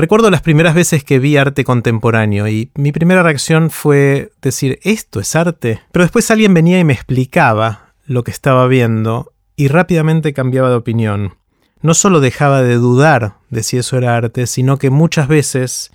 Recuerdo 0.00 0.30
las 0.30 0.40
primeras 0.40 0.74
veces 0.74 1.04
que 1.04 1.18
vi 1.18 1.36
arte 1.36 1.62
contemporáneo 1.62 2.48
y 2.48 2.70
mi 2.74 2.90
primera 2.90 3.22
reacción 3.22 3.68
fue 3.68 4.32
decir, 4.40 4.78
¿esto 4.82 5.20
es 5.20 5.36
arte? 5.36 5.82
Pero 5.92 6.06
después 6.06 6.30
alguien 6.30 6.54
venía 6.54 6.78
y 6.80 6.84
me 6.84 6.94
explicaba 6.94 7.92
lo 8.06 8.24
que 8.24 8.30
estaba 8.30 8.66
viendo 8.66 9.34
y 9.56 9.68
rápidamente 9.68 10.32
cambiaba 10.32 10.70
de 10.70 10.76
opinión. 10.76 11.34
No 11.82 11.92
solo 11.92 12.20
dejaba 12.20 12.62
de 12.62 12.76
dudar 12.76 13.34
de 13.50 13.62
si 13.62 13.76
eso 13.76 13.98
era 13.98 14.16
arte, 14.16 14.46
sino 14.46 14.78
que 14.78 14.88
muchas 14.88 15.28
veces 15.28 15.92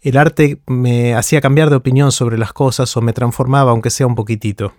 el 0.00 0.16
arte 0.16 0.60
me 0.68 1.16
hacía 1.16 1.40
cambiar 1.40 1.70
de 1.70 1.76
opinión 1.76 2.12
sobre 2.12 2.38
las 2.38 2.52
cosas 2.52 2.96
o 2.96 3.00
me 3.00 3.12
transformaba 3.12 3.72
aunque 3.72 3.90
sea 3.90 4.06
un 4.06 4.14
poquitito. 4.14 4.74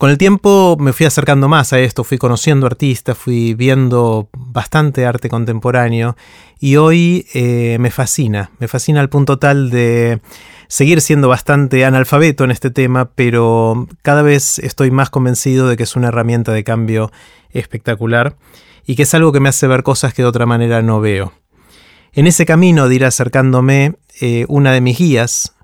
Con 0.00 0.08
el 0.08 0.16
tiempo 0.16 0.78
me 0.80 0.94
fui 0.94 1.04
acercando 1.04 1.46
más 1.46 1.74
a 1.74 1.78
esto, 1.78 2.04
fui 2.04 2.16
conociendo 2.16 2.64
artistas, 2.64 3.18
fui 3.18 3.52
viendo 3.52 4.30
bastante 4.34 5.04
arte 5.04 5.28
contemporáneo 5.28 6.16
y 6.58 6.76
hoy 6.76 7.26
eh, 7.34 7.76
me 7.78 7.90
fascina, 7.90 8.50
me 8.60 8.66
fascina 8.66 9.00
al 9.00 9.10
punto 9.10 9.38
tal 9.38 9.68
de 9.68 10.22
seguir 10.68 11.02
siendo 11.02 11.28
bastante 11.28 11.84
analfabeto 11.84 12.44
en 12.44 12.50
este 12.50 12.70
tema, 12.70 13.10
pero 13.14 13.88
cada 14.00 14.22
vez 14.22 14.58
estoy 14.60 14.90
más 14.90 15.10
convencido 15.10 15.68
de 15.68 15.76
que 15.76 15.82
es 15.82 15.94
una 15.94 16.08
herramienta 16.08 16.52
de 16.52 16.64
cambio 16.64 17.12
espectacular 17.50 18.36
y 18.86 18.96
que 18.96 19.02
es 19.02 19.12
algo 19.12 19.32
que 19.32 19.40
me 19.40 19.50
hace 19.50 19.66
ver 19.66 19.82
cosas 19.82 20.14
que 20.14 20.22
de 20.22 20.28
otra 20.28 20.46
manera 20.46 20.80
no 20.80 21.02
veo. 21.02 21.34
En 22.14 22.26
ese 22.26 22.46
camino 22.46 22.88
de 22.88 22.94
ir 22.94 23.04
acercándome, 23.04 23.96
eh, 24.22 24.46
una 24.48 24.72
de 24.72 24.80
mis 24.80 24.96
guías, 24.96 25.54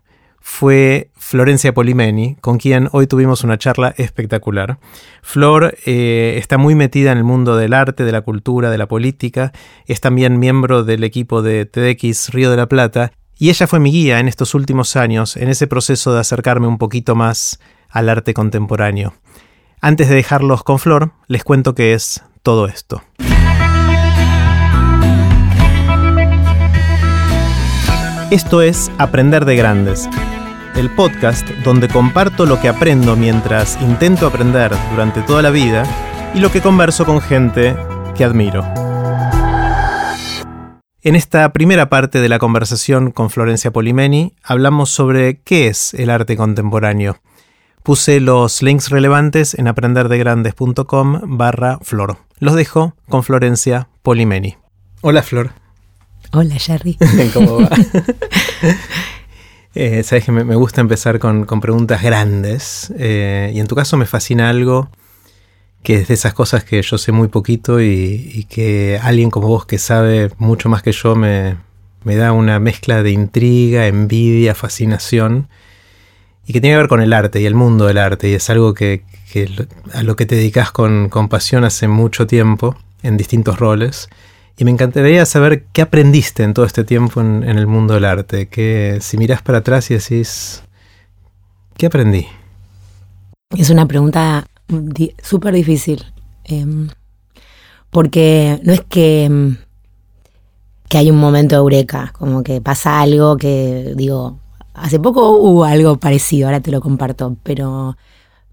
fue 0.42 1.10
Florencia 1.28 1.74
Polimeni, 1.74 2.36
con 2.40 2.56
quien 2.56 2.88
hoy 2.92 3.08
tuvimos 3.08 3.42
una 3.42 3.58
charla 3.58 3.92
espectacular. 3.96 4.78
Flor 5.22 5.76
eh, 5.84 6.36
está 6.38 6.56
muy 6.56 6.76
metida 6.76 7.10
en 7.10 7.18
el 7.18 7.24
mundo 7.24 7.56
del 7.56 7.72
arte, 7.72 8.04
de 8.04 8.12
la 8.12 8.20
cultura, 8.20 8.70
de 8.70 8.78
la 8.78 8.86
política, 8.86 9.52
es 9.86 10.00
también 10.00 10.38
miembro 10.38 10.84
del 10.84 11.02
equipo 11.02 11.42
de 11.42 11.66
TEDx 11.66 12.28
Río 12.28 12.48
de 12.48 12.56
la 12.56 12.68
Plata, 12.68 13.10
y 13.36 13.50
ella 13.50 13.66
fue 13.66 13.80
mi 13.80 13.90
guía 13.90 14.20
en 14.20 14.28
estos 14.28 14.54
últimos 14.54 14.94
años, 14.94 15.36
en 15.36 15.48
ese 15.48 15.66
proceso 15.66 16.14
de 16.14 16.20
acercarme 16.20 16.68
un 16.68 16.78
poquito 16.78 17.16
más 17.16 17.58
al 17.90 18.08
arte 18.08 18.32
contemporáneo. 18.32 19.14
Antes 19.80 20.08
de 20.08 20.14
dejarlos 20.14 20.62
con 20.62 20.78
Flor, 20.78 21.10
les 21.26 21.42
cuento 21.42 21.74
qué 21.74 21.92
es 21.92 22.22
todo 22.44 22.68
esto. 22.68 23.02
Esto 28.30 28.62
es 28.62 28.92
Aprender 28.98 29.44
de 29.44 29.56
Grandes 29.56 30.08
el 30.76 30.90
podcast 30.90 31.48
donde 31.64 31.88
comparto 31.88 32.44
lo 32.44 32.60
que 32.60 32.68
aprendo 32.68 33.16
mientras 33.16 33.80
intento 33.80 34.26
aprender 34.26 34.72
durante 34.90 35.22
toda 35.22 35.40
la 35.40 35.50
vida 35.50 35.84
y 36.34 36.40
lo 36.40 36.52
que 36.52 36.60
converso 36.60 37.06
con 37.06 37.22
gente 37.22 37.74
que 38.14 38.24
admiro. 38.24 38.62
En 41.02 41.14
esta 41.14 41.52
primera 41.52 41.88
parte 41.88 42.20
de 42.20 42.28
la 42.28 42.38
conversación 42.38 43.10
con 43.10 43.30
Florencia 43.30 43.70
Polimeni 43.70 44.34
hablamos 44.42 44.90
sobre 44.90 45.40
qué 45.40 45.68
es 45.68 45.94
el 45.94 46.10
arte 46.10 46.36
contemporáneo. 46.36 47.18
Puse 47.82 48.20
los 48.20 48.62
links 48.62 48.90
relevantes 48.90 49.54
en 49.54 49.68
aprenderdegrandes.com 49.68 51.38
barra 51.38 51.78
flor. 51.80 52.18
Los 52.38 52.54
dejo 52.54 52.94
con 53.08 53.22
Florencia 53.22 53.88
Polimeni. 54.02 54.56
Hola 55.00 55.22
Flor. 55.22 55.52
Hola 56.32 56.56
Jerry. 56.58 56.98
¿Cómo 57.32 57.62
va? 57.62 57.70
Eh, 59.78 60.02
Sabes 60.04 60.24
que 60.24 60.32
me, 60.32 60.54
gusta 60.54 60.80
empezar 60.80 61.18
con, 61.18 61.44
preguntas 61.60 62.02
grandes. 62.02 62.92
Eh, 62.98 63.52
y 63.54 63.60
en 63.60 63.66
tu 63.66 63.74
caso 63.74 63.98
me 63.98 64.06
fascina 64.06 64.48
algo 64.48 64.88
que 65.82 65.96
es 65.96 66.08
de 66.08 66.14
esas 66.14 66.32
cosas 66.34 66.64
que 66.64 66.80
yo 66.82 66.98
sé 66.98 67.12
muy 67.12 67.28
poquito 67.28 67.80
y, 67.80 68.46
que 68.50 68.98
alguien 69.00 69.30
como 69.30 69.48
vos 69.48 69.66
que 69.66 69.78
sabe 69.78 70.32
mucho 70.38 70.68
más 70.68 70.82
que 70.82 70.92
yo 70.92 71.14
me, 71.14 71.58
da 72.04 72.32
una 72.32 72.58
mezcla 72.58 73.02
de 73.02 73.10
intriga, 73.10 73.86
envidia, 73.86 74.54
fascinación. 74.54 75.48
Y 76.46 76.54
que 76.54 76.60
tiene 76.62 76.74
que 76.74 76.78
ver 76.78 76.88
con 76.88 77.02
el 77.02 77.12
arte 77.12 77.40
y 77.40 77.46
el 77.46 77.54
mundo 77.54 77.84
del 77.86 77.98
arte. 77.98 78.30
Y 78.30 78.34
es 78.34 78.48
algo 78.48 78.72
que, 78.72 79.02
a 79.92 80.02
lo 80.02 80.16
que 80.16 80.24
te 80.24 80.36
dedicas 80.36 80.72
con, 80.72 81.10
con 81.10 81.28
pasión 81.28 81.64
hace 81.64 81.86
mucho 81.86 82.26
tiempo, 82.26 82.76
en 83.02 83.18
distintos 83.18 83.58
roles. 83.58 84.08
Y 84.58 84.64
me 84.64 84.70
encantaría 84.70 85.26
saber 85.26 85.64
qué 85.72 85.82
aprendiste 85.82 86.42
en 86.42 86.54
todo 86.54 86.64
este 86.64 86.82
tiempo 86.82 87.20
en, 87.20 87.42
el 87.42 87.66
mundo 87.66 87.94
del 87.94 88.06
arte. 88.06 88.48
Que 88.48 88.98
si 89.02 89.18
miras 89.18 89.42
para 89.42 89.58
atrás 89.58 89.90
y 89.90 89.94
decís, 89.94 90.62
¿qué 91.76 91.86
aprendí? 91.86 92.26
Es 93.50 93.68
una 93.68 93.86
pregunta 93.86 94.46
súper 95.22 95.54
difícil. 95.54 96.04
Em, 96.44 96.88
porque 97.90 98.60
no 98.62 98.72
es 98.72 98.80
que, 98.82 99.24
em, 99.24 99.56
que 100.88 100.98
hay 100.98 101.10
un 101.10 101.18
momento 101.18 101.56
de 101.56 101.60
eureka, 101.60 102.12
como 102.16 102.42
que 102.42 102.60
pasa 102.60 103.00
algo 103.00 103.36
que 103.36 103.92
digo, 103.96 104.38
hace 104.74 104.98
poco 105.00 105.30
hubo 105.32 105.64
algo 105.64 105.98
parecido, 105.98 106.46
ahora 106.46 106.60
te 106.60 106.70
lo 106.70 106.80
comparto, 106.80 107.36
pero 107.42 107.96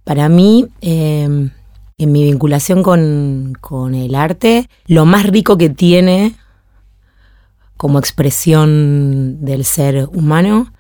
para 0.03 0.29
mí 0.29 0.67
em, 0.81 1.51
en 1.97 2.11
mi 2.11 2.23
vinculación 2.23 2.83
con, 2.83 3.95
el 3.95 4.15
arte, 4.15 4.69
lo 4.87 5.05
más 5.05 5.25
rico 5.25 5.57
que 5.57 5.69
tiene 5.69 6.35
como 7.77 7.99
expresión 7.99 9.43
del 9.43 9.65
ser 9.65 10.07
humano 10.13 10.71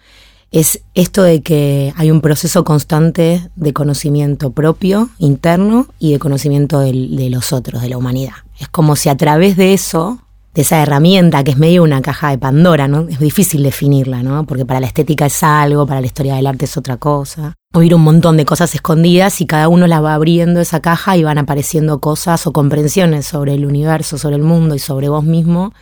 es 0.51 0.83
esto 0.93 1.23
de 1.23 1.41
que 1.41 1.93
hay 1.97 2.11
un 2.11 2.21
proceso 2.21 2.63
constante 2.63 3.49
de 3.55 3.73
conocimiento 3.73 4.51
propio, 4.51 5.09
interno, 5.17 5.87
y 5.97 6.11
de 6.11 6.19
conocimiento 6.19 6.79
de 6.79 7.29
los 7.31 7.53
otros, 7.53 7.81
de 7.81 7.89
la 7.89 7.97
humanidad. 7.97 8.33
Es 8.59 8.67
como 8.67 8.95
si 8.95 9.09
a 9.09 9.17
través 9.17 9.57
de 9.57 9.73
eso 9.73 10.19
de 10.53 10.61
esa 10.61 10.81
herramienta 10.81 11.43
que 11.43 11.51
es 11.51 11.57
medio 11.57 11.83
una 11.83 12.01
caja 12.01 12.29
de 12.29 12.37
Pandora, 12.37 12.87
¿no? 12.87 13.07
Es 13.09 13.19
difícil 13.19 13.63
definirla, 13.63 14.21
¿no? 14.21 14.45
Porque 14.45 14.65
para 14.65 14.79
la 14.79 14.87
estética 14.87 15.25
es 15.25 15.41
algo, 15.43 15.87
para 15.87 16.01
la 16.01 16.07
historia 16.07 16.35
del 16.35 16.47
arte 16.47 16.65
es 16.65 16.77
otra 16.77 16.97
cosa. 16.97 17.55
Oír 17.73 17.95
un 17.95 18.01
montón 18.01 18.37
de 18.37 18.45
cosas 18.45 18.75
escondidas 18.75 19.41
y 19.41 19.47
cada 19.47 19.67
uno 19.67 19.87
las 19.87 20.03
va 20.03 20.13
abriendo 20.13 20.61
esa 20.61 20.79
caja 20.79 21.17
y 21.17 21.23
van 21.23 21.39
apareciendo 21.39 21.99
cosas 21.99 22.45
o 22.45 22.53
comprensiones 22.53 23.25
sobre 23.25 23.55
el 23.55 23.65
universo, 23.65 24.17
sobre 24.17 24.35
el 24.35 24.43
mundo 24.43 24.75
y 24.75 24.79
sobre 24.79 25.09
vos 25.09 25.23
mismo 25.23 25.73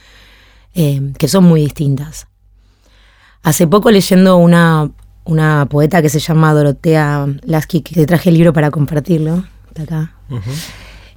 eh, 0.74 1.14
que 1.18 1.28
son 1.28 1.44
muy 1.44 1.62
distintas. 1.62 2.28
Hace 3.44 3.68
poco 3.68 3.92
leyendo 3.92 4.38
una, 4.38 4.92
una 5.26 5.66
poeta 5.70 6.02
que 6.02 6.10
se 6.10 6.20
llama 6.20 6.54
Dorotea 6.54 7.28
Lasky, 7.44 7.82
que 7.82 7.96
te 7.96 8.06
traje 8.06 8.30
el 8.30 8.36
libro 8.36 8.54
para 8.54 8.72
compartirlo, 8.72 9.44
de 9.76 9.84
acá. 9.84 10.16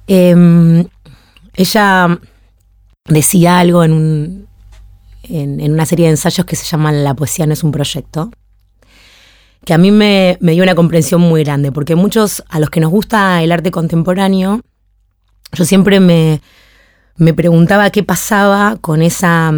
Em, 0.07 0.85
ella 1.55 2.19
decía 3.07 3.59
algo 3.59 3.83
en, 3.83 4.47
en, 5.23 5.71
una 5.71 5.85
serie 5.85 6.07
de 6.07 6.11
ensayos 6.11 6.45
que 6.45 6.55
se 6.55 6.65
llaman 6.65 7.03
La 7.03 7.13
poesía 7.13 7.45
no 7.45 7.53
es 7.53 7.63
un 7.63 7.71
proyecto, 7.71 8.31
que 9.65 9.73
a 9.73 9.77
mí 9.77 9.91
me, 9.91 10.37
dio 10.39 10.63
una 10.63 10.75
comprensión 10.75 11.21
muy 11.21 11.43
grande, 11.43 11.71
porque 11.71 11.95
muchos, 11.95 12.43
a 12.49 12.59
los 12.59 12.69
que 12.69 12.79
nos 12.79 12.91
gusta 12.91 13.41
el 13.43 13.51
arte 13.51 13.71
contemporáneo, 13.71 14.61
yo 15.51 15.65
siempre 15.65 15.99
me, 15.99 16.41
me 17.17 17.33
preguntaba 17.33 17.89
qué 17.89 18.03
pasaba 18.03 18.77
con 18.79 19.01
esa, 19.01 19.51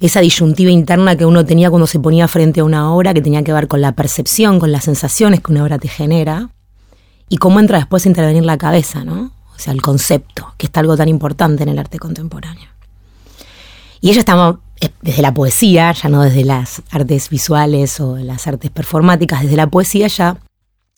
esa 0.00 0.20
disyuntiva 0.20 0.70
interna 0.70 1.16
que 1.16 1.26
uno 1.26 1.44
tenía 1.44 1.70
cuando 1.70 1.86
se 1.86 2.00
ponía 2.00 2.26
frente 2.28 2.60
a 2.60 2.64
una 2.64 2.92
obra 2.92 3.14
que 3.14 3.22
tenía 3.22 3.42
que 3.42 3.52
ver 3.52 3.68
con 3.68 3.80
la 3.80 3.92
percepción, 3.92 4.58
con 4.58 4.72
las 4.72 4.84
sensaciones 4.84 5.40
que 5.40 5.52
una 5.52 5.62
obra 5.62 5.78
te 5.78 5.88
genera, 5.88 6.50
y 7.28 7.38
cómo 7.38 7.60
entra 7.60 7.78
después 7.78 8.04
a 8.04 8.08
intervenir 8.08 8.44
la 8.44 8.58
cabeza, 8.58 9.04
¿no? 9.04 9.32
O 9.54 9.58
sea, 9.58 9.72
el 9.72 9.80
concepto, 9.80 10.54
que 10.58 10.66
está 10.66 10.80
algo 10.80 10.96
tan 10.96 11.08
importante 11.08 11.62
en 11.62 11.68
el 11.68 11.78
arte 11.78 11.98
contemporáneo. 11.98 12.68
Y 14.00 14.10
ella 14.10 14.18
estaba 14.18 14.58
desde 15.02 15.22
la 15.22 15.34
poesía, 15.34 15.92
ya 15.92 16.08
no 16.08 16.22
desde 16.22 16.44
las 16.44 16.82
artes 16.90 17.28
visuales 17.28 18.00
o 18.00 18.16
las 18.16 18.46
artes 18.46 18.70
performáticas, 18.70 19.42
desde 19.42 19.56
la 19.56 19.68
poesía 19.68 20.06
ya 20.08 20.38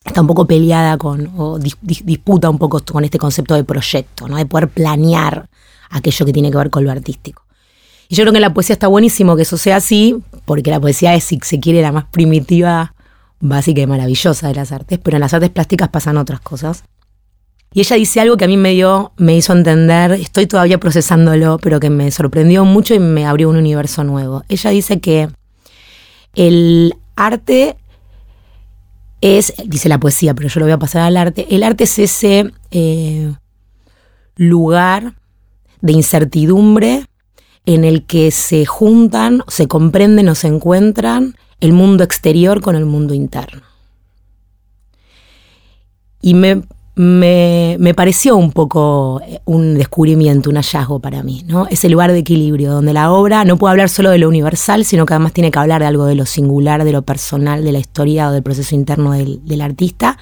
está 0.05 0.21
un 0.21 0.27
poco 0.27 0.47
peleada 0.47 0.97
con, 0.99 1.31
o 1.37 1.59
disputa 1.59 2.51
un 2.51 2.59
poco 2.59 2.83
con 2.85 3.05
este 3.05 3.19
concepto 3.19 3.55
de 3.55 3.65
proyecto, 3.65 4.29
¿no? 4.29 4.37
de 4.37 4.47
poder 4.47 4.69
planear 4.69 5.49
aquello 5.91 6.27
que 6.27 6.33
tiene 6.33 6.51
que 6.51 6.59
ver 6.59 6.71
con 6.71 6.85
lo 6.85 6.91
artístico. 6.91 7.43
Y 8.09 8.17
yo 8.17 8.23
creo 8.23 8.33
que 8.33 8.39
en 8.39 8.43
la 8.43 8.53
poesía 8.53 8.75
está 8.75 8.87
buenísimo 8.87 9.35
que 9.37 9.43
eso 9.43 9.57
sea 9.57 9.77
así, 9.77 10.23
porque 10.45 10.71
la 10.71 10.81
poesía 10.81 11.15
es, 11.15 11.25
si 11.25 11.39
se 11.43 11.59
quiere, 11.59 11.81
la 11.81 11.93
más 11.93 12.05
primitiva, 12.05 12.95
básica 13.41 13.81
y 13.81 13.87
maravillosa 13.87 14.49
de 14.49 14.55
las 14.55 14.73
artes, 14.73 14.99
pero 15.03 15.17
en 15.17 15.23
las 15.23 15.33
artes 15.33 15.51
plásticas 15.51 15.89
pasan 15.89 16.19
otras 16.19 16.41
cosas. 16.41 16.85
Y 17.75 17.81
ella 17.81 17.97
dice 17.97 18.21
algo 18.21 18.37
que 18.37 18.45
a 18.45 18.49
mí 18.49 18.57
me 18.57 18.71
dio, 18.71 19.13
me 19.17 19.37
hizo 19.37 19.53
entender, 19.53 20.13
estoy 20.13 20.47
todavía 20.47 20.79
procesándolo, 20.79 21.59
pero 21.59 21.81
que 21.81 21.91
me 21.91 22.09
sorprendió 22.13 22.65
mucho 22.65 22.95
y 22.95 23.01
me 23.01 23.27
abrió 23.27 23.51
un 23.51 23.57
universo 23.57 24.05
nuevo. 24.05 24.45
Ella 24.49 24.71
dice 24.71 25.01
que 25.01 25.29
el 26.37 26.95
arte 27.17 27.77
es, 29.21 29.55
dice 29.67 29.89
la 29.89 29.99
poesía, 29.99 30.35
pero 30.35 30.49
yo 30.49 30.61
lo 30.61 30.67
voy 30.67 30.73
a 30.73 30.79
pasar 30.79 31.03
al 31.03 31.17
arte, 31.17 31.49
el 31.51 31.65
arte 31.65 31.83
es 31.83 31.99
ese 31.99 32.53
eh, 32.71 33.35
lugar 34.37 35.15
de 35.81 35.93
incertidumbre 35.95 37.07
en 37.67 37.83
el 37.83 38.07
que 38.07 38.31
se 38.31 38.67
juntan, 38.67 39.43
se 39.49 39.67
comprenden 39.67 40.29
o 40.29 40.37
se 40.37 40.47
encuentran 40.47 41.35
el 41.59 41.73
mundo 41.73 42.05
exterior 42.05 42.61
con 42.61 42.77
el 42.77 42.87
mundo 42.87 43.15
interno. 43.15 43.63
Y 46.21 46.35
me 46.35 46.63
me, 46.97 47.77
me, 47.81 47.93
pareció 47.93 48.37
un 48.37 48.53
poco 48.53 49.21
eh, 49.27 49.41
un 49.47 49.75
descubrimiento, 49.75 50.51
un 50.51 50.57
hallazgo 50.57 51.01
para 51.01 51.23
mí, 51.23 51.45
¿no? 51.47 51.67
Ese 51.69 51.89
lugar 51.89 52.13
de 52.13 52.19
equilibrio, 52.19 52.71
donde 52.71 52.93
la 52.93 53.11
obra 53.11 53.45
no 53.45 53.57
puede 53.57 53.73
hablar 53.73 53.89
solo 53.89 54.11
de 54.11 54.19
lo 54.19 54.29
universal, 54.29 54.85
sino 54.85 55.05
que 55.05 55.15
además 55.15 55.33
tiene 55.33 55.51
que 55.51 55.59
hablar 55.59 55.81
de 55.81 55.89
algo 55.89 56.07
de 56.07 56.15
lo 56.15 56.27
singular, 56.27 56.85
de 56.85 56.93
lo 56.93 57.03
personal, 57.03 57.65
de 57.65 57.73
la 57.73 57.79
historia 57.79 58.29
o 58.29 58.33
del 58.33 58.43
proceso 58.43 58.75
interno 58.75 59.13
del, 59.13 59.45
del 59.45 59.61
artista. 59.61 60.19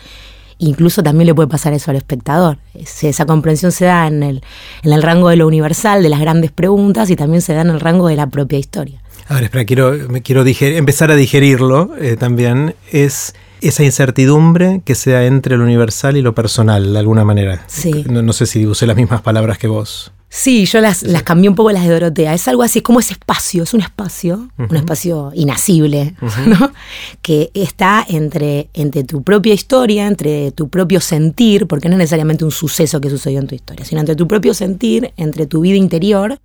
Incluso 0.58 1.02
también 1.02 1.26
le 1.26 1.34
puede 1.34 1.48
pasar 1.48 1.72
eso 1.72 1.90
al 1.90 1.96
espectador. 1.96 2.58
Esa 2.75 3.26
comprensión 3.26 3.72
se 3.72 3.86
da 3.86 4.06
en 4.06 4.22
el, 4.22 4.42
en 4.84 4.92
el 4.92 5.02
rango 5.02 5.28
de 5.28 5.36
lo 5.36 5.46
universal, 5.46 6.02
de 6.02 6.08
las 6.08 6.20
grandes 6.20 6.52
preguntas, 6.52 7.10
y 7.10 7.16
también 7.16 7.42
se 7.42 7.52
da 7.52 7.62
en 7.62 7.70
el 7.70 7.80
rango 7.80 8.06
de 8.06 8.16
la 8.16 8.28
propia 8.28 8.58
historia. 8.58 9.02
A 9.28 9.34
ver, 9.34 9.44
espera, 9.44 9.64
quiero, 9.64 9.92
quiero 10.22 10.44
empezar 10.44 11.10
a 11.10 11.16
digerirlo 11.16 11.90
eh, 12.00 12.16
también. 12.16 12.76
Es 12.92 13.34
esa 13.62 13.85
incertidumbre 13.85 14.82
que 14.85 14.94
sea 14.94 15.25
entre 15.25 15.56
lo 15.56 15.64
universal 15.64 16.17
y 16.17 16.23
lo 16.23 16.35
personal, 16.35 16.93
de 16.93 16.99
alguna 16.99 17.25
manera. 17.25 17.64
Sí. 17.67 18.05
No, 18.09 18.32
sé 18.32 18.47
si 18.47 18.67
usé 18.67 18.87
las 18.87 18.97
mismas 18.97 19.23
palabras 19.23 19.59
que 19.59 19.69
vos. 19.69 20.12
Sí, 20.29 20.64
yo 20.64 20.81
las, 20.81 21.03
las 21.03 21.23
cambié 21.25 21.49
un 21.49 21.55
poco 21.55 21.70
las 21.73 21.85
de 21.85 21.91
Dorotea. 21.91 22.32
Es 22.32 22.49
algo 22.49 22.62
así, 22.62 22.79
es 22.79 22.82
como 22.82 23.00
ese 23.00 23.12
espacio, 23.12 23.62
es 23.64 23.75
un 23.75 23.82
espacio, 23.82 24.49
un 24.56 24.76
espacio 24.76 25.31
inacible, 25.35 26.14
¿no? 26.47 26.73
Que 27.20 27.50
está 27.53 28.05
entre, 28.09 28.70
entre 28.73 29.05
tu 29.05 29.23
propia 29.23 29.53
historia, 29.53 30.06
entre 30.06 30.50
tu 30.53 30.69
propio 30.70 31.00
sentir, 31.00 31.67
porque 31.67 31.88
no 31.88 31.97
es 31.97 31.99
necesariamente 31.99 32.44
un 32.44 32.50
suceso 32.50 33.00
que 33.00 33.11
sucedió 33.11 33.41
en 33.41 33.47
tu 33.47 33.55
historia, 33.55 33.85
sino 33.85 34.00
entre 34.00 34.17
tu 34.17 34.26
propio 34.26 34.55
sentir, 34.55 35.12
entre 35.19 35.47
tu 35.47 35.61
vida 35.61 35.76
interior 35.76 36.38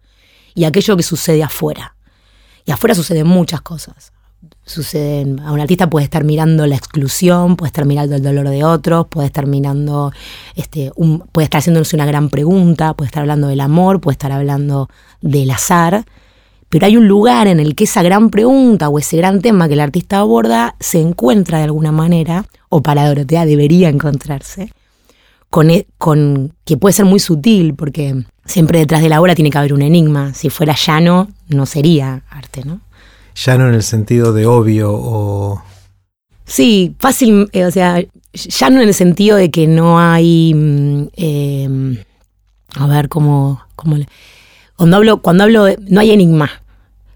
y 0.53 0.65
aquello 0.65 0.97
que 0.97 1.03
sucede 1.03 1.41
afuera. 1.41 1.95
Y 2.65 2.71
afuera 2.71 2.93
suceden 2.93 3.25
muchas 3.25 3.61
cosas 3.61 4.11
suceden. 4.67 5.39
A 5.39 5.51
un 5.51 5.59
artista 5.59 5.89
puede 5.89 6.03
estar 6.03 6.23
mirando 6.23 6.67
la 6.67 6.75
exclusión, 6.75 7.55
puede 7.55 7.69
estar 7.69 7.85
mirando 7.85 8.15
el 8.15 8.21
dolor 8.21 8.49
de 8.49 8.63
otros, 8.63 9.07
puede 9.07 9.27
estar 9.27 9.47
mirando, 9.47 10.11
este, 10.55 10.91
puede 11.31 11.45
estar 11.45 11.59
haciéndose 11.59 11.95
una 11.95 12.05
gran 12.05 12.29
pregunta, 12.29 12.93
puede 12.93 13.07
estar 13.07 13.21
hablando 13.21 13.47
del 13.47 13.61
amor, 13.61 14.01
puede 14.01 14.13
estar 14.13 14.31
hablando 14.31 14.89
del 15.21 15.49
azar. 15.49 16.05
Pero 16.69 16.85
hay 16.85 16.97
un 16.97 17.07
lugar 17.07 17.47
en 17.47 17.61
el 17.61 17.75
que 17.75 17.85
esa 17.85 18.03
gran 18.03 18.29
pregunta 18.29 18.89
o 18.89 18.99
ese 18.99 19.15
gran 19.17 19.41
tema 19.41 19.67
que 19.67 19.75
el 19.75 19.79
artista 19.79 20.19
aborda 20.19 20.75
se 20.79 20.99
encuentra 20.99 21.59
de 21.59 21.63
alguna 21.63 21.93
manera, 21.93 22.45
o 22.69 22.83
para 22.83 23.07
Dorotea 23.07 23.45
debería 23.45 23.87
encontrarse, 23.87 24.73
con, 25.49 25.69
e, 25.69 25.87
con 25.97 26.53
que 26.65 26.75
puede 26.75 26.91
ser 26.91 27.05
muy 27.05 27.21
sutil, 27.21 27.73
porque 27.73 28.21
siempre 28.43 28.79
detrás 28.79 29.01
de 29.01 29.07
la 29.07 29.21
obra 29.21 29.33
tiene 29.33 29.49
que 29.49 29.57
haber 29.57 29.73
un 29.73 29.81
enigma. 29.81 30.33
Si 30.33 30.49
fuera 30.49 30.75
llano, 30.75 31.29
no 31.47 31.65
sería 31.65 32.23
arte, 32.29 32.65
¿no? 32.65 32.81
Ya 33.37 33.57
no 33.57 33.67
en 33.67 33.75
el 33.75 33.83
sentido 33.83 34.33
de 34.33 34.45
obvio 34.45 34.91
o... 34.93 35.61
Sí, 36.45 36.95
fácil, 36.99 37.49
eh, 37.51 37.65
o 37.65 37.71
sea, 37.71 38.03
ya 38.33 38.69
no 38.69 38.81
en 38.81 38.87
el 38.87 38.93
sentido 38.93 39.37
de 39.37 39.51
que 39.51 39.67
no 39.67 39.99
hay... 39.99 40.53
Mm, 40.53 41.07
em, 41.13 41.97
a 42.75 42.87
ver, 42.87 43.09
¿cómo, 43.09 43.61
cómo 43.75 43.97
cuando 44.75 44.97
hablo, 44.97 45.21
cuando 45.21 45.43
hablo 45.43 45.63
de, 45.65 45.77
no 45.87 46.01
hay 46.01 46.11
enigma, 46.11 46.49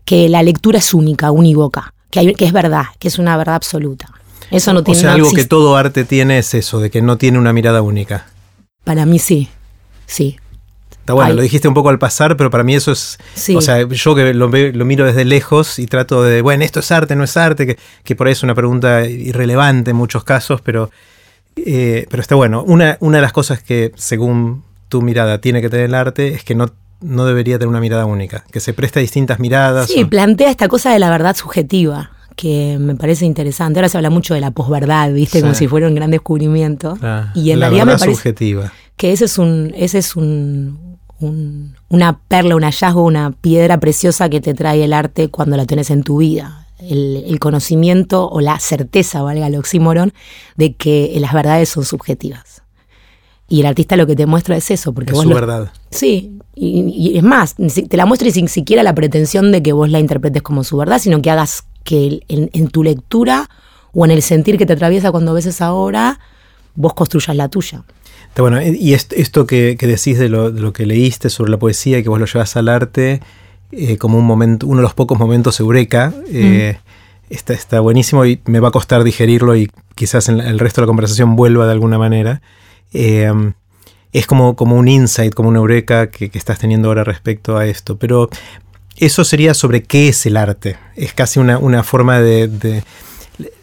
que 0.03 0.29
la 0.29 0.41
lectura 0.44 0.79
es 0.79 0.94
única, 0.94 1.31
unívoca, 1.31 1.94
que, 2.09 2.19
hay, 2.19 2.33
que 2.33 2.45
es 2.45 2.53
verdad, 2.53 2.85
que 3.00 3.07
es 3.07 3.19
una 3.19 3.38
verdad 3.38 3.56
absoluta. 3.56 4.09
Eso 4.50 4.74
no 4.74 4.83
tiene 4.83 5.00
O 5.00 5.01
sea, 5.01 5.13
algo 5.13 5.31
que 5.31 5.45
todo 5.45 5.75
arte 5.75 6.03
tiene 6.03 6.39
es 6.39 6.53
eso, 6.53 6.79
de 6.79 6.89
que 6.89 7.01
no 7.01 7.17
tiene 7.17 7.38
una 7.38 7.53
mirada 7.53 7.81
única. 7.81 8.27
Para 8.83 9.06
mí 9.06 9.19
sí, 9.19 9.47
sí. 10.07 10.38
Está 11.01 11.13
bueno, 11.13 11.33
lo 11.33 11.42
dijiste 11.42 11.68
un 11.68 11.74
poco 11.74 11.89
al 11.89 12.00
pasar, 12.00 12.38
pero 12.38 12.50
para 12.50 12.63
mí 12.63 12.75
eso 12.75 12.92
es. 12.92 13.18
O 13.56 13.62
sea, 13.62 13.88
yo 13.88 14.15
que 14.15 14.33
lo, 14.33 14.48
lo, 14.48 14.86
miro 14.86 15.06
desde 15.06 15.25
lejos 15.25 15.80
y 15.80 15.88
trato 15.88 16.24
de. 16.24 16.42
Bueno, 16.42 16.63
esto 16.63 16.80
es 16.80 16.92
arte, 16.92 17.15
no 17.15 17.24
es 17.24 17.36
arte, 17.38 17.65
que, 17.65 17.77
que 18.03 18.15
por 18.15 18.27
ahí 18.27 18.33
es 18.33 18.44
una 18.44 18.53
pregunta 18.53 19.06
irrelevante 19.06 19.92
en 19.92 19.98
muchos 19.98 20.24
casos, 20.24 20.62
pero. 20.62 20.92
Eh, 21.56 22.06
pero 22.09 22.21
está 22.21 22.36
bueno. 22.36 22.63
Una, 22.63 22.98
una 23.01 23.18
de 23.18 23.21
las 23.24 23.33
cosas 23.33 23.62
que, 23.62 23.92
según 23.95 24.63
tu 24.89 25.01
mirada, 25.01 25.42
tiene 25.42 25.62
que 25.62 25.69
tener 25.69 25.88
el 25.88 25.95
arte 25.95 26.30
es 26.30 26.44
que 26.44 26.56
no 26.56 26.71
no 27.01 27.25
debería 27.25 27.57
tener 27.57 27.69
una 27.69 27.80
mirada 27.80 28.06
única, 28.06 28.45
que 28.51 28.59
se 28.59 28.74
preste 28.74 29.00
a 29.00 29.01
distintas 29.01 29.39
miradas. 29.39 29.88
Sí, 29.88 30.06
plantea 30.06 30.50
esta 30.50 30.68
cosa 30.68 30.92
de 30.92 31.00
la 31.00 31.09
verdad 31.09 31.36
subjetiva, 31.36 32.12
que 32.36 32.77
me 32.80 32.95
parece 32.95 33.25
interesante. 33.25 33.80
Ahora 33.80 33.89
se 33.89 33.98
habla 33.98 34.09
mucho 34.09 34.33
de 34.33 34.42
la 34.42 34.51
posverdad, 34.51 35.12
¿viste? 35.12 35.42
Como 35.42 35.53
si 35.53 35.68
fuera 35.68 35.88
un 35.88 35.95
gran 35.95 36.12
descubrimiento. 36.12 36.98
y 37.33 37.51
en 37.51 37.59
la 37.59 37.69
realidad 37.69 37.86
me 37.86 37.98
parece 37.98 38.15
subjetiva. 38.15 38.71
que 38.95 39.12
ese 39.12 39.25
es 39.25 39.38
un, 39.38 39.74
ese 39.75 39.98
es 39.98 40.15
un, 40.15 40.90
una 41.21 42.19
perla, 42.27 42.56
un 42.56 42.63
hallazgo, 42.63 43.03
una 43.03 43.31
piedra 43.31 43.79
preciosa 43.79 44.29
que 44.29 44.41
te 44.41 44.53
trae 44.53 44.83
el 44.83 44.94
arte 44.94 45.29
cuando 45.29 45.57
la 45.57 45.65
tenés 45.65 45.89
en 45.89 46.03
tu 46.03 46.18
vida. 46.18 46.68
El, 46.79 47.38
conocimiento 47.39 48.27
o 48.29 48.41
la 48.41 48.59
certeza, 48.59 49.21
valga 49.21 49.47
el 49.47 49.56
oxímoron, 49.56 50.13
de 50.56 50.73
que 50.73 51.15
las 51.19 51.33
verdades 51.33 51.69
son 51.69 51.85
subjetivas. 51.85 52.63
Y 53.47 53.59
el 53.59 53.65
artista 53.68 53.97
lo 53.97 54.07
que 54.07 54.15
te 54.15 54.25
muestra 54.25 54.56
es 54.56 54.71
eso. 54.71 54.94
Porque 54.94 55.12
es 55.12 55.18
vos 55.18 55.23
su 55.23 55.29
verdad. 55.29 55.71
Sí, 55.91 56.39
y, 56.56 57.18
es 57.18 57.24
más, 57.24 57.56
te 57.56 57.97
la 57.97 58.06
muestra 58.06 58.29
sin 58.31 58.47
siquiera 58.47 58.83
la 58.83 58.95
pretensión 58.95 59.51
de 59.51 59.62
que 59.62 59.74
vos 59.74 59.89
la 59.89 60.00
interpretes 60.00 60.41
como 60.41 60.63
su 60.63 60.77
verdad, 60.77 61.00
sino 61.00 61.21
que 61.21 61.29
hagas 61.29 61.65
que 61.83 62.21
en, 62.27 62.67
tu 62.67 62.83
lectura 62.83 63.50
o 63.94 64.06
en 64.06 64.12
el 64.12 64.21
sentir 64.21 64.57
que 64.57 64.65
te 64.65 64.74
atraviesa 64.74 65.12
cuando 65.12 65.33
ves 65.33 65.45
esa 65.45 65.74
obra, 65.74 66.19
vos 66.75 66.94
construyas 66.94 67.35
la 67.35 67.50
tuya. 67.50 67.83
Bueno, 68.37 68.61
y 68.61 68.93
esto 68.93 69.45
que, 69.45 69.75
decís 69.79 70.17
de 70.17 70.29
lo, 70.29 70.73
que 70.73 70.85
leíste 70.85 71.29
sobre 71.29 71.51
la 71.51 71.59
poesía 71.59 71.99
y 71.99 72.03
que 72.03 72.09
vos 72.09 72.19
lo 72.19 72.25
llevas 72.25 72.55
al 72.55 72.69
arte 72.69 73.21
eh, 73.71 73.97
como 73.97 74.17
un 74.17 74.25
momento, 74.25 74.67
uno 74.67 74.77
de 74.77 74.83
los 74.83 74.93
pocos 74.93 75.19
momentos 75.19 75.59
eureka, 75.59 76.13
eh, 76.31 76.77
está, 77.29 77.53
está, 77.53 77.79
buenísimo 77.81 78.25
y 78.25 78.41
me 78.45 78.59
va 78.59 78.69
a 78.69 78.71
costar 78.71 79.03
digerirlo 79.03 79.55
y 79.55 79.69
quizás 79.95 80.29
en 80.29 80.39
el 80.39 80.59
resto 80.59 80.81
de 80.81 80.85
la 80.85 80.87
conversación 80.87 81.35
vuelva 81.35 81.65
de 81.65 81.73
alguna 81.73 81.97
manera. 81.97 82.41
Eh, 82.93 83.31
es 84.13 84.27
como, 84.27 84.55
como 84.55 84.75
un 84.75 84.87
insight, 84.87 85.33
como 85.33 85.49
una 85.49 85.59
eureka 85.59 86.07
que, 86.07 86.29
estás 86.33 86.59
teniendo 86.59 86.87
ahora 86.87 87.03
respecto 87.03 87.57
a 87.57 87.65
esto. 87.65 87.97
Pero 87.97 88.29
eso 88.97 89.23
sería 89.23 89.53
sobre 89.53 89.83
qué 89.83 90.09
es 90.09 90.25
el 90.25 90.37
arte. 90.37 90.77
Es 90.95 91.13
casi 91.13 91.39
una, 91.39 91.83
forma 91.83 92.19
de 92.19 92.83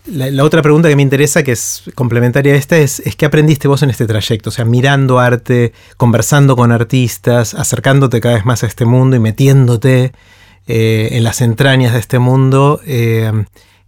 la, 0.07 0.45
otra 0.45 0.63
pregunta 0.63 0.89
que 0.89 0.97
me 0.97 1.03
interesa, 1.03 1.43
que 1.43 1.53
es 1.53 1.85
complementaria 1.95 2.55
a 2.55 2.57
esta, 2.57 2.77
es, 2.79 3.03
¿qué 3.17 3.27
aprendiste 3.27 3.69
vos 3.69 3.83
en 3.83 3.91
este 3.91 4.07
trayecto? 4.07 4.51
O 4.51 4.53
sea, 4.53 4.65
mirando 4.65 5.19
arte, 5.19 5.73
conversando 5.97 6.57
con 6.57 6.73
artistas, 6.73 7.55
acercándote 7.55 8.21
cada 8.21 8.37
vez 8.37 8.45
más 8.45 8.65
a 8.65 8.67
este 8.67 8.85
mundo 8.85 9.17
y 9.17 9.21
metiéndote 9.21 10.13
eh, 10.67 11.09
en 11.13 11.25
las 11.25 11.41
entrañas 11.41 11.93
de 11.93 11.99
este 11.99 12.19
mundo. 12.19 12.81
Eh, 12.87 13.33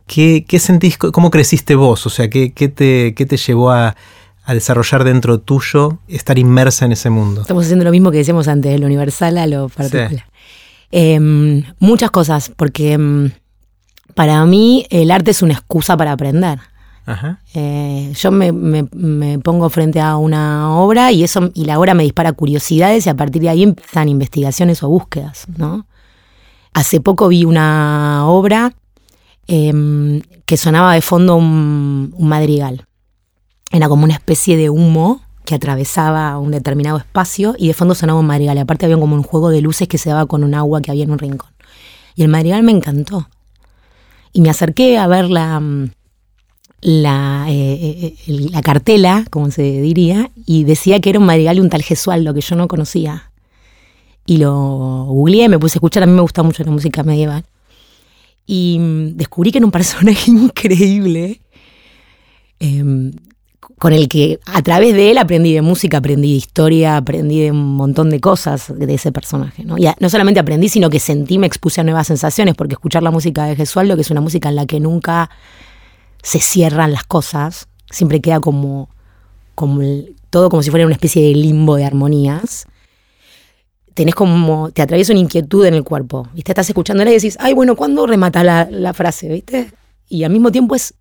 ¿qué, 0.06 0.58
sentís, 0.58 0.98
cómo 0.98 1.30
creciste 1.30 1.74
vos? 1.74 2.06
O 2.06 2.10
sea, 2.10 2.28
¿qué, 2.28 2.50
te, 2.50 3.12
te, 3.12 3.36
llevó 3.36 3.70
a, 3.70 3.96
desarrollar 4.48 5.04
dentro 5.04 5.38
tuyo 5.38 6.00
estar 6.08 6.38
inmersa 6.38 6.84
en 6.84 6.92
ese 6.92 7.10
mundo? 7.10 7.42
Estamos 7.42 7.64
haciendo 7.64 7.84
lo 7.84 7.92
mismo 7.92 8.10
que 8.10 8.18
decíamos 8.18 8.48
antes, 8.48 8.72
de 8.72 8.78
lo 8.78 8.86
universal 8.86 9.38
a 9.38 9.46
lo 9.46 9.68
particular. 9.68 10.26
Em, 10.90 11.62
muchas 11.78 12.10
cosas, 12.10 12.50
porque 12.56 12.92
em, 12.92 13.30
para 14.20 14.44
mí 14.44 14.84
el 14.90 15.10
arte 15.12 15.30
es 15.30 15.40
una 15.40 15.54
excusa 15.54 15.96
para 15.96 16.12
aprender. 16.12 16.58
Eh, 17.54 18.12
yo 18.14 18.30
me, 18.30 19.38
pongo 19.38 19.70
frente 19.70 19.98
a 19.98 20.18
una 20.18 20.76
obra 20.76 21.10
y 21.10 21.24
eso 21.24 21.50
y 21.54 21.64
la 21.64 21.78
obra 21.78 21.94
me 21.94 22.02
dispara 22.02 22.34
curiosidades 22.34 23.06
y 23.06 23.08
a 23.08 23.16
partir 23.16 23.40
de 23.40 23.48
ahí 23.48 23.62
empiezan 23.62 24.10
investigaciones 24.10 24.82
o 24.82 24.90
búsquedas, 24.90 25.46
¿no? 25.56 25.86
Hace 26.74 27.00
poco 27.00 27.28
vi 27.28 27.46
una 27.46 28.26
obra 28.26 28.74
em, 29.46 30.20
que 30.44 30.58
sonaba 30.58 30.92
de 30.92 31.00
fondo 31.00 31.36
un, 31.36 32.12
madrigal. 32.18 32.84
Era 33.72 33.88
como 33.88 34.04
una 34.04 34.12
especie 34.12 34.58
de 34.58 34.68
humo 34.68 35.22
que 35.46 35.54
atravesaba 35.54 36.38
un 36.38 36.50
determinado 36.50 36.98
espacio 36.98 37.54
y 37.56 37.68
de 37.68 37.74
fondo 37.74 37.94
sonaba 37.94 38.20
un 38.20 38.26
madrigal. 38.26 38.58
Y 38.58 38.60
aparte 38.60 38.84
había 38.84 38.98
como 38.98 39.16
un 39.16 39.22
juego 39.22 39.48
de 39.48 39.62
luces 39.62 39.88
que 39.88 39.96
se 39.96 40.10
daba 40.10 40.26
con 40.26 40.44
un 40.44 40.54
agua 40.54 40.82
que 40.82 40.90
había 40.90 41.04
en 41.04 41.10
un 41.10 41.18
rincón. 41.18 41.52
Y 42.16 42.22
el 42.22 42.28
madrigal 42.28 42.62
me 42.62 42.72
encantó. 42.72 43.26
Y 44.32 44.40
me 44.40 44.50
acerqué 44.50 44.98
a 44.98 45.06
ver 45.06 45.28
la, 45.28 45.58
mm, 45.60 45.90
la, 46.82 47.46
eh, 47.48 48.14
eh, 48.26 48.48
la 48.50 48.62
cartela, 48.62 49.24
como 49.30 49.50
se 49.50 49.62
diría, 49.62 50.30
y 50.46 50.64
decía 50.64 51.00
que 51.00 51.10
era 51.10 51.18
un 51.18 51.26
madrigal 51.26 51.58
y 51.58 51.60
un 51.60 51.70
tal 51.70 51.82
Gesualdo 51.82 52.32
que 52.34 52.40
yo 52.40 52.56
no 52.56 52.68
conocía. 52.68 53.30
Y 54.26 54.38
lo 54.38 55.04
googleé, 55.06 55.48
me 55.48 55.58
puse 55.58 55.76
a 55.76 55.78
escuchar, 55.78 56.02
a 56.04 56.06
mí 56.06 56.12
me 56.12 56.20
gusta 56.22 56.42
mucho 56.42 56.62
la 56.64 56.70
música 56.70 57.02
medieval. 57.02 57.44
Y 58.46 58.78
mm, 58.78 59.16
descubrí 59.16 59.52
que 59.52 59.58
era 59.58 59.66
un 59.66 59.72
personaje 59.72 60.30
increíble. 60.30 61.40
Em, 62.58 63.12
con 63.80 63.94
el 63.94 64.08
que 64.08 64.38
a 64.44 64.60
través 64.60 64.92
de 64.92 65.10
él 65.10 65.16
aprendí 65.16 65.54
de 65.54 65.62
música, 65.62 65.96
aprendí 65.96 66.32
de 66.32 66.36
historia, 66.36 66.98
aprendí 66.98 67.40
de 67.40 67.50
un 67.50 67.76
montón 67.76 68.10
de 68.10 68.20
cosas 68.20 68.70
de 68.76 68.92
ese 68.92 69.10
personaje. 69.10 69.64
¿no? 69.64 69.78
Y 69.78 69.88
no 69.98 70.10
solamente 70.10 70.38
aprendí, 70.38 70.68
sino 70.68 70.90
que 70.90 71.00
sentí, 71.00 71.38
me 71.38 71.46
expuse 71.46 71.80
a 71.80 71.84
nuevas 71.84 72.06
sensaciones, 72.06 72.54
porque 72.54 72.74
escuchar 72.74 73.02
la 73.02 73.10
música 73.10 73.46
de 73.46 73.56
Gesualdo, 73.56 73.96
que 73.96 74.02
es 74.02 74.10
una 74.10 74.20
música 74.20 74.50
en 74.50 74.56
la 74.56 74.66
que 74.66 74.80
nunca 74.80 75.30
se 76.22 76.40
cierran 76.40 76.92
las 76.92 77.04
cosas, 77.04 77.68
siempre 77.90 78.20
queda 78.20 78.38
como, 78.38 78.90
como 79.54 79.80
todo 80.28 80.50
como 80.50 80.62
si 80.62 80.68
fuera 80.68 80.84
una 80.84 80.94
especie 80.94 81.22
de 81.26 81.34
limbo 81.34 81.76
de 81.76 81.86
armonías. 81.86 82.66
Tenés 83.94 84.14
como, 84.14 84.70
te 84.72 84.82
atraviesa 84.82 85.14
una 85.14 85.20
inquietud 85.20 85.64
en 85.64 85.72
el 85.72 85.84
cuerpo, 85.84 86.28
¿viste? 86.34 86.52
Estás 86.52 86.68
escuchándola 86.68 87.12
y 87.12 87.14
decís, 87.14 87.38
ay, 87.40 87.54
bueno, 87.54 87.76
¿cuándo 87.76 88.06
remata 88.06 88.44
la 88.44 88.92
frase, 88.92 89.30
viste? 89.30 89.72
Y 90.06 90.24
al 90.24 90.32
mismo 90.32 90.52
tiempo 90.52 90.74
es 90.74 90.92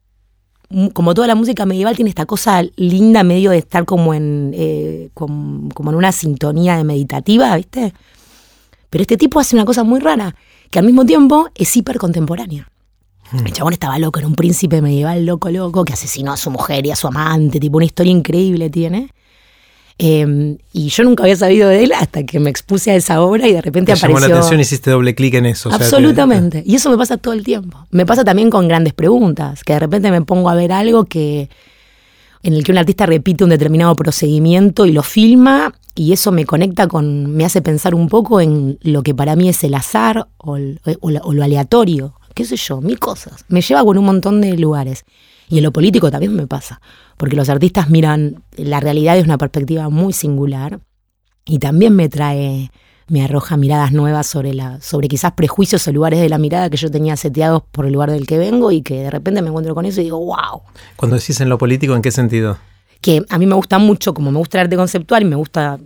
como 0.93 1.13
toda 1.13 1.27
la 1.27 1.35
música 1.35 1.65
medieval, 1.65 1.95
tiene 1.95 2.09
esta 2.09 2.25
cosa 2.25 2.61
linda 2.75 3.23
medio 3.23 3.51
de 3.51 3.57
estar 3.57 3.85
como 3.85 4.13
en, 4.13 4.51
eh, 4.53 5.09
como, 5.13 5.69
en 5.75 5.95
una 5.95 6.11
sintonía 6.11 6.77
de 6.77 6.83
meditativa, 6.83 7.55
¿viste? 7.55 7.93
Pero 8.89 9.01
este 9.01 9.17
tipo 9.17 9.39
hace 9.39 9.55
una 9.55 9.65
cosa 9.65 9.83
muy 9.83 9.99
rara, 9.99 10.35
que 10.69 10.79
al 10.79 10.85
mismo 10.85 11.05
tiempo 11.05 11.49
es 11.55 11.75
hiper 11.75 11.97
contemporánea. 11.97 12.69
Hmm. 13.31 13.45
El 13.45 13.53
chabón 13.53 13.73
estaba 13.73 13.97
loco, 13.97 14.19
era 14.19 14.27
un 14.27 14.35
príncipe 14.35 14.81
medieval 14.81 15.25
loco, 15.25 15.49
loco, 15.49 15.83
que 15.83 15.93
asesinó 15.93 16.31
a 16.31 16.37
su 16.37 16.51
mujer 16.51 16.85
y 16.85 16.91
a 16.91 16.95
su 16.95 17.07
amante, 17.07 17.59
tipo 17.59 17.77
una 17.77 17.85
historia 17.85 18.11
increíble 18.11 18.69
tiene. 18.69 19.09
Em, 20.01 20.57
y 20.71 20.87
yo 20.87 21.03
nunca 21.03 21.23
había 21.23 21.35
sabido 21.35 21.67
de 21.67 21.83
él 21.83 21.91
hasta 21.91 22.23
que 22.23 22.39
me 22.39 22.49
expuse 22.49 22.89
a 22.89 22.95
esa 22.95 23.21
obra 23.21 23.49
y 23.49 23.51
de 23.51 23.61
repente 23.61 23.91
Te 23.91 23.99
apareció. 23.99 24.17
llamó 24.17 24.19
la 24.27 24.37
atención 24.37 24.59
y 24.59 24.61
hiciste 24.61 24.91
doble 24.91 25.13
clic 25.13 25.33
en 25.33 25.45
eso. 25.45 25.69
Absolutamente. 25.73 26.63
Y 26.65 26.75
eso 26.75 26.89
me 26.89 26.97
pasa 26.97 27.17
todo 27.17 27.33
el 27.33 27.43
tiempo. 27.43 27.85
Me 27.91 28.05
pasa 28.05 28.23
también 28.23 28.49
con 28.49 28.69
grandes 28.69 28.93
preguntas, 28.93 29.61
que 29.65 29.73
de 29.73 29.79
repente 29.79 30.09
me 30.09 30.21
pongo 30.21 30.49
a 30.49 30.55
ver 30.55 30.71
algo 30.71 31.03
que 31.03 31.49
en 32.43 32.53
el 32.53 32.63
que 32.63 32.71
un 32.71 32.77
artista 32.77 33.05
repite 33.05 33.43
un 33.43 33.49
determinado 33.49 33.93
procedimiento 33.97 34.85
y 34.85 34.93
lo 34.93 35.03
filma 35.03 35.73
y 35.95 36.13
eso 36.13 36.31
me 36.31 36.45
conecta 36.45 36.87
con, 36.87 37.35
me 37.35 37.43
hace 37.43 37.61
pensar 37.61 37.93
un 37.93 38.07
poco 38.07 38.39
en 38.39 38.79
lo 38.81 39.03
que 39.03 39.13
para 39.13 39.35
mí 39.35 39.49
es 39.49 39.61
el 39.65 39.73
azar 39.73 40.29
o, 40.37 40.57
o 41.01 41.33
lo 41.33 41.43
aleatorio, 41.43 42.13
qué 42.33 42.45
sé 42.45 42.55
yo, 42.55 42.79
mil 42.79 42.99
cosas. 42.99 43.43
Me 43.49 43.61
lleva 43.61 43.83
con 43.83 43.97
un 43.97 44.05
montón 44.05 44.39
de 44.39 44.57
lugares. 44.57 45.03
Y 45.49 45.57
en 45.57 45.63
lo 45.63 45.73
político 45.73 46.11
también 46.11 46.35
me 46.35 46.45
pasa, 46.45 46.79
porque 47.17 47.35
los 47.35 47.49
artistas 47.49 47.89
miran 47.89 48.43
la 48.55 48.79
realidad 48.79 49.15
desde 49.15 49.25
una 49.25 49.39
perspectiva 49.39 49.89
muy 49.89 50.13
singular 50.13 50.79
y 51.43 51.57
también 51.57 51.95
me 51.95 52.07
trae, 52.07 52.71
me 53.07 53.23
arroja 53.23 53.57
miradas 53.57 53.91
nuevas 53.91 54.27
sobre, 54.27 54.53
la, 54.53 54.79
sobre 54.79 55.07
quizás 55.07 55.31
prejuicios 55.31 55.87
o 55.87 55.91
lugares 55.91 56.21
de 56.21 56.29
la 56.29 56.37
mirada 56.37 56.69
que 56.69 56.77
yo 56.77 56.91
tenía 56.91 57.17
seteados 57.17 57.63
por 57.71 57.87
el 57.87 57.93
lugar 57.93 58.11
del 58.11 58.27
que 58.27 58.37
vengo 58.37 58.71
y 58.71 58.83
que 58.83 59.01
de 59.01 59.09
repente 59.09 59.41
me 59.41 59.47
encuentro 59.47 59.73
con 59.73 59.87
eso 59.87 60.01
y 60.01 60.03
digo, 60.03 60.19
wow. 60.19 60.61
Cuando 60.95 61.17
decís 61.17 61.41
en 61.41 61.49
lo 61.49 61.57
político, 61.57 61.95
¿en 61.95 62.03
qué 62.03 62.11
sentido? 62.11 62.59
Que 63.01 63.23
a 63.27 63.39
mí 63.39 63.47
me 63.47 63.55
gusta 63.55 63.79
mucho, 63.79 64.13
como 64.13 64.31
me 64.31 64.37
gusta 64.37 64.59
el 64.59 64.65
arte 64.65 64.75
conceptual 64.75 65.23
y 65.23 65.25
me 65.25 65.35
gusta, 65.35 65.79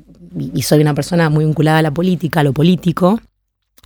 y 0.54 0.62
soy 0.64 0.82
una 0.82 0.94
persona 0.94 1.30
muy 1.30 1.46
vinculada 1.46 1.78
a 1.78 1.82
la 1.84 1.92
política, 1.92 2.42
a 2.42 2.44
lo 2.44 2.52
político, 2.52 3.22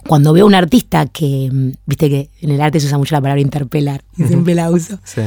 cuando 0.07 0.34
veo 0.34 0.46
a 0.46 0.48
un 0.48 0.55
artista 0.55 1.05
que, 1.05 1.51
viste 1.86 2.10
que 2.10 2.31
en 2.41 2.50
el 2.50 2.62
arte 2.62 2.79
se 2.79 2.88
usa 2.88 2.98
mucho 2.98 3.13
la 3.13 3.22
palabra 3.22 3.41
interpelar, 3.41 4.03
y 4.17 4.24
siempre 4.27 4.55
la 4.55 4.72
uso. 4.72 4.98
Sí 5.03 5.22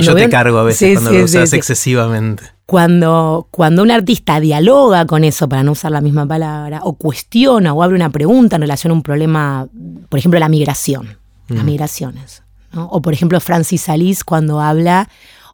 yo 0.00 0.14
te 0.14 0.28
cargo 0.28 0.58
a 0.58 0.64
veces 0.64 0.94
cuando 0.94 1.12
lo 1.12 1.24
usas 1.24 1.52
excesivamente. 1.52 2.44
Cuando, 2.66 3.46
cuando 3.50 3.82
un 3.82 3.90
artista 3.90 4.40
dialoga 4.40 5.06
con 5.06 5.22
eso, 5.22 5.48
para 5.48 5.62
no 5.62 5.72
usar 5.72 5.92
la 5.92 6.00
misma 6.00 6.26
palabra, 6.26 6.80
o 6.82 6.94
cuestiona 6.94 7.72
o 7.72 7.82
abre 7.82 7.94
una 7.94 8.10
pregunta 8.10 8.56
en 8.56 8.62
relación 8.62 8.90
a 8.90 8.94
un 8.94 9.02
problema, 9.02 9.68
por 10.08 10.18
ejemplo, 10.18 10.40
la 10.40 10.48
migración, 10.48 11.18
las 11.48 11.62
mm. 11.62 11.66
migraciones. 11.66 12.42
O 12.74 13.00
por 13.00 13.14
ejemplo, 13.14 13.40
Francis 13.40 13.82
Salís 13.82 14.24
cuando 14.24 14.60
habla 14.60 15.08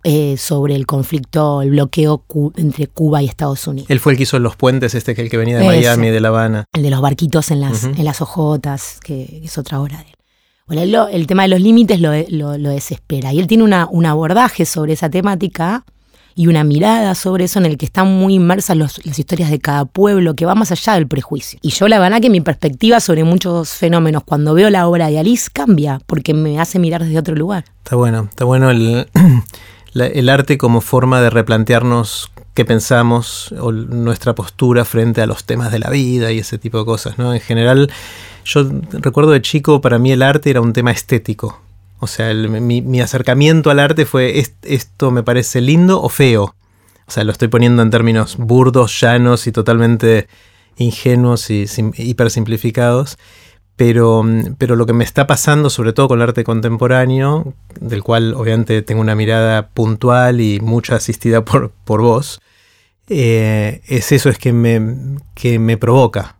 eh, 0.05 0.37
sobre 0.37 0.75
el 0.75 0.87
conflicto, 0.87 1.62
el 1.62 1.71
bloqueo 1.71 2.25
entre 2.57 2.89
Cuba 2.89 3.23
y 3.23 3.27
Estados 3.27 3.67
Unidos. 3.69 3.89
Él 3.89 4.01
fue 4.01 4.12
el 4.12 4.17
que 4.17 4.25
hizo 4.25 4.39
los 4.41 4.57
puentes, 4.57 4.95
este 4.95 5.15
que 5.15 5.23
el 5.23 5.31
que 5.31 5.37
venía 5.37 5.59
de 5.59 5.65
Miami, 5.65 6.11
de 6.11 6.21
La 6.21 6.29
Habana. 6.29 6.65
El 6.73 6.83
de 6.83 6.91
los 6.91 7.01
barquitos 7.01 7.53
en 7.53 7.61
las, 7.61 7.85
en 7.85 8.05
las 8.05 8.21
ojotas, 8.21 8.99
que 9.05 9.43
es 9.45 9.59
otra 9.59 9.81
obra 9.81 9.99
de 9.99 10.05
él. 10.05 10.17
Bueno, 10.66 11.09
el 11.09 11.26
tema 11.26 11.42
de 11.42 11.49
los 11.49 11.61
límites 11.61 12.00
lo, 12.00 12.11
desespera. 12.59 13.33
Y 13.33 13.40
él 13.40 13.47
tiene 13.47 13.64
un 13.64 14.07
abordaje 14.07 14.64
sobre 14.64 14.92
esa 14.92 15.11
temática 15.11 15.85
y 16.35 16.47
una 16.47 16.64
mirada 16.64 17.14
sobre 17.14 17.45
eso 17.45 17.59
en 17.59 17.66
el 17.66 17.76
que 17.76 17.87
están 17.87 18.09
muy 18.09 18.35
inmersas 18.35 18.76
las 18.76 19.19
historias 19.19 19.50
de 19.50 19.59
cada 19.59 19.85
pueblo, 19.85 20.35
que 20.35 20.47
va 20.47 20.54
más 20.54 20.73
allá 20.73 20.95
del 20.95 21.07
prejuicio. 21.07 21.59
Y 21.62 21.71
yo 21.71 21.88
la 21.88 21.99
verdad 21.99 22.21
que 22.21 22.31
mi 22.31 22.40
perspectiva 22.40 23.00
sobre 23.00 23.25
muchos 23.25 23.71
fenómenos 23.71 24.23
cuando 24.25 24.54
veo 24.54 24.71
la 24.71 24.88
obra 24.88 25.09
de 25.09 25.19
Alice 25.19 25.50
cambia, 25.52 26.00
porque 26.07 26.33
me 26.35 26.59
hace 26.59 26.78
mirar 26.78 27.04
desde 27.04 27.19
otro 27.19 27.35
lugar. 27.35 27.64
Está 27.85 27.97
bueno, 27.97 28.28
está 28.31 28.45
bueno 28.45 28.71
el, 28.71 29.09
el 29.95 30.28
arte 30.28 30.59
como 30.59 30.81
forma 30.81 31.21
de 31.21 31.31
replantearnos 31.31 32.31
qué 32.54 32.64
pensamos 32.64 33.52
o 33.61 33.73
nuestra 33.73 34.35
postura 34.35 34.85
frente 34.85 35.23
a 35.23 35.26
los 35.26 35.45
temas 35.45 35.73
de 35.73 35.78
la 35.78 35.90
vida 35.90 36.33
y 36.33 36.38
ese 36.38 36.59
tipo 36.59 36.78
de 36.78 36.85
cosas, 36.85 37.19
¿no? 37.19 37.33
En 37.35 37.40
general 37.40 37.90
yo 38.45 38.69
recuerdo 38.93 39.33
de 39.33 39.43
chico, 39.43 39.81
para 39.81 39.99
mí 39.99 40.13
el 40.13 40.23
arte 40.23 40.51
era 40.51 40.61
un 40.61 40.73
tema 40.73 40.91
estético. 40.91 41.61
O 41.99 42.09
sea, 42.09 42.35
mi, 42.35 43.01
acercamiento 43.01 43.71
al 43.71 43.79
arte 43.79 44.07
fue 44.07 44.43
esto 44.63 45.11
me 45.13 45.23
parece 45.23 45.61
lindo 45.61 46.03
o 46.03 46.09
feo. 46.09 46.57
O 47.07 47.11
sea, 47.11 47.23
lo 47.23 47.31
estoy 47.31 47.49
poniendo 47.49 47.83
en 47.83 47.91
términos 47.91 48.37
burdos, 48.39 49.01
llanos 49.01 49.47
y 49.47 49.53
totalmente 49.53 50.27
ingenuos 50.77 51.49
y 51.51 51.67
hipersimplificados. 51.97 53.19
Pero, 53.77 54.25
pero 54.59 54.77
lo 54.77 54.85
que 54.85 54.93
me 54.93 55.05
está 55.05 55.27
pasando, 55.27 55.71
sobre 55.71 55.93
todo 55.93 56.09
con 56.09 56.19
el 56.19 56.29
arte 56.29 56.45
contemporáneo, 56.45 57.55
del 57.81 58.03
cual 58.03 58.35
obviamente 58.35 58.83
tengo 58.83 59.01
una 59.01 59.15
mirada 59.15 59.69
puntual 59.69 60.41
y 60.41 60.61
mucha 60.61 60.97
asistida 60.97 61.45
por, 61.45 61.71
por 61.85 62.03
vos, 62.03 62.41
eh, 63.09 63.81
es 63.87 64.13
eso, 64.13 64.29
es 64.29 64.39
que 64.39 64.53
me, 64.53 65.19
que 65.35 65.59
me 65.59 65.77
provoca. 65.77 66.37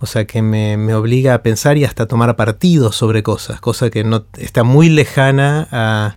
O 0.00 0.06
sea, 0.06 0.26
que 0.26 0.42
me, 0.42 0.94
obliga 0.94 1.34
a 1.34 1.42
pensar 1.42 1.76
y 1.76 1.84
hasta 1.84 2.06
tomar 2.06 2.36
partido 2.36 2.92
sobre 2.92 3.22
cosas, 3.22 3.60
cosa 3.60 3.90
que 3.90 4.04
no 4.04 4.26
está 4.36 4.62
muy 4.62 4.88
lejana 4.88 5.66
a, 5.72 6.16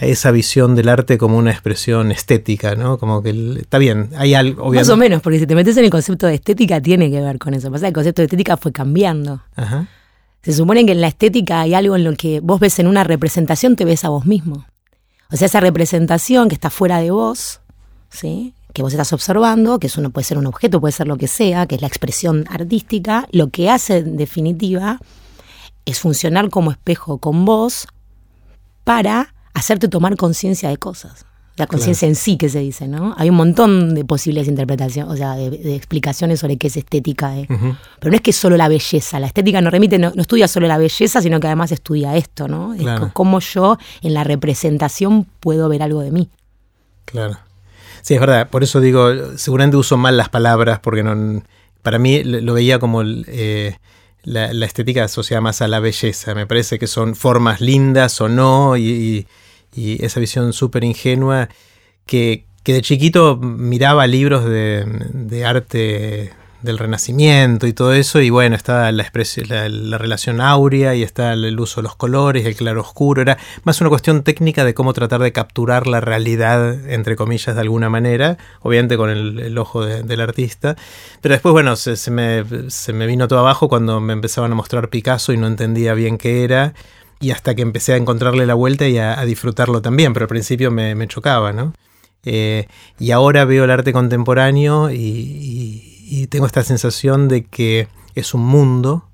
esa 0.00 0.32
visión 0.32 0.74
del 0.74 0.88
arte 0.88 1.16
como 1.16 1.38
una 1.38 1.52
expresión 1.52 2.10
estética, 2.10 2.74
¿no? 2.74 2.98
Como 2.98 3.22
que 3.22 3.30
está 3.60 3.78
bien, 3.78 4.10
hay 4.16 4.34
algo, 4.34 4.62
obviamente. 4.62 4.80
Más 4.80 4.88
o 4.88 4.96
menos, 4.96 5.22
porque 5.22 5.38
si 5.38 5.46
te 5.46 5.54
metes 5.54 5.76
en 5.76 5.84
el 5.84 5.90
concepto 5.90 6.26
de 6.26 6.34
estética, 6.34 6.80
tiene 6.80 7.08
que 7.08 7.20
ver 7.20 7.38
con 7.38 7.54
eso. 7.54 7.70
Pasa 7.70 7.86
el 7.86 7.94
concepto 7.94 8.20
de 8.20 8.26
estética 8.26 8.56
fue 8.56 8.72
cambiando. 8.72 9.42
Se 10.42 10.52
supone 10.52 10.84
que 10.84 10.92
en 10.92 11.00
la 11.00 11.08
estética 11.08 11.60
hay 11.60 11.74
algo 11.74 11.94
en 11.94 12.04
lo 12.04 12.14
que 12.14 12.40
vos 12.40 12.58
ves 12.58 12.78
en 12.80 12.88
una 12.88 13.04
representación, 13.04 13.76
te 13.76 13.84
ves 13.84 14.04
a 14.04 14.08
vos 14.08 14.26
mismo. 14.26 14.66
O 15.30 15.36
sea, 15.36 15.46
esa 15.46 15.60
representación 15.60 16.48
que 16.48 16.54
está 16.54 16.70
fuera 16.70 16.98
de 16.98 17.10
vos, 17.10 17.60
¿sí? 18.10 18.54
Que 18.76 18.82
vos 18.82 18.92
estás 18.92 19.14
observando, 19.14 19.78
que 19.78 19.86
eso 19.86 20.02
puede 20.10 20.26
ser 20.26 20.36
un 20.36 20.44
objeto, 20.44 20.82
puede 20.82 20.92
ser 20.92 21.08
lo 21.08 21.16
que 21.16 21.28
sea, 21.28 21.66
que 21.66 21.76
es 21.76 21.80
la 21.80 21.88
expresión 21.88 22.44
artística, 22.50 23.26
lo 23.32 23.48
que 23.48 23.70
hace 23.70 23.96
en 23.96 24.18
definitiva 24.18 25.00
es 25.86 25.98
funcionar 25.98 26.50
como 26.50 26.72
espejo 26.72 27.16
con 27.16 27.46
vos 27.46 27.88
para 28.84 29.32
hacerte 29.54 29.88
tomar 29.88 30.16
conciencia 30.16 30.68
de 30.68 30.76
cosas. 30.76 31.24
La 31.56 31.66
conciencia 31.66 32.06
en 32.06 32.16
sí 32.16 32.36
que 32.36 32.50
se 32.50 32.58
dice, 32.58 32.86
¿no? 32.86 33.14
Hay 33.16 33.30
un 33.30 33.36
montón 33.36 33.94
de 33.94 34.04
posibles 34.04 34.46
interpretaciones, 34.46 35.10
o 35.10 35.16
sea, 35.16 35.36
de, 35.36 35.74
explicaciones 35.74 36.40
sobre 36.40 36.58
qué 36.58 36.66
es 36.66 36.76
estética. 36.76 37.34
¿eh? 37.34 37.46
Pero 37.48 38.10
no 38.10 38.14
es 38.14 38.20
que 38.20 38.34
solo 38.34 38.58
la 38.58 38.68
belleza, 38.68 39.18
la 39.18 39.28
estética 39.28 39.62
no 39.62 39.70
remite, 39.70 39.98
no, 39.98 40.12
estudia 40.18 40.48
solo 40.48 40.66
la 40.66 40.76
belleza, 40.76 41.22
sino 41.22 41.40
que 41.40 41.46
además 41.46 41.72
estudia 41.72 42.14
esto, 42.14 42.46
¿no? 42.46 42.74
Es 42.74 42.84
cómo 43.14 43.40
yo 43.40 43.78
en 44.02 44.12
la 44.12 44.22
representación 44.22 45.26
puedo 45.40 45.66
ver 45.70 45.82
algo 45.82 46.02
de 46.02 46.10
mí. 46.10 46.28
Claro. 47.06 47.38
Sí, 48.06 48.14
es 48.14 48.20
verdad. 48.20 48.48
Por 48.50 48.62
eso 48.62 48.80
digo, 48.80 49.36
seguramente 49.36 49.76
uso 49.76 49.96
mal 49.96 50.16
las 50.16 50.28
palabras, 50.28 50.78
porque 50.78 51.02
para 51.82 51.98
mí 51.98 52.22
lo 52.22 52.54
veía 52.54 52.78
como 52.78 53.02
eh, 53.02 53.78
la, 54.22 54.64
estética 54.64 55.02
asociada 55.02 55.40
más 55.40 55.60
a 55.60 55.66
la 55.66 55.80
belleza. 55.80 56.32
Me 56.32 56.46
parece 56.46 56.78
que 56.78 56.86
son 56.86 57.16
formas 57.16 57.60
lindas 57.60 58.20
o 58.20 58.28
no, 58.28 58.76
y, 58.76 59.26
esa 59.74 60.20
visión 60.20 60.52
súper 60.52 60.84
ingenua 60.84 61.48
que, 62.06 62.44
de 62.64 62.80
chiquito 62.80 63.38
miraba 63.38 64.06
libros 64.06 64.44
de 64.44 65.44
arte 65.44 66.32
del 66.62 66.78
Renacimiento 66.78 67.66
y 67.66 67.72
todo 67.72 67.92
eso, 67.92 68.20
y 68.20 68.30
bueno, 68.30 68.56
está 68.56 68.90
la, 68.92 69.10
la, 69.68 69.98
relación 69.98 70.40
áurea 70.40 70.94
y 70.94 71.02
está 71.02 71.32
el 71.32 71.58
uso 71.60 71.80
de 71.80 71.84
los 71.84 71.96
colores, 71.96 72.44
el 72.46 72.56
claro 72.56 72.80
oscuro, 72.80 73.22
era 73.22 73.38
más 73.64 73.80
una 73.80 73.90
cuestión 73.90 74.22
técnica 74.22 74.64
de 74.64 74.74
cómo 74.74 74.92
tratar 74.92 75.20
de 75.20 75.32
capturar 75.32 75.86
la 75.86 76.00
realidad, 76.00 76.88
entre 76.90 77.16
comillas, 77.16 77.54
de 77.54 77.60
alguna 77.60 77.90
manera, 77.90 78.38
obviamente 78.62 78.96
con 78.96 79.10
el, 79.10 79.58
ojo 79.58 79.84
del 79.84 80.20
artista, 80.20 80.76
pero 81.20 81.34
después, 81.34 81.52
bueno, 81.52 81.76
se, 81.76 82.10
me, 82.10 82.44
se 82.70 82.92
me 82.92 83.06
vino 83.06 83.28
todo 83.28 83.40
abajo 83.40 83.68
cuando 83.68 84.00
me 84.00 84.12
empezaban 84.12 84.52
a 84.52 84.54
mostrar 84.54 84.88
Picasso 84.88 85.32
y 85.32 85.36
no 85.36 85.46
entendía 85.46 85.94
bien 85.94 86.18
qué 86.18 86.44
era, 86.44 86.74
y 87.20 87.30
hasta 87.30 87.54
que 87.54 87.62
empecé 87.62 87.94
a 87.94 87.96
encontrarle 87.96 88.46
la 88.46 88.54
vuelta 88.54 88.86
y 88.88 88.98
a, 88.98 89.24
disfrutarlo 89.24 89.80
también, 89.82 90.12
pero 90.12 90.24
al 90.24 90.28
principio 90.28 90.70
me, 90.70 90.94
me 90.94 91.08
chocaba, 91.08 91.52
¿no? 91.52 91.72
Eh, 92.24 92.66
y 92.98 93.12
ahora 93.12 93.44
veo 93.44 93.64
el 93.64 93.70
arte 93.70 93.92
contemporáneo 93.92 94.90
y 94.90 95.95
tengo 96.28 96.46
esta 96.46 96.62
sensación 96.62 97.28
de 97.28 97.44
que 97.44 97.88
es 98.14 98.34
un 98.34 98.44
mundo, 98.44 99.08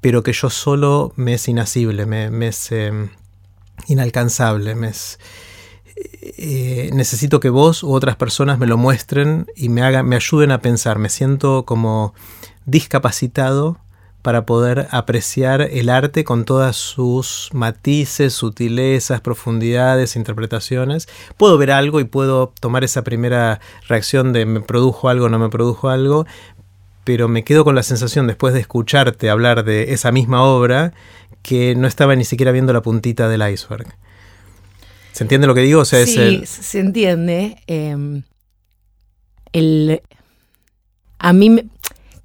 pero 0.00 0.22
que 0.22 0.32
yo 0.32 0.50
solo 0.50 1.12
me 1.16 1.34
es 1.34 1.48
inasible, 1.48 2.06
me, 2.06 2.48
es 2.48 2.72
em, 2.72 3.10
inalcanzable, 3.88 4.74
me 4.74 4.88
es, 4.88 5.18
eh, 6.20 6.90
necesito 6.92 7.40
que 7.40 7.50
vos 7.50 7.82
u 7.82 7.92
otras 7.92 8.16
personas 8.16 8.58
me 8.58 8.66
lo 8.66 8.76
muestren 8.76 9.46
y 9.56 9.68
me, 9.68 9.82
hagan, 9.82 10.06
me 10.06 10.16
ayuden 10.16 10.52
a 10.52 10.60
pensar. 10.60 10.98
Me 10.98 11.08
siento 11.08 11.64
como 11.64 12.14
discapacitado 12.66 13.78
para 14.22 14.44
poder 14.46 14.88
apreciar 14.90 15.60
el 15.62 15.88
arte 15.88 16.24
con 16.24 16.44
todas 16.44 16.76
sus 16.76 17.50
matices, 17.52 18.34
sutilezas, 18.34 19.20
profundidades, 19.20 20.16
interpretaciones. 20.16 21.08
Puedo 21.36 21.56
ver 21.56 21.70
algo 21.70 22.00
y 22.00 22.04
puedo 22.04 22.52
tomar 22.60 22.84
esa 22.84 23.02
primera 23.04 23.60
reacción 23.88 24.32
de 24.32 24.44
me 24.44 24.60
produjo 24.60 25.08
algo, 25.08 25.28
no 25.28 25.38
me 25.38 25.48
produjo 25.48 25.88
algo, 25.88 26.26
pero 27.04 27.28
me 27.28 27.44
quedo 27.44 27.64
con 27.64 27.74
la 27.74 27.82
sensación 27.82 28.26
después 28.26 28.52
de 28.54 28.60
escucharte 28.60 29.30
hablar 29.30 29.64
de 29.64 29.92
esa 29.94 30.12
misma 30.12 30.42
obra 30.42 30.92
que 31.42 31.74
no 31.76 31.86
estaba 31.86 32.14
ni 32.16 32.24
siquiera 32.24 32.52
viendo 32.52 32.72
la 32.72 32.82
puntita 32.82 33.28
del 33.28 33.48
iceberg. 33.50 33.86
¿Se 35.12 35.24
entiende 35.24 35.46
lo 35.46 35.54
que 35.54 35.62
digo? 35.62 35.80
O 35.80 35.84
sea, 35.84 36.04
sí, 36.04 36.18
el- 36.20 36.46
se 36.46 36.80
entiende. 36.80 37.56
eh, 37.66 38.22
el, 39.52 40.02
a 41.18 41.32
mí, 41.32 41.50
me- 41.50 41.66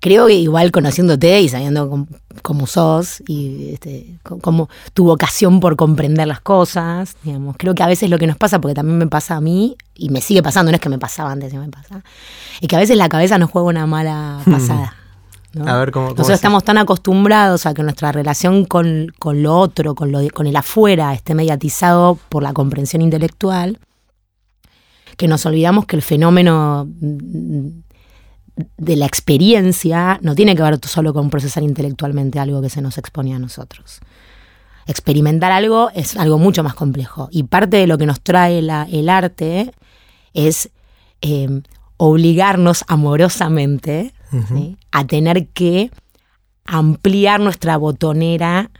creo 0.04 0.28
que 0.28 0.34
igual 0.34 0.70
conociéndote 0.72 1.40
y 1.40 1.48
sabiendo 1.48 2.06
cómo, 2.42 2.68
sos 2.68 3.24
y 3.26 3.70
este, 3.72 4.18
cómo 4.22 4.68
tu 4.94 5.06
vocación 5.06 5.62
por 5.62 5.78
comprender 5.78 6.28
las 6.28 6.42
cosas, 6.42 7.16
digamos, 7.24 7.56
creo 7.58 7.74
que 7.74 7.84
a 7.84 7.88
veces 7.88 8.10
lo 8.10 8.20
que 8.20 8.28
nos 8.28 8.36
pasa, 8.36 8.60
porque 8.60 8.76
también 8.76 8.98
me 8.98 9.08
pasa 9.08 9.38
a 9.38 9.40
mí, 9.42 9.78
y 9.96 10.10
me 10.10 10.20
sigue 10.20 10.44
pasando, 10.44 10.74
no 10.74 10.76
es 10.76 10.82
que 10.82 10.90
me 10.90 11.00
pasaba 11.00 11.32
antes, 11.32 11.54
me 11.54 11.70
pasa, 11.70 12.04
es 12.60 12.68
que 12.68 12.76
a 12.76 12.80
veces 12.80 12.98
la 12.98 13.08
cabeza 13.08 13.38
nos 13.38 13.50
juega 13.50 13.70
una 13.70 13.88
mala 13.88 14.42
pasada. 14.44 14.94
¿no? 15.54 15.64
Hmm. 15.64 15.68
A 15.70 15.78
ver, 15.78 15.92
¿cómo- 15.92 16.08
Nosotros 16.08 16.30
es? 16.32 16.36
estamos 16.36 16.66
tan 16.66 16.78
acostumbrados 16.80 17.66
a 17.66 17.74
que 17.74 17.82
nuestra 17.82 18.12
relación 18.12 18.66
con, 18.66 19.08
con 19.20 19.42
lo 19.42 19.58
otro, 19.58 19.96
con, 19.96 20.12
lo, 20.12 20.20
con 20.34 20.48
el 20.48 20.56
afuera, 20.58 21.14
esté 21.14 21.34
mediatizado 21.34 22.20
por 22.28 22.44
la 22.44 22.52
comprensión 22.52 23.02
intelectual, 23.02 23.80
que 25.16 25.30
nos 25.30 25.46
olvidamos 25.46 25.86
que 25.86 25.96
el 25.96 26.02
fenómeno 26.02 26.90
mm, 27.00 27.68
de 28.78 28.96
la 28.96 29.06
experiencia 29.06 30.20
no 30.22 30.36
tiene 30.36 30.56
que 30.56 30.62
ver 30.64 30.80
solo 30.86 31.14
con 31.14 31.30
procesar 31.30 31.64
intelectualmente 31.64 32.40
algo 32.40 32.62
que 32.62 32.70
se 32.70 32.82
nos 32.82 32.98
expone 32.98 33.34
a 33.34 33.40
nosotros. 33.40 34.00
Experimentar 34.86 35.52
algo 35.52 35.90
es 35.96 36.18
algo 36.18 36.38
mucho 36.38 36.64
más 36.64 36.74
complejo 36.74 37.30
y 37.32 37.44
parte 37.44 37.78
de 37.78 37.88
lo 37.88 37.98
que 37.98 38.06
nos 38.06 38.22
trae 38.22 38.62
la- 38.62 38.88
el 38.92 39.10
arte 39.10 39.72
es 40.34 40.70
eh, 41.22 41.62
obligarnos 41.98 42.84
amorosamente 42.88 44.14
¿sí? 44.50 44.78
a 44.92 45.06
tener 45.08 45.48
que 45.48 45.90
ampliar 46.66 47.40
nuestra 47.40 47.78
botonera 47.78 48.72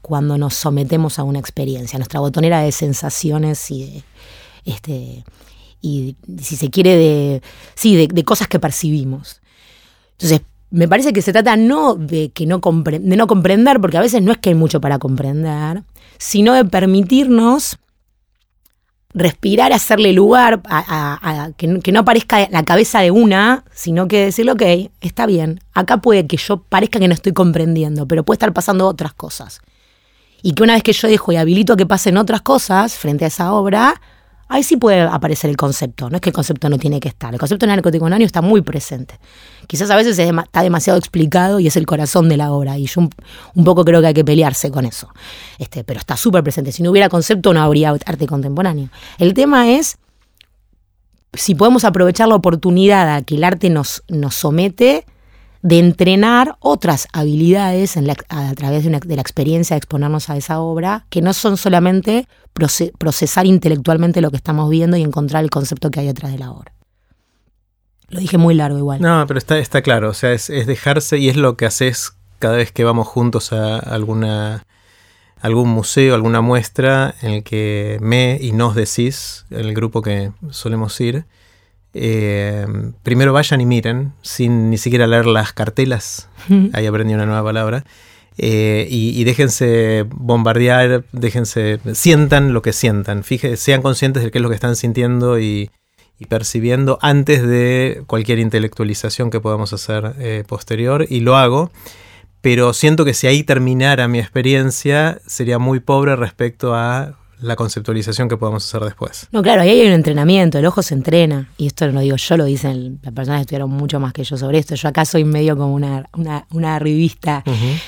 cuando 0.00 0.36
nos 0.36 0.54
sometemos 0.54 1.18
a 1.18 1.22
una 1.22 1.38
experiencia, 1.38 1.98
nuestra 1.98 2.18
botonera 2.20 2.60
de 2.60 2.72
sensaciones 2.72 3.70
y 3.70 3.84
de, 3.84 4.04
este, 4.64 5.24
y 5.82 6.16
si 6.40 6.56
se 6.56 6.70
quiere, 6.70 6.96
de, 6.96 7.42
sí, 7.74 8.06
de, 8.06 8.24
cosas 8.24 8.48
que 8.48 8.58
percibimos. 8.60 9.40
Entonces, 10.12 10.42
me 10.70 10.88
parece 10.88 11.12
que 11.12 11.20
se 11.20 11.32
trata 11.32 11.56
no 11.56 11.96
de, 11.96 12.30
que 12.30 12.46
no 12.46 12.60
de 12.60 13.16
no 13.16 13.26
comprender, 13.26 13.80
porque 13.80 13.98
a 13.98 14.00
veces 14.00 14.22
no 14.22 14.32
es 14.32 14.38
que 14.38 14.50
hay 14.50 14.54
mucho 14.54 14.80
para 14.80 14.98
comprender, 14.98 15.82
sino 16.18 16.54
de 16.54 16.64
permitirnos 16.64 17.76
respirar, 19.14 19.72
hacerle 19.72 20.12
lugar, 20.12 20.62
a, 20.68 20.78
a- 20.78 21.42
a- 21.44 21.52
que, 21.52 21.66
no- 21.66 21.80
que 21.80 21.92
no 21.92 22.00
aparezca 22.00 22.48
la 22.50 22.62
cabeza 22.64 23.00
de 23.00 23.10
una, 23.10 23.64
sino 23.74 24.08
que 24.08 24.24
decirle, 24.26 24.52
ok, 24.52 24.62
está 25.02 25.26
bien, 25.26 25.60
acá 25.74 25.98
puede 25.98 26.26
que 26.26 26.38
yo 26.38 26.62
parezca 26.62 26.98
que 26.98 27.08
no 27.08 27.14
estoy 27.14 27.32
comprendiendo, 27.32 28.08
pero 28.08 28.24
puede 28.24 28.36
estar 28.36 28.52
pasando 28.54 28.86
otras 28.88 29.12
cosas. 29.12 29.60
Y 30.42 30.54
que 30.54 30.62
una 30.62 30.74
vez 30.74 30.82
que 30.82 30.92
yo 30.94 31.08
dejo 31.08 31.30
y 31.32 31.36
habilito 31.36 31.76
que 31.76 31.86
pasen 31.86 32.16
otras 32.16 32.40
cosas 32.40 32.94
frente 32.94 33.24
a 33.26 33.28
esa 33.28 33.52
obra, 33.52 34.00
ahí 34.52 34.62
sí 34.62 34.76
puede 34.76 35.00
aparecer 35.00 35.48
el 35.48 35.56
concepto. 35.56 36.10
No 36.10 36.16
es 36.16 36.20
que 36.20 36.28
el 36.28 36.34
concepto 36.34 36.68
no 36.68 36.78
tiene 36.78 37.00
que 37.00 37.08
estar. 37.08 37.32
El 37.32 37.40
concepto 37.40 37.66
narcoticonáneo 37.66 38.26
está 38.26 38.42
muy 38.42 38.60
presente. 38.60 39.18
Quizás 39.66 39.90
a 39.90 39.96
veces 39.96 40.18
está 40.18 40.62
demasiado 40.62 40.98
explicado 40.98 41.58
y 41.58 41.66
es 41.66 41.76
el 41.76 41.86
corazón 41.86 42.28
de 42.28 42.36
la 42.36 42.52
obra. 42.52 42.76
Y 42.76 42.86
yo 42.86 43.00
un, 43.00 43.10
un 43.54 43.64
poco 43.64 43.84
creo 43.84 44.02
que 44.02 44.08
hay 44.08 44.14
que 44.14 44.24
pelearse 44.24 44.70
con 44.70 44.84
eso. 44.84 45.08
Este, 45.58 45.84
pero 45.84 45.98
está 45.98 46.18
súper 46.18 46.42
presente. 46.42 46.70
Si 46.70 46.82
no 46.82 46.90
hubiera 46.90 47.08
concepto, 47.08 47.54
no 47.54 47.62
habría 47.62 47.90
arte 47.90 48.26
contemporáneo. 48.26 48.90
El 49.18 49.32
tema 49.32 49.70
es 49.70 49.96
si 51.32 51.54
podemos 51.54 51.84
aprovechar 51.84 52.28
la 52.28 52.34
oportunidad 52.34 53.14
a 53.14 53.22
que 53.22 53.36
el 53.36 53.44
arte 53.44 53.70
nos, 53.70 54.02
nos 54.08 54.34
somete 54.34 55.06
de 55.62 55.78
entrenar 55.78 56.56
otras 56.60 57.06
habilidades 57.12 57.96
a 57.96 58.54
través 58.54 58.82
de, 58.82 58.88
una- 58.88 58.98
de 58.98 59.14
la 59.16 59.22
experiencia 59.22 59.74
de 59.74 59.78
exponernos 59.78 60.28
a 60.28 60.36
esa 60.36 60.60
obra, 60.60 61.06
que 61.08 61.22
no 61.22 61.32
son 61.32 61.56
solamente 61.56 62.26
proce- 62.54 62.92
procesar 62.98 63.46
intelectualmente 63.46 64.20
lo 64.20 64.30
que 64.30 64.36
estamos 64.36 64.68
viendo 64.68 64.96
y 64.96 65.02
encontrar 65.02 65.44
el 65.44 65.50
concepto 65.50 65.90
que 65.90 66.00
hay 66.00 66.06
detrás 66.06 66.32
de 66.32 66.38
la 66.38 66.50
obra. 66.50 66.72
Lo 68.08 68.20
dije 68.20 68.36
muy 68.38 68.54
largo 68.54 68.76
igual. 68.76 69.00
No, 69.00 69.24
pero 69.26 69.38
está, 69.38 69.58
está 69.58 69.80
claro, 69.82 70.10
o 70.10 70.14
sea, 70.14 70.32
es, 70.32 70.50
es 70.50 70.66
dejarse 70.66 71.16
y 71.18 71.28
es 71.28 71.36
lo 71.36 71.56
que 71.56 71.64
haces 71.66 72.12
cada 72.40 72.56
vez 72.56 72.72
que 72.72 72.84
vamos 72.84 73.06
juntos 73.08 73.52
a 73.52 73.78
alguna 73.78 74.66
algún 75.40 75.70
museo, 75.70 76.14
alguna 76.14 76.40
muestra 76.40 77.14
en 77.20 77.30
el 77.32 77.42
que 77.42 77.98
me 78.00 78.38
y 78.40 78.52
nos 78.52 78.74
decís, 78.76 79.44
el 79.50 79.74
grupo 79.74 80.00
que 80.02 80.30
solemos 80.50 81.00
ir, 81.00 81.24
eh, 81.94 82.66
primero 83.02 83.32
vayan 83.32 83.60
y 83.60 83.66
miren, 83.66 84.12
sin 84.22 84.70
ni 84.70 84.78
siquiera 84.78 85.06
leer 85.06 85.26
las 85.26 85.52
cartelas, 85.52 86.28
ahí 86.72 86.86
aprendí 86.86 87.14
una 87.14 87.26
nueva 87.26 87.44
palabra, 87.44 87.84
eh, 88.38 88.86
y, 88.90 89.20
y 89.20 89.24
déjense 89.24 90.06
bombardear, 90.08 91.04
déjense, 91.12 91.80
sientan 91.92 92.52
lo 92.54 92.62
que 92.62 92.72
sientan, 92.72 93.24
fíjense, 93.24 93.56
sean 93.56 93.82
conscientes 93.82 94.22
de 94.22 94.30
qué 94.30 94.38
es 94.38 94.42
lo 94.42 94.48
que 94.48 94.54
están 94.54 94.74
sintiendo 94.76 95.38
y, 95.38 95.70
y 96.18 96.26
percibiendo 96.26 96.98
antes 97.02 97.46
de 97.46 98.04
cualquier 98.06 98.38
intelectualización 98.38 99.30
que 99.30 99.40
podamos 99.40 99.72
hacer 99.72 100.14
eh, 100.18 100.44
posterior, 100.46 101.06
y 101.08 101.20
lo 101.20 101.36
hago, 101.36 101.70
pero 102.40 102.72
siento 102.72 103.04
que 103.04 103.14
si 103.14 103.26
ahí 103.26 103.44
terminara 103.44 104.08
mi 104.08 104.18
experiencia, 104.18 105.20
sería 105.26 105.58
muy 105.58 105.80
pobre 105.80 106.16
respecto 106.16 106.74
a 106.74 107.18
la 107.42 107.56
conceptualización 107.56 108.28
que 108.28 108.36
podamos 108.36 108.64
hacer 108.64 108.82
después. 108.84 109.28
No, 109.32 109.42
claro, 109.42 109.62
ahí 109.62 109.70
hay 109.70 109.86
un 109.86 109.92
entrenamiento, 109.92 110.58
el 110.58 110.66
ojo 110.66 110.82
se 110.82 110.94
entrena, 110.94 111.50
y 111.58 111.66
esto 111.66 111.86
no 111.86 111.92
lo 111.92 112.00
digo 112.00 112.16
yo, 112.16 112.36
lo 112.36 112.44
dicen 112.44 113.00
las 113.02 113.12
personas 113.12 113.40
que 113.40 113.42
estudiaron 113.42 113.70
mucho 113.70 114.00
más 114.00 114.12
que 114.12 114.24
yo 114.24 114.36
sobre 114.36 114.58
esto. 114.58 114.74
Yo 114.74 114.88
acá 114.88 115.04
soy 115.04 115.24
medio 115.24 115.56
como 115.56 115.74
una, 115.74 116.08
una, 116.14 116.46
una 116.50 116.78
revista, 116.78 117.44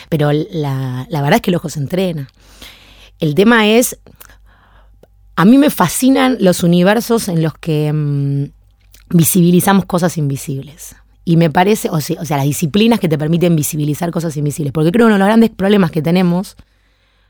pero 0.09 0.33
la, 0.33 1.07
la 1.09 1.23
verdad 1.23 1.37
es 1.37 1.43
que 1.43 1.51
el 1.51 1.57
ojo 1.57 1.69
se 1.69 1.81
entrena. 1.81 2.29
El 3.21 3.35
tema 3.35 3.69
es, 3.69 3.99
a 5.37 5.45
mí 5.45 5.59
me 5.59 5.71
fascinan 5.71 6.37
los 6.41 6.63
universos 6.63 7.29
en 7.29 7.43
los 7.43 7.55
que 7.55 7.93
mm, 7.93 8.45
visibilizamos 9.11 9.85
cosas 9.87 10.19
invisibles. 10.19 10.97
Y 11.25 11.37
me 11.37 11.51
parece, 11.51 11.89
o 11.91 12.01
sea, 12.01 12.21
o 12.21 12.25
sea, 12.25 12.37
las 12.37 12.47
disciplinas 12.47 13.01
que 13.01 13.09
te 13.09 13.17
permiten 13.17 13.57
visibilizar 13.57 14.11
cosas 14.11 14.37
invisibles. 14.37 14.73
Porque 14.73 14.93
creo 14.93 15.05
que 15.05 15.07
uno 15.07 15.15
de 15.15 15.21
los 15.21 15.27
grandes 15.27 15.51
problemas 15.51 15.91
que 15.91 16.03
tenemos, 16.03 16.57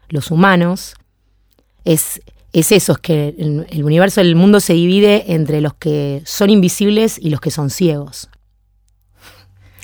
los 0.09 0.31
humanos, 0.31 0.95
es, 1.85 2.21
es 2.53 2.73
eso, 2.73 2.93
es 2.93 2.99
que 2.99 3.35
el, 3.39 3.67
el 3.69 3.85
universo, 3.85 4.21
el 4.21 4.37
mundo 4.37 4.61
se 4.61 4.73
divide 4.75 5.33
entre 5.35 5.61
los 5.61 5.75
que 5.75 6.23
son 6.25 6.51
invisibles 6.51 7.19
y 7.21 7.31
los 7.31 7.41
que 7.41 7.51
son 7.51 7.71
ciegos. 7.71 8.29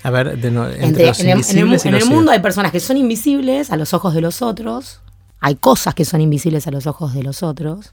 A 0.03 0.11
ver, 0.11 0.39
de 0.39 0.51
no- 0.51 0.67
entre, 0.69 0.87
Entre- 0.87 1.07
los 1.07 1.21
en 1.21 1.27
el, 1.29 1.33
en 1.33 1.59
el 1.73 1.81
en 1.85 1.95
el 1.95 2.07
mundo 2.07 2.31
hay 2.33 2.39
personas 2.41 2.73
que 2.73 2.81
son 2.81 2.97
invisibles 2.97 3.71
a 3.71 3.77
los 3.77 3.93
ojos 3.93 4.15
de 4.15 4.21
los 4.23 4.41
otros, 4.41 5.01
hay 5.41 5.57
cosas 5.57 5.95
que 5.95 6.05
son 6.05 6.21
invisibles 6.21 6.67
a 6.67 6.71
los 6.71 6.87
ojos 6.87 7.13
de 7.15 7.23
los 7.23 7.43
otros, 7.43 7.93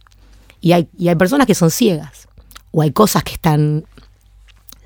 y 0.62 0.72
hay, 0.72 0.88
y 0.98 1.10
hay 1.10 1.15
personas 1.15 1.48
que 1.48 1.56
son 1.56 1.70
ciegas, 1.70 2.28
o 2.72 2.82
hay 2.82 2.91
cosas 2.91 3.24
que 3.24 3.34
están, 3.34 3.84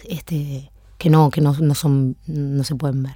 este, 0.07 0.71
que 0.97 1.09
no, 1.09 1.29
que 1.29 1.41
no, 1.41 1.55
no 1.59 1.75
son, 1.75 2.15
no 2.27 2.63
se 2.63 2.75
pueden 2.75 3.03
ver. 3.03 3.15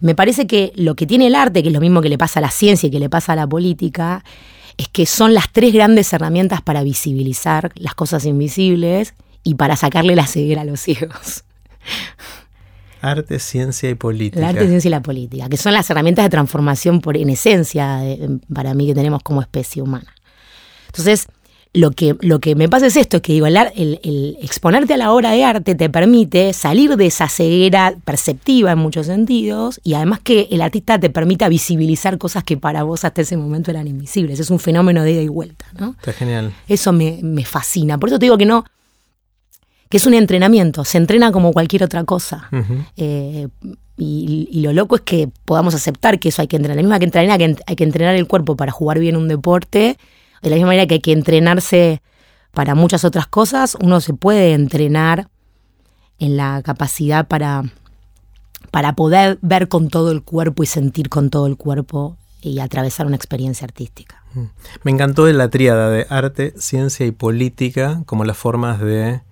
Me 0.00 0.14
parece 0.14 0.46
que 0.46 0.72
lo 0.76 0.94
que 0.94 1.06
tiene 1.06 1.26
el 1.28 1.34
arte, 1.34 1.62
que 1.62 1.68
es 1.68 1.74
lo 1.74 1.80
mismo 1.80 2.00
que 2.02 2.08
le 2.08 2.18
pasa 2.18 2.40
a 2.40 2.42
la 2.42 2.50
ciencia 2.50 2.86
y 2.88 2.90
que 2.90 2.98
le 2.98 3.08
pasa 3.08 3.32
a 3.32 3.36
la 3.36 3.46
política, 3.46 4.24
es 4.76 4.88
que 4.88 5.06
son 5.06 5.34
las 5.34 5.50
tres 5.52 5.72
grandes 5.72 6.12
herramientas 6.12 6.60
para 6.62 6.82
visibilizar 6.82 7.72
las 7.76 7.94
cosas 7.94 8.24
invisibles 8.26 9.14
y 9.42 9.54
para 9.54 9.76
sacarle 9.76 10.16
la 10.16 10.26
ceguera 10.26 10.62
a 10.62 10.64
los 10.64 10.80
ciegos. 10.80 11.44
Arte, 13.00 13.38
ciencia 13.38 13.90
y 13.90 13.94
política. 13.94 14.40
La 14.40 14.48
arte, 14.48 14.66
ciencia 14.66 14.88
y 14.88 14.90
la 14.90 15.02
política, 15.02 15.48
que 15.50 15.58
son 15.58 15.74
las 15.74 15.88
herramientas 15.90 16.24
de 16.24 16.30
transformación 16.30 17.00
por 17.02 17.16
en 17.18 17.28
esencia 17.28 17.96
de- 17.98 18.38
para 18.52 18.72
mí 18.72 18.86
que 18.86 18.94
tenemos 18.94 19.22
como 19.22 19.42
especie 19.42 19.82
humana. 19.82 20.14
Entonces, 20.86 21.26
lo 21.76 21.90
que, 21.90 22.16
lo 22.20 22.38
que 22.38 22.54
me 22.54 22.68
pasa 22.68 22.86
es 22.86 22.96
esto, 22.96 23.16
es 23.16 23.22
que 23.24 23.32
digo, 23.32 23.46
el, 23.46 23.56
ar- 23.56 23.72
el- 23.74 23.98
el 24.04 24.36
exponerte 24.40 24.94
a 24.94 24.96
la 24.96 25.12
obra 25.12 25.32
de 25.32 25.42
arte 25.42 25.74
te 25.74 25.90
permite 25.90 26.52
salir 26.52 26.96
de 26.96 27.06
esa 27.06 27.28
ceguera 27.28 27.94
perceptiva 28.04 28.70
en 28.72 28.78
muchos 28.78 29.06
sentidos 29.06 29.80
y 29.82 29.94
además 29.94 30.20
que 30.22 30.46
el 30.52 30.62
artista 30.62 31.00
te 31.00 31.10
permita 31.10 31.48
visibilizar 31.48 32.16
cosas 32.16 32.44
que 32.44 32.56
para 32.56 32.84
vos 32.84 33.04
hasta 33.04 33.22
ese 33.22 33.36
momento 33.36 33.72
eran 33.72 33.88
invisibles. 33.88 34.38
Es 34.38 34.50
un 34.50 34.60
fenómeno 34.60 35.02
de 35.02 35.12
ida 35.12 35.22
y 35.22 35.28
vuelta, 35.28 35.66
¿no? 35.78 35.96
Está 35.98 36.12
genial. 36.12 36.52
Eso 36.68 36.92
me, 36.92 37.18
me 37.22 37.44
fascina. 37.44 37.98
Por 37.98 38.08
eso 38.08 38.18
te 38.20 38.26
digo 38.26 38.38
que 38.38 38.46
no, 38.46 38.64
que 39.88 39.96
es 39.96 40.06
un 40.06 40.14
entrenamiento, 40.14 40.84
se 40.84 40.98
entrena 40.98 41.32
como 41.32 41.52
cualquier 41.52 41.82
otra 41.84 42.04
cosa. 42.04 42.48
Eh, 42.96 43.48
y, 43.96 44.48
y 44.50 44.60
lo 44.62 44.72
loco 44.72 44.96
es 44.96 45.02
que 45.02 45.28
podamos 45.44 45.74
aceptar 45.74 46.18
que 46.18 46.28
eso 46.28 46.40
hay 46.42 46.48
que 46.48 46.56
entrenar. 46.56 46.76
La 46.76 46.82
misma 46.82 46.98
que 47.00 47.04
entrenar, 47.04 47.38
que 47.38 47.56
hay 47.66 47.76
que 47.76 47.84
entrenar 47.84 48.14
el 48.14 48.26
cuerpo 48.26 48.56
para 48.56 48.72
jugar 48.72 48.98
bien 48.98 49.16
un 49.16 49.28
deporte, 49.28 49.98
de 50.44 50.50
la 50.50 50.56
misma 50.56 50.68
manera 50.68 50.86
que 50.86 50.94
hay 50.94 51.00
que 51.00 51.12
entrenarse 51.12 52.02
para 52.52 52.74
muchas 52.74 53.04
otras 53.04 53.26
cosas, 53.26 53.78
uno 53.80 54.00
se 54.02 54.12
puede 54.12 54.52
entrenar 54.52 55.28
en 56.18 56.36
la 56.36 56.62
capacidad 56.62 57.26
para, 57.26 57.64
para 58.70 58.94
poder 58.94 59.38
ver 59.40 59.68
con 59.68 59.88
todo 59.88 60.12
el 60.12 60.22
cuerpo 60.22 60.62
y 60.62 60.66
sentir 60.66 61.08
con 61.08 61.30
todo 61.30 61.46
el 61.46 61.56
cuerpo 61.56 62.18
y 62.42 62.60
atravesar 62.60 63.06
una 63.06 63.16
experiencia 63.16 63.64
artística. 63.64 64.22
Me 64.82 64.90
encantó 64.90 65.26
la 65.32 65.48
tríada 65.48 65.88
de 65.88 66.06
arte, 66.10 66.52
ciencia 66.58 67.06
y 67.06 67.10
política 67.10 68.02
como 68.04 68.24
las 68.24 68.36
formas 68.36 68.80
de 68.80 69.22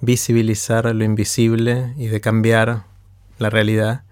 visibilizar 0.00 0.86
lo 0.94 1.04
invisible 1.04 1.92
y 1.98 2.06
de 2.06 2.20
cambiar 2.22 2.84
la 3.38 3.50
realidad. 3.50 4.04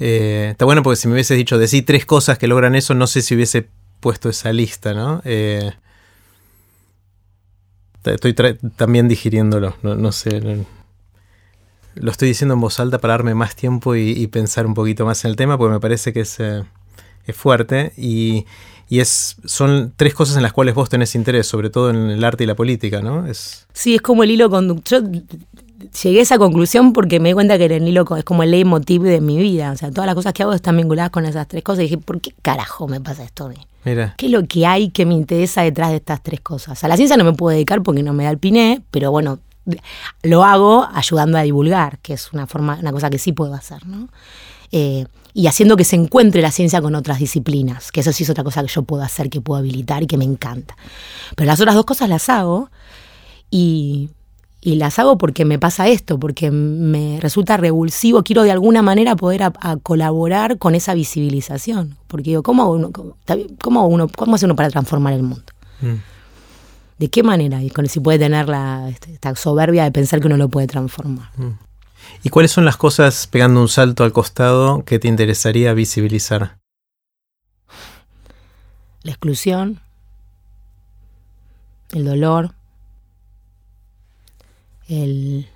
Eh, 0.00 0.48
está 0.50 0.64
bueno 0.64 0.82
porque 0.82 0.96
si 0.96 1.06
me 1.06 1.14
hubieses 1.14 1.36
dicho 1.36 1.56
decir 1.56 1.86
tres 1.86 2.04
cosas 2.04 2.36
que 2.36 2.48
logran 2.48 2.74
eso, 2.74 2.94
no 2.94 3.06
sé 3.06 3.22
si 3.22 3.36
hubiese 3.36 3.68
puesto 4.00 4.28
esa 4.28 4.52
lista, 4.52 4.94
¿no? 4.94 5.20
Eh, 5.24 5.72
estoy 8.04 8.34
también 8.76 9.08
digiriéndolo, 9.08 9.74
no, 9.82 10.12
sé. 10.12 10.40
lo 11.94 12.10
estoy 12.10 12.28
diciendo 12.28 12.54
en 12.54 12.60
voz 12.60 12.80
alta 12.80 12.98
para 12.98 13.14
darme 13.14 13.34
más 13.34 13.54
tiempo 13.54 13.94
y, 13.96 14.26
pensar 14.28 14.66
un 14.66 14.74
poquito 14.74 15.04
más 15.04 15.24
en 15.24 15.30
el 15.30 15.36
tema, 15.36 15.58
porque 15.58 15.74
me 15.74 15.80
parece 15.80 16.12
que 16.12 16.20
es, 16.20 16.40
eh, 16.40 16.64
es 17.26 17.36
fuerte 17.36 17.92
y, 17.96 18.46
y, 18.88 19.00
es, 19.00 19.36
son 19.44 19.92
tres 19.96 20.14
cosas 20.14 20.36
en 20.36 20.42
las 20.42 20.52
cuales 20.52 20.74
vos 20.74 20.88
tenés 20.88 21.14
interés, 21.14 21.46
sobre 21.46 21.70
todo 21.70 21.90
en 21.90 22.10
el 22.10 22.24
arte 22.24 22.44
y 22.44 22.46
la 22.46 22.54
política, 22.54 23.02
¿no? 23.02 23.26
Es... 23.26 23.66
Sí, 23.72 23.94
es 23.94 24.00
como 24.00 24.22
el 24.22 24.30
hilo 24.30 24.48
conductor 24.48 25.02
llegué 26.02 26.20
a 26.20 26.22
esa 26.22 26.38
conclusión 26.38 26.92
porque 26.92 27.20
me 27.20 27.30
di 27.30 27.34
cuenta 27.34 27.58
que 27.58 27.66
el 27.66 27.86
hilo 27.86 28.04
es 28.16 28.24
como 28.24 28.42
el 28.42 28.50
leitmotiv 28.50 29.02
de 29.02 29.20
mi 29.20 29.38
vida. 29.38 29.72
O 29.72 29.76
sea, 29.76 29.90
todas 29.90 30.06
las 30.06 30.14
cosas 30.14 30.32
que 30.32 30.42
hago 30.42 30.52
están 30.52 30.76
vinculadas 30.76 31.10
con 31.10 31.24
esas 31.24 31.46
tres 31.48 31.62
cosas. 31.62 31.80
Y 31.80 31.82
dije, 31.84 31.98
¿por 31.98 32.20
qué 32.20 32.32
carajo 32.42 32.88
me 32.88 33.00
pasa 33.00 33.24
esto 33.24 33.46
a 33.46 33.48
mí? 33.50 33.56
¿Qué 34.16 34.26
es 34.26 34.32
lo 34.32 34.46
que 34.46 34.66
hay 34.66 34.90
que 34.90 35.06
me 35.06 35.14
interesa 35.14 35.62
detrás 35.62 35.90
de 35.90 35.96
estas 35.96 36.22
tres 36.22 36.40
cosas? 36.40 36.82
A 36.84 36.88
la 36.88 36.96
ciencia 36.96 37.16
no 37.16 37.24
me 37.24 37.32
puedo 37.32 37.54
dedicar 37.54 37.82
porque 37.82 38.02
no 38.02 38.12
me 38.12 38.24
da 38.24 38.30
el 38.30 38.38
piné, 38.38 38.82
pero 38.90 39.10
bueno, 39.10 39.40
lo 40.22 40.44
hago 40.44 40.88
ayudando 40.92 41.38
a 41.38 41.42
divulgar, 41.42 41.98
que 41.98 42.14
es 42.14 42.32
una 42.32 42.46
forma, 42.46 42.78
una 42.80 42.92
cosa 42.92 43.10
que 43.10 43.18
sí 43.18 43.32
puedo 43.32 43.54
hacer, 43.54 43.86
¿no? 43.86 44.08
Eh, 44.72 45.06
y 45.34 45.46
haciendo 45.46 45.76
que 45.76 45.84
se 45.84 45.96
encuentre 45.96 46.42
la 46.42 46.50
ciencia 46.50 46.80
con 46.82 46.94
otras 46.94 47.18
disciplinas, 47.18 47.92
que 47.92 48.00
eso 48.00 48.12
sí 48.12 48.24
es 48.24 48.30
otra 48.30 48.44
cosa 48.44 48.62
que 48.62 48.68
yo 48.68 48.82
puedo 48.82 49.02
hacer, 49.02 49.30
que 49.30 49.40
puedo 49.40 49.58
habilitar 49.60 50.02
y 50.02 50.06
que 50.06 50.16
me 50.16 50.24
encanta. 50.24 50.76
Pero 51.36 51.46
las 51.46 51.60
otras 51.60 51.74
dos 51.74 51.84
cosas 51.84 52.08
las 52.08 52.28
hago 52.28 52.70
y 53.50 54.10
y 54.68 54.74
las 54.74 54.98
hago 54.98 55.16
porque 55.16 55.46
me 55.46 55.58
pasa 55.58 55.88
esto, 55.88 56.20
porque 56.20 56.50
me 56.50 57.18
resulta 57.22 57.56
revulsivo, 57.56 58.22
quiero 58.22 58.42
de 58.42 58.50
alguna 58.50 58.82
manera 58.82 59.16
poder 59.16 59.42
a, 59.42 59.52
colaborar 59.82 60.58
con 60.58 60.74
esa 60.74 60.92
visibilización. 60.92 61.96
Porque 62.06 62.24
digo, 62.24 62.42
¿cómo, 62.42 62.70
uno, 62.70 62.90
cómo, 62.92 63.86
uno, 63.86 64.08
cómo 64.08 64.34
hace 64.34 64.44
uno 64.44 64.56
para 64.56 64.68
transformar 64.68 65.14
el 65.14 65.22
mundo? 65.22 65.46
Mm. 65.80 65.94
¿De 66.98 67.08
qué 67.08 67.22
manera? 67.22 67.62
Y 67.62 67.70
con, 67.70 67.86
si 67.86 67.98
puede 68.00 68.18
tener 68.18 68.46
la, 68.46 68.90
este, 68.90 69.14
esta 69.14 69.34
soberbia 69.36 69.84
de 69.84 69.90
pensar 69.90 70.20
que 70.20 70.26
uno 70.26 70.36
lo 70.36 70.50
puede 70.50 70.66
transformar. 70.66 71.30
Mm. 71.38 71.52
¿Y 72.24 72.28
cuáles 72.28 72.50
son 72.50 72.66
las 72.66 72.76
cosas, 72.76 73.26
pegando 73.26 73.62
un 73.62 73.68
salto 73.68 74.04
al 74.04 74.12
costado, 74.12 74.84
que 74.84 74.98
te 74.98 75.08
interesaría 75.08 75.72
visibilizar? 75.72 76.58
La 79.02 79.12
exclusión, 79.12 79.80
el 81.92 82.04
dolor, 82.04 82.52
el, 84.88 85.46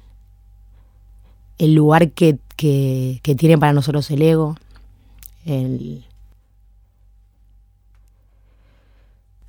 el 1.59 1.75
lugar 1.75 2.13
que, 2.13 2.39
tiene 2.57 3.59
para 3.59 3.73
nosotros 3.73 4.11
el 4.11 4.23
ego, 4.23 4.57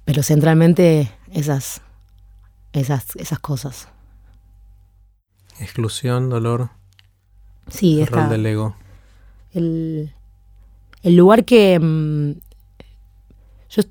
pero 0.05 0.23
centralmente 0.23 1.11
esas, 1.31 1.81
esas, 2.71 3.15
esas 3.15 3.39
cosas. 3.39 3.87
Exclusión, 5.59 6.29
dolor. 6.29 6.69
Sí, 7.67 8.01
el 8.01 8.07
rol 8.07 8.29
del 8.29 8.45
ego. 8.45 8.75
El, 9.53 10.11
el 11.03 11.15
lugar 11.15 11.45
que 11.45 11.79
mm, 11.79 12.31
yo 13.69 13.83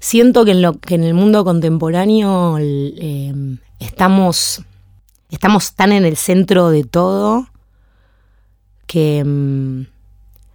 siento 0.00 0.44
que 0.44 0.52
en, 0.52 0.62
lo, 0.62 0.78
que 0.78 0.94
en 0.94 1.04
el 1.04 1.14
mundo 1.14 1.44
contemporáneo 1.44 2.56
eh, 2.58 3.34
estamos 3.78 4.64
estamos 5.34 5.74
tan 5.74 5.92
en 5.92 6.04
el 6.04 6.16
centro 6.16 6.70
de 6.70 6.84
todo 6.84 7.48
que 8.86 9.24
mm, 9.24 9.86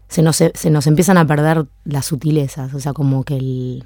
se, 0.07 0.21
nos, 0.21 0.35
se, 0.35 0.69
nos, 0.69 0.87
empiezan 0.87 1.17
a 1.17 1.25
perder 1.25 1.65
las 1.83 2.05
sutilezas, 2.05 2.73
o 2.73 2.79
sea, 2.79 2.93
como 2.93 3.23
que 3.23 3.35
el 3.35 3.85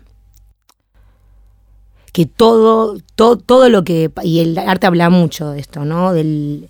que 2.11 2.25
todo, 2.25 2.97
todo, 3.15 3.37
todo 3.37 3.69
lo 3.69 3.83
que, 3.83 4.11
y 4.23 4.39
el 4.39 4.57
arte 4.57 4.87
habla 4.87 5.09
mucho 5.09 5.51
de 5.51 5.61
esto, 5.61 5.85
¿no? 5.85 6.11
Del, 6.11 6.69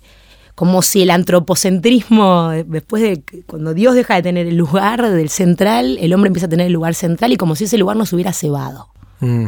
como 0.54 0.82
si 0.82 1.02
el 1.02 1.10
antropocentrismo, 1.10 2.50
después 2.50 3.02
de 3.02 3.22
cuando 3.46 3.74
Dios 3.74 3.94
deja 3.94 4.14
de 4.14 4.22
tener 4.22 4.46
el 4.46 4.56
lugar 4.56 5.10
del 5.10 5.28
central, 5.30 5.98
el 6.00 6.14
hombre 6.14 6.28
empieza 6.28 6.46
a 6.46 6.50
tener 6.50 6.66
el 6.66 6.72
lugar 6.72 6.94
central 6.94 7.32
y 7.32 7.36
como 7.36 7.56
si 7.56 7.64
ese 7.64 7.78
lugar 7.78 7.96
nos 7.96 8.12
hubiera 8.12 8.32
cebado. 8.32 8.88
Mm. 9.18 9.46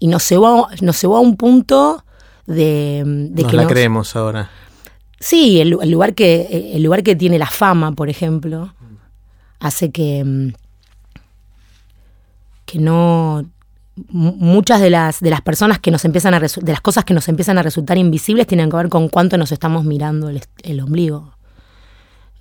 Y 0.00 0.08
nos 0.08 0.24
cebó, 0.24 0.66
nos 0.80 0.98
cebó 0.98 1.18
a 1.18 1.20
un 1.20 1.36
punto 1.36 2.04
de, 2.46 3.02
de 3.06 3.44
que 3.44 3.56
la 3.56 3.66
creemos 3.66 4.16
ahora. 4.16 4.50
Sí, 5.20 5.60
el, 5.60 5.70
lugar 5.70 6.14
que, 6.14 6.72
el 6.74 6.82
lugar 6.82 7.04
que 7.04 7.14
tiene 7.14 7.38
la 7.38 7.46
fama, 7.46 7.92
por 7.92 8.08
ejemplo, 8.08 8.74
hace 9.60 9.92
que, 9.92 10.24
mm, 10.24 10.52
que 12.66 12.78
no 12.80 13.44
muchas 14.08 14.80
de 14.80 14.90
las 14.90 15.20
de 15.20 15.30
las 15.30 15.42
personas 15.42 15.78
que 15.78 15.90
nos 15.90 16.04
empiezan 16.04 16.34
a 16.34 16.40
de 16.40 16.72
las 16.72 16.80
cosas 16.80 17.04
que 17.04 17.14
nos 17.14 17.28
empiezan 17.28 17.58
a 17.58 17.62
resultar 17.62 17.98
invisibles 17.98 18.46
tienen 18.46 18.70
que 18.70 18.76
ver 18.76 18.88
con 18.88 19.08
cuánto 19.08 19.36
nos 19.36 19.52
estamos 19.52 19.84
mirando 19.84 20.30
el, 20.30 20.80
ombligo. 20.80 21.34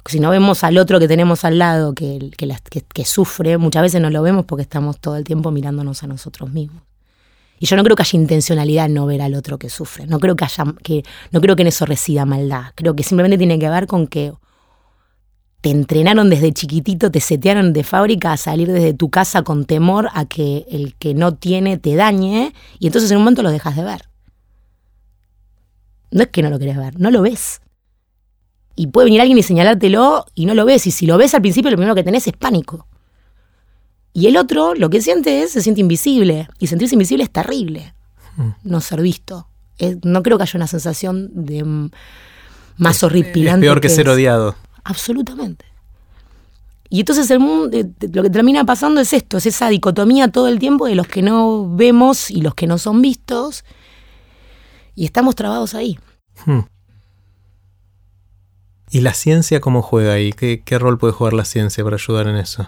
Si 0.05 0.19
no 0.19 0.31
vemos 0.31 0.63
al 0.63 0.77
otro 0.79 0.99
que 0.99 1.07
tenemos 1.07 1.45
al 1.45 1.59
lado 1.59 1.93
que, 1.93 2.31
que, 2.35 2.81
que, 2.81 3.05
sufre, 3.05 3.59
muchas 3.59 3.83
veces 3.83 4.01
no 4.01 4.09
lo 4.09 4.23
vemos 4.23 4.45
porque 4.45 4.63
estamos 4.63 4.99
todo 4.99 5.17
el 5.17 5.23
tiempo 5.23 5.51
mirándonos 5.51 6.01
a 6.01 6.07
nosotros 6.07 6.49
mismos. 6.49 6.81
Y 7.61 7.67
yo 7.67 7.75
no 7.75 7.83
creo 7.83 7.95
que 7.95 8.01
haya 8.01 8.19
intencionalidad 8.19 8.87
en 8.87 8.95
no 8.95 9.05
ver 9.05 9.21
al 9.21 9.35
otro 9.35 9.59
que 9.59 9.69
sufre. 9.69 10.07
No 10.07 10.19
creo 10.19 10.35
que 10.35 10.45
haya, 10.45 10.65
que, 10.81 11.03
no 11.29 11.39
creo 11.41 11.55
que 11.55 11.61
en 11.61 11.67
eso 11.67 11.85
resida 11.85 12.25
maldad. 12.25 12.71
Creo 12.73 12.95
que 12.95 13.03
simplemente 13.03 13.37
tiene 13.37 13.59
que 13.59 13.69
ver 13.69 13.85
con 13.85 14.07
que 14.07 14.33
te 15.61 15.69
entrenaron 15.69 16.31
desde 16.31 16.51
chiquitito, 16.53 17.11
te 17.11 17.19
setearon 17.19 17.71
de 17.71 17.83
fábrica 17.83 18.33
a 18.33 18.37
salir 18.37 18.71
desde 18.71 18.95
tu 18.95 19.11
casa 19.11 19.43
con 19.43 19.65
temor 19.65 20.09
a 20.15 20.25
que 20.25 20.65
el 20.71 20.95
que 20.95 21.13
no 21.13 21.35
tiene 21.35 21.77
te 21.77 21.93
dañe, 21.93 22.51
y 22.79 22.87
entonces 22.87 23.11
en 23.11 23.17
un 23.17 23.23
momento 23.25 23.43
lo 23.43 23.51
dejas 23.51 23.75
de 23.75 23.83
ver. 23.83 24.09
No 26.09 26.23
es 26.23 26.29
que 26.29 26.41
no 26.41 26.49
lo 26.49 26.57
querés 26.57 26.77
ver, 26.77 26.99
no 26.99 27.11
lo 27.11 27.21
ves. 27.21 27.61
Y 28.75 28.87
puede 28.87 29.05
venir 29.05 29.21
alguien 29.21 29.37
y 29.37 29.43
señalártelo 29.43 30.25
y 30.33 30.47
no 30.47 30.55
lo 30.55 30.65
ves. 30.65 30.87
Y 30.87 30.91
si 30.91 31.05
lo 31.05 31.15
ves 31.19 31.35
al 31.35 31.41
principio, 31.41 31.69
lo 31.69 31.77
primero 31.77 31.93
que 31.93 32.03
tenés 32.03 32.25
es 32.25 32.33
pánico. 32.33 32.87
Y 34.13 34.27
el 34.27 34.37
otro 34.37 34.75
lo 34.75 34.89
que 34.89 35.01
siente 35.01 35.43
es, 35.43 35.51
se 35.51 35.61
siente 35.61 35.81
invisible. 35.81 36.49
Y 36.59 36.67
sentirse 36.67 36.95
invisible 36.95 37.23
es 37.23 37.31
terrible. 37.31 37.93
Hmm. 38.35 38.51
No 38.63 38.81
ser 38.81 39.01
visto. 39.01 39.47
no 40.03 40.23
creo 40.23 40.37
que 40.37 40.43
haya 40.43 40.57
una 40.57 40.67
sensación 40.67 41.29
de 41.33 41.89
más 42.77 43.03
horripilante. 43.03 43.65
Es 43.65 43.69
peor 43.69 43.81
que, 43.81 43.89
ser 43.89 44.09
odiado. 44.09 44.55
Absolutamente. 44.83 45.65
Y 46.89 46.99
entonces 46.99 47.31
el 47.31 47.39
mundo, 47.39 47.77
lo 48.11 48.23
que 48.23 48.29
termina 48.29 48.65
pasando 48.65 48.99
es 48.99 49.13
esto, 49.13 49.37
es 49.37 49.45
esa 49.45 49.69
dicotomía 49.69 50.27
todo 50.29 50.49
el 50.49 50.59
tiempo 50.59 50.87
de 50.87 50.95
los 50.95 51.07
que 51.07 51.21
no 51.21 51.73
vemos 51.73 52.29
y 52.29 52.41
los 52.41 52.53
que 52.53 52.67
no 52.67 52.77
son 52.77 53.01
vistos. 53.01 53.63
Y 54.93 55.05
estamos 55.05 55.35
trabados 55.35 55.73
ahí. 55.73 55.97
Hmm. 56.45 56.61
¿Y 58.89 58.99
la 58.99 59.13
ciencia 59.13 59.61
cómo 59.61 59.81
juega 59.81 60.13
ahí? 60.13 60.33
¿Qué, 60.33 60.63
¿Qué, 60.65 60.77
rol 60.77 60.97
puede 60.97 61.13
jugar 61.13 61.31
la 61.31 61.45
ciencia 61.45 61.81
para 61.81 61.95
ayudar 61.95 62.27
en 62.27 62.35
eso? 62.35 62.67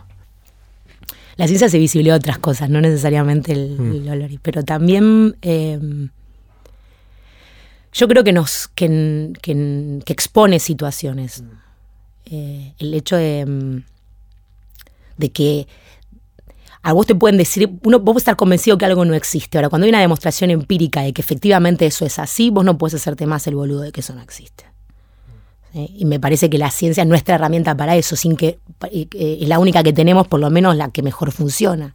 La 1.36 1.48
ciencia 1.48 1.70
se 1.70 1.80
visibiliza 1.80 2.16
otras 2.16 2.38
cosas, 2.40 2.70
no 2.70 2.82
necesariamente 2.82 3.54
el, 3.54 3.80
mm. 3.80 4.40
pero 4.42 4.64
también 4.64 5.36
em, 5.42 6.10
yo 7.92 8.08
creo 8.08 8.24
que 8.24 8.34
nos 8.34 8.68
que, 8.68 9.34
expone 10.08 10.60
situaciones. 10.60 11.42
Mm. 11.42 11.48
Eh, 12.26 12.74
el 12.80 12.94
hecho 12.94 13.16
de, 13.18 13.40
em, 13.42 13.84
de 15.18 15.32
que 15.32 15.68
a 16.82 16.94
vos 16.94 17.08
te 17.08 17.16
pueden 17.16 17.38
decir, 17.38 17.70
uno, 17.84 18.00
vos 18.00 18.06
puedes 18.06 18.22
estar 18.24 18.36
convencido 18.36 18.78
que 18.78 18.86
algo 18.86 19.06
no 19.06 19.14
existe. 19.14 19.58
Ahora, 19.58 19.70
cuando 19.70 19.86
hay 19.86 19.90
una 19.90 20.02
demostración 20.02 20.52
empírica 20.52 21.02
de 21.02 21.14
que 21.14 21.22
efectivamente 21.22 21.86
eso 21.86 22.06
es 22.06 22.20
así, 22.20 22.50
vos 22.50 22.66
no 22.66 22.78
puedes 22.78 22.96
hacerte 22.96 23.26
más 23.26 23.48
el 23.48 23.56
boludo 23.56 23.82
de 23.82 23.92
que 23.92 24.02
eso 24.02 24.14
no 24.14 24.22
existe. 24.22 24.66
Y 25.74 26.06
me 26.06 26.20
parece 26.20 26.50
que 26.50 26.58
la 26.58 26.70
ciencia 26.70 27.02
es 27.02 27.10
nuestra 27.10 27.36
herramienta 27.36 27.76
para 27.76 27.96
eso, 27.96 28.16
sin 28.16 28.36
que 28.36 28.60
es 28.92 29.48
la 29.48 29.60
única 29.60 29.82
que 29.82 29.94
tenemos, 29.94 30.28
por 30.28 30.40
lo 30.40 30.50
menos 30.50 30.76
la 30.76 30.90
que 30.90 31.02
mejor 31.02 31.32
funciona. 31.32 31.94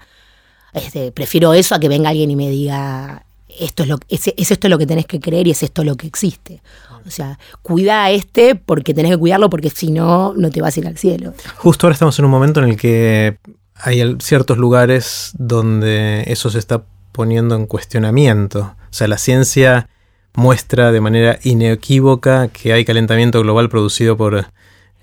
Este, 0.74 1.12
prefiero 1.12 1.54
eso 1.54 1.74
a 1.74 1.80
que 1.80 1.88
venga 1.88 2.10
alguien 2.10 2.30
y 2.30 2.36
me 2.36 2.50
diga 2.50 3.24
esto 3.58 3.82
es 3.82 3.88
lo 3.88 3.98
es, 4.08 4.32
es 4.36 4.50
esto 4.50 4.68
lo 4.68 4.78
que 4.78 4.86
tenés 4.86 5.06
que 5.06 5.20
creer 5.20 5.46
y 5.46 5.52
es 5.52 5.62
esto 5.62 5.84
lo 5.84 5.96
que 5.96 6.06
existe. 6.06 6.62
O 7.06 7.10
sea, 7.10 7.38
cuida 7.62 8.04
a 8.04 8.10
este 8.10 8.54
porque 8.54 8.94
tenés 8.94 9.12
que 9.12 9.18
cuidarlo 9.18 9.48
porque 9.48 9.70
si 9.70 9.90
no, 9.90 10.34
no 10.34 10.50
te 10.50 10.60
vas 10.60 10.76
a 10.76 10.80
ir 10.80 10.86
al 10.86 10.98
cielo. 10.98 11.32
Justo 11.56 11.86
ahora 11.86 11.94
estamos 11.94 12.18
en 12.18 12.24
un 12.24 12.30
momento 12.30 12.60
en 12.60 12.70
el 12.70 12.76
que 12.76 13.38
hay 13.74 14.16
ciertos 14.20 14.58
lugares 14.58 15.32
donde 15.38 16.24
eso 16.26 16.50
se 16.50 16.58
está 16.58 16.82
poniendo 17.12 17.54
en 17.54 17.66
cuestionamiento. 17.66 18.74
O 18.90 18.92
sea, 18.92 19.08
la 19.08 19.18
ciencia 19.18 19.88
muestra 20.34 20.92
de 20.92 21.00
manera 21.00 21.38
inequívoca 21.42 22.48
que 22.48 22.72
hay 22.72 22.84
calentamiento 22.84 23.40
global 23.42 23.68
producido 23.68 24.16
por 24.16 24.46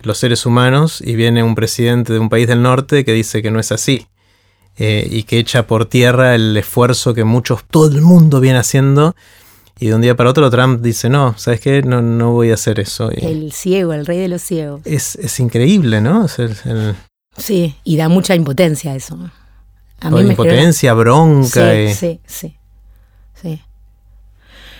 los 0.01 0.17
seres 0.17 0.45
humanos 0.45 1.01
y 1.01 1.15
viene 1.15 1.43
un 1.43 1.55
presidente 1.55 2.13
de 2.13 2.19
un 2.19 2.29
país 2.29 2.47
del 2.47 2.61
norte 2.61 3.03
que 3.03 3.13
dice 3.13 3.41
que 3.41 3.51
no 3.51 3.59
es 3.59 3.71
así 3.71 4.07
eh, 4.77 5.07
y 5.09 5.23
que 5.23 5.39
echa 5.39 5.67
por 5.67 5.85
tierra 5.85 6.35
el 6.35 6.55
esfuerzo 6.55 7.13
que 7.13 7.23
muchos, 7.23 7.63
todo 7.69 7.95
el 7.95 8.01
mundo 8.01 8.39
viene 8.39 8.59
haciendo 8.59 9.15
y 9.79 9.87
de 9.87 9.95
un 9.95 10.01
día 10.01 10.15
para 10.15 10.29
otro 10.29 10.49
Trump 10.49 10.81
dice, 10.81 11.09
no, 11.09 11.37
¿sabes 11.37 11.59
qué? 11.59 11.81
No, 11.81 12.01
no 12.01 12.31
voy 12.31 12.51
a 12.51 12.53
hacer 12.53 12.79
eso. 12.79 13.11
el 13.11 13.51
ciego, 13.51 13.91
el 13.91 14.05
rey 14.05 14.19
de 14.19 14.29
los 14.29 14.41
ciegos. 14.41 14.81
Es, 14.85 15.39
increíble, 15.39 15.99
¿no? 15.99 16.27
Sí, 17.37 17.75
y 17.83 17.97
da 17.97 18.07
mucha 18.07 18.35
impotencia 18.35 18.95
eso. 18.95 19.19
A 19.99 20.09
impotencia, 20.21 20.93
bronca. 20.93 21.73
Sí, 21.73 21.87
sí, 21.89 21.93
sí, 21.93 22.21
sí. 22.25 22.55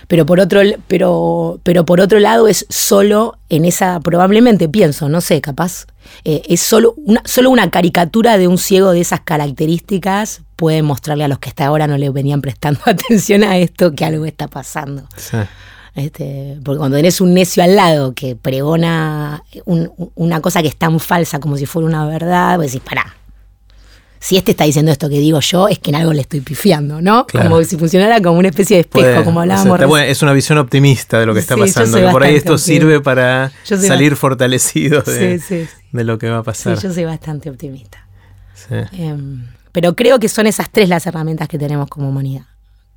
Pero 0.08 0.26
por 0.26 0.40
otro, 0.40 0.62
pero, 0.88 1.60
pero 1.64 1.86
por 1.86 2.02
otro 2.02 2.20
lado 2.20 2.48
es 2.48 2.66
solo 2.70 3.38
en 3.50 3.66
esa, 3.66 4.00
probablemente 4.00 4.70
pienso, 4.70 5.10
no 5.10 5.22
sé, 5.22 5.42
capaz, 5.42 5.88
eh, 6.24 6.44
es 6.48 6.62
solo 6.62 6.94
una, 6.98 7.22
solo 7.26 7.50
una 7.50 7.70
caricatura 7.70 8.38
de 8.38 8.48
un 8.48 8.58
ciego 8.58 8.92
de 8.92 9.02
esas 9.02 9.22
características 9.22 10.42
puede 10.56 10.82
mostrarle 10.82 11.24
a 11.24 11.28
los 11.28 11.40
que 11.40 11.50
hasta 11.50 11.66
ahora 11.66 11.88
no 11.88 11.98
le 11.98 12.10
venían 12.10 12.42
prestando 12.42 12.80
atención 12.86 13.44
a 13.44 13.58
esto 13.58 13.94
que 13.94 14.06
algo 14.06 14.26
está 14.26 14.48
pasando. 14.48 15.08
Este, 15.96 16.60
porque 16.64 16.78
cuando 16.78 16.98
tenés 16.98 17.22
un 17.22 17.34
necio 17.34 17.64
al 17.64 17.76
lado 17.76 18.14
que 18.14 18.36
pregona 18.36 19.44
una 19.66 20.42
cosa 20.42 20.62
que 20.62 20.68
es 20.68 20.76
tan 20.76 21.00
falsa 21.00 21.40
como 21.40 21.56
si 21.58 21.66
fuera 21.66 21.88
una 21.88 22.06
verdad, 22.06 22.58
vos 22.58 22.66
decís, 22.66 22.82
pará, 22.82 23.16
si 24.26 24.38
este 24.38 24.54
está 24.54 24.64
diciendo 24.64 24.92
esto 24.92 25.08
que 25.08 25.20
digo 25.20 25.40
yo, 25.40 25.68
es 25.68 25.78
que 25.78 25.92
en 25.92 25.98
algo 25.98 26.12
le 26.12 26.22
estoy 26.22 26.42
pifiando, 26.42 27.00
¿no? 27.00 27.28
Como 27.32 27.64
si 27.64 27.78
funcionara 27.78 28.20
como 28.24 28.40
una 28.40 28.48
especie 28.48 28.78
de 28.78 28.82
espejo, 28.82 29.24
como 29.24 29.42
hablábamos. 29.42 29.80
es 30.02 30.24
una 30.24 30.34
visión 30.34 30.58
optimista 30.58 31.20
de 31.20 31.28
lo 31.28 31.36
que 31.36 31.42
está 31.42 31.56
pasando, 31.56 32.00
que 32.00 32.08
por 32.08 32.24
ahí 32.24 32.34
esto 32.34 32.58
sirve 32.58 33.02
para 33.02 33.52
salir 33.64 34.16
fortalecido 34.16 35.04
de, 35.04 35.68
lo 35.92 36.18
que 36.18 36.32
va 36.32 36.40
a 36.40 36.44
pasar. 36.44 36.76
Sí, 36.76 36.88
yo 36.88 36.92
soy 36.92 37.04
bastante 37.04 37.52
optimista. 37.52 38.08
Em, 38.94 39.46
pero 39.72 39.96
creo 39.96 40.18
que 40.18 40.28
son 40.28 40.48
esas 40.48 40.72
tres 40.72 40.90
las 40.90 41.06
herramientas 41.06 41.48
que 41.48 41.60
tenemos 41.60 41.88
como 41.88 42.10
humanidad, 42.10 42.48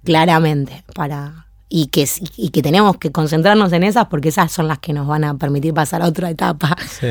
claramente, 0.04 0.82
para 0.94 1.47
y 1.68 1.88
que, 1.88 2.08
y 2.36 2.50
que 2.50 2.62
tenemos 2.62 2.96
que 2.96 3.12
concentrarnos 3.12 3.72
en 3.72 3.82
esas 3.82 4.06
porque 4.06 4.30
esas 4.30 4.50
son 4.50 4.68
las 4.68 4.78
que 4.78 4.92
nos 4.92 5.06
van 5.06 5.24
a 5.24 5.36
permitir 5.36 5.74
pasar 5.74 6.02
a 6.02 6.06
otra 6.06 6.30
etapa. 6.30 6.76
Sí. 6.88 7.08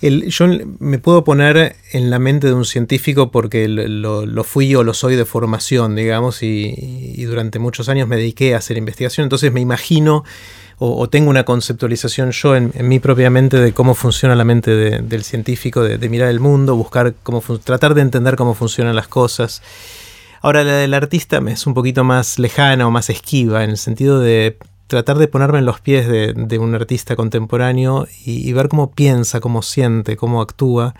El, 0.00 0.28
yo 0.28 0.46
me 0.78 0.98
puedo 0.98 1.24
poner 1.24 1.76
en 1.92 2.10
la 2.10 2.18
mente 2.18 2.46
de 2.46 2.54
un 2.54 2.64
científico 2.64 3.30
porque 3.30 3.68
lo, 3.68 4.44
fui 4.44 4.74
o 4.74 4.82
lo 4.82 4.94
soy 4.94 5.16
de 5.16 5.24
formación, 5.24 5.94
digamos, 5.94 6.42
y, 6.42 7.24
durante 7.24 7.58
muchos 7.58 7.88
años 7.88 8.08
me 8.08 8.16
dediqué 8.16 8.54
a 8.54 8.58
hacer 8.58 8.78
investigación, 8.78 9.24
entonces 9.24 9.52
me 9.52 9.60
imagino 9.60 10.24
o, 10.82 11.10
tengo 11.10 11.28
una 11.28 11.44
conceptualización 11.44 12.30
yo 12.30 12.56
en, 12.56 12.72
mi 12.80 12.98
propia 12.98 13.28
mente 13.28 13.58
de 13.58 13.74
cómo 13.74 13.94
funciona 13.94 14.34
la 14.34 14.44
mente 14.44 14.70
del 14.70 15.24
científico, 15.24 15.82
de, 15.82 16.08
mirar 16.08 16.30
el 16.30 16.40
mundo, 16.40 16.74
buscar 16.74 17.14
cómo 17.22 17.42
tratar 17.62 17.92
de 17.92 18.00
entender 18.00 18.36
cómo 18.36 18.54
funcionan 18.54 18.96
las 18.96 19.06
cosas. 19.06 19.62
Ahora 20.40 20.64
la 20.64 20.74
del 20.74 20.94
artista 20.94 21.40
es 21.48 21.66
un 21.66 21.74
poquito 21.74 22.02
más 22.04 22.38
lejana 22.38 22.86
o 22.86 22.90
más 22.90 23.10
esquiva, 23.10 23.62
en 23.62 23.70
el 23.70 23.76
sentido 23.76 24.20
de 24.20 24.58
tratar 24.86 25.18
de 25.18 25.28
ponerme 25.28 25.58
en 25.58 25.66
los 25.66 25.80
pies 25.80 26.08
de, 26.08 26.58
un 26.58 26.74
artista 26.74 27.14
contemporáneo 27.14 28.08
y, 28.24 28.52
ver 28.52 28.68
cómo 28.68 28.90
piensa, 28.90 29.40
cómo 29.40 29.62
siente, 29.62 30.16
cómo 30.16 30.40
actúa. 30.40 30.94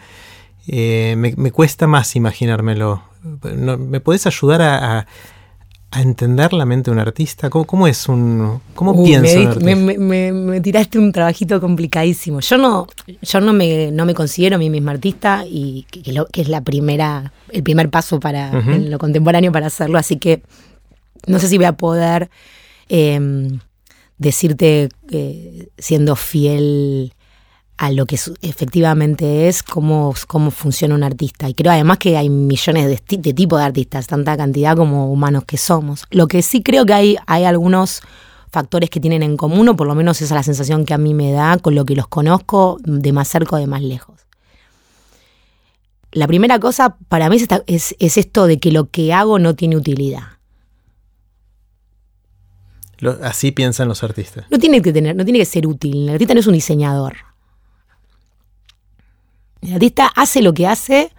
Eh, 0.68 1.14
me, 1.16 1.50
cuesta 1.50 1.86
más 1.86 2.14
imaginármelo. 2.14 3.02
¿Me 3.42 4.00
puedes 4.00 4.26
ayudar 4.26 4.62
a, 4.62 5.06
entender 5.92 6.52
la 6.52 6.64
mente 6.64 6.90
de 6.90 6.94
un 6.94 7.00
artista? 7.00 7.50
¿Cómo, 7.50 7.86
es 7.86 8.08
un. 8.08 8.60
cómo 8.74 9.04
piensa 9.04 9.58
me, 9.60 9.74
Me, 10.32 10.60
tiraste 10.60 10.98
un 10.98 11.12
trabajito 11.12 11.60
complicadísimo. 11.60 12.40
Yo 12.40 12.58
no, 12.58 12.86
yo 13.22 13.40
no 13.40 13.52
me, 13.52 13.90
no 13.90 14.06
me 14.06 14.14
considero 14.14 14.56
a 14.56 14.58
mí 14.58 14.70
misma 14.70 14.92
artista 14.92 15.44
y 15.46 15.86
que, 15.90 16.02
que 16.32 16.40
es 16.42 16.48
la 16.48 16.60
primera, 16.60 17.32
el 17.50 17.62
primer 17.62 17.90
paso 17.90 18.20
para 18.20 18.52
lo 18.60 18.98
contemporáneo 18.98 19.50
para 19.52 19.66
hacerlo, 19.66 19.98
así 19.98 20.16
que 20.16 20.42
no 21.26 21.38
sé 21.38 21.48
si 21.48 21.56
voy 21.56 21.66
a 21.66 21.72
poder. 21.72 22.30
Em, 22.88 23.60
decirte 24.20 24.90
eh, 25.10 25.68
siendo 25.78 26.14
fiel 26.14 27.14
a 27.80 27.90
lo 27.90 28.04
que 28.04 28.20
efectivamente 28.42 29.48
es, 29.48 29.62
cómo, 29.62 30.12
cómo 30.26 30.50
funciona 30.50 30.94
un 30.94 31.02
artista. 31.02 31.48
Y 31.48 31.54
creo 31.54 31.72
además 31.72 31.96
que 31.96 32.18
hay 32.18 32.28
millones 32.28 32.86
de, 32.86 33.16
de 33.16 33.32
tipos 33.32 33.58
de 33.58 33.64
artistas, 33.64 34.06
tanta 34.06 34.36
cantidad 34.36 34.76
como 34.76 35.10
humanos 35.10 35.44
que 35.46 35.56
somos. 35.56 36.04
Lo 36.10 36.28
que 36.28 36.42
sí 36.42 36.62
creo 36.62 36.84
que 36.84 36.92
hay, 36.92 37.16
hay 37.26 37.44
algunos 37.44 38.02
factores 38.52 38.90
que 38.90 39.00
tienen 39.00 39.22
en 39.22 39.38
común, 39.38 39.66
o 39.70 39.76
por 39.76 39.86
lo 39.86 39.94
menos 39.94 40.20
esa 40.20 40.34
es 40.34 40.36
la 40.36 40.42
sensación 40.42 40.84
que 40.84 40.92
a 40.92 40.98
mí 40.98 41.14
me 41.14 41.32
da 41.32 41.56
con 41.56 41.74
lo 41.74 41.86
que 41.86 41.96
los 41.96 42.06
conozco 42.06 42.76
de 42.84 43.14
más 43.14 43.28
cerca 43.28 43.56
o 43.56 43.58
de 43.58 43.66
más 43.66 43.80
lejos. 43.80 44.20
La 46.12 46.26
primera 46.26 46.58
cosa 46.58 46.96
para 47.08 47.30
mí 47.30 47.38
es 47.66 47.94
esto 47.98 48.46
de 48.46 48.58
que 48.58 48.72
lo 48.72 48.90
que 48.90 49.14
hago 49.14 49.38
no 49.38 49.54
tiene 49.54 49.78
utilidad 49.78 50.24
así 53.22 53.50
piensan 53.52 53.88
los 53.88 54.02
artistas. 54.02 54.44
No 54.50 54.58
tiene 54.58 54.82
que 54.82 54.92
tener, 54.92 55.16
no 55.16 55.24
tiene 55.24 55.38
que 55.38 55.46
ser 55.46 55.66
útil. 55.66 56.02
El 56.02 56.10
artista 56.10 56.34
no 56.34 56.40
es 56.40 56.46
un 56.46 56.52
diseñador. 56.52 57.29
El 59.62 59.74
artista 59.74 60.10
hace 60.14 60.42
lo 60.42 60.52
que 60.54 60.66
hace. 60.66 61.10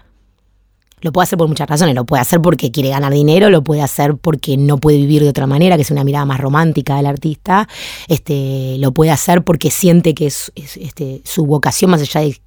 Lo 1.02 1.12
puede 1.12 1.24
hacer 1.24 1.38
por 1.38 1.48
muchas 1.48 1.68
razones. 1.68 1.96
Lo 1.96 2.06
puede 2.06 2.22
hacer 2.22 2.42
porque 2.42 2.72
quiere 2.72 2.90
ganar 2.90 3.12
dinero, 3.12 3.50
lo 3.50 3.64
puede 3.64 3.82
hacer 3.82 4.16
porque 4.16 4.56
no 4.56 4.78
puede 4.78 4.98
vivir 4.98 5.24
de 5.24 5.30
otra 5.30 5.48
manera, 5.48 5.76
que 5.76 5.82
es 5.82 5.92
una 5.92 6.04
mirada 6.04 6.26
más 6.26 6.40
romántica 6.40 6.96
del 6.96 7.08
artista. 7.08 7.68
Este, 8.08 8.78
lo 8.78 8.92
puede 8.92 9.12
hacer 9.12 9.44
porque 9.44 9.72
siente 9.72 10.14
que 10.14 10.28
es, 10.28 10.52
este, 10.56 11.22
su 11.26 11.46
vocación, 11.46 11.90
más 11.92 12.02
allá 12.02 12.22
de 12.22 12.40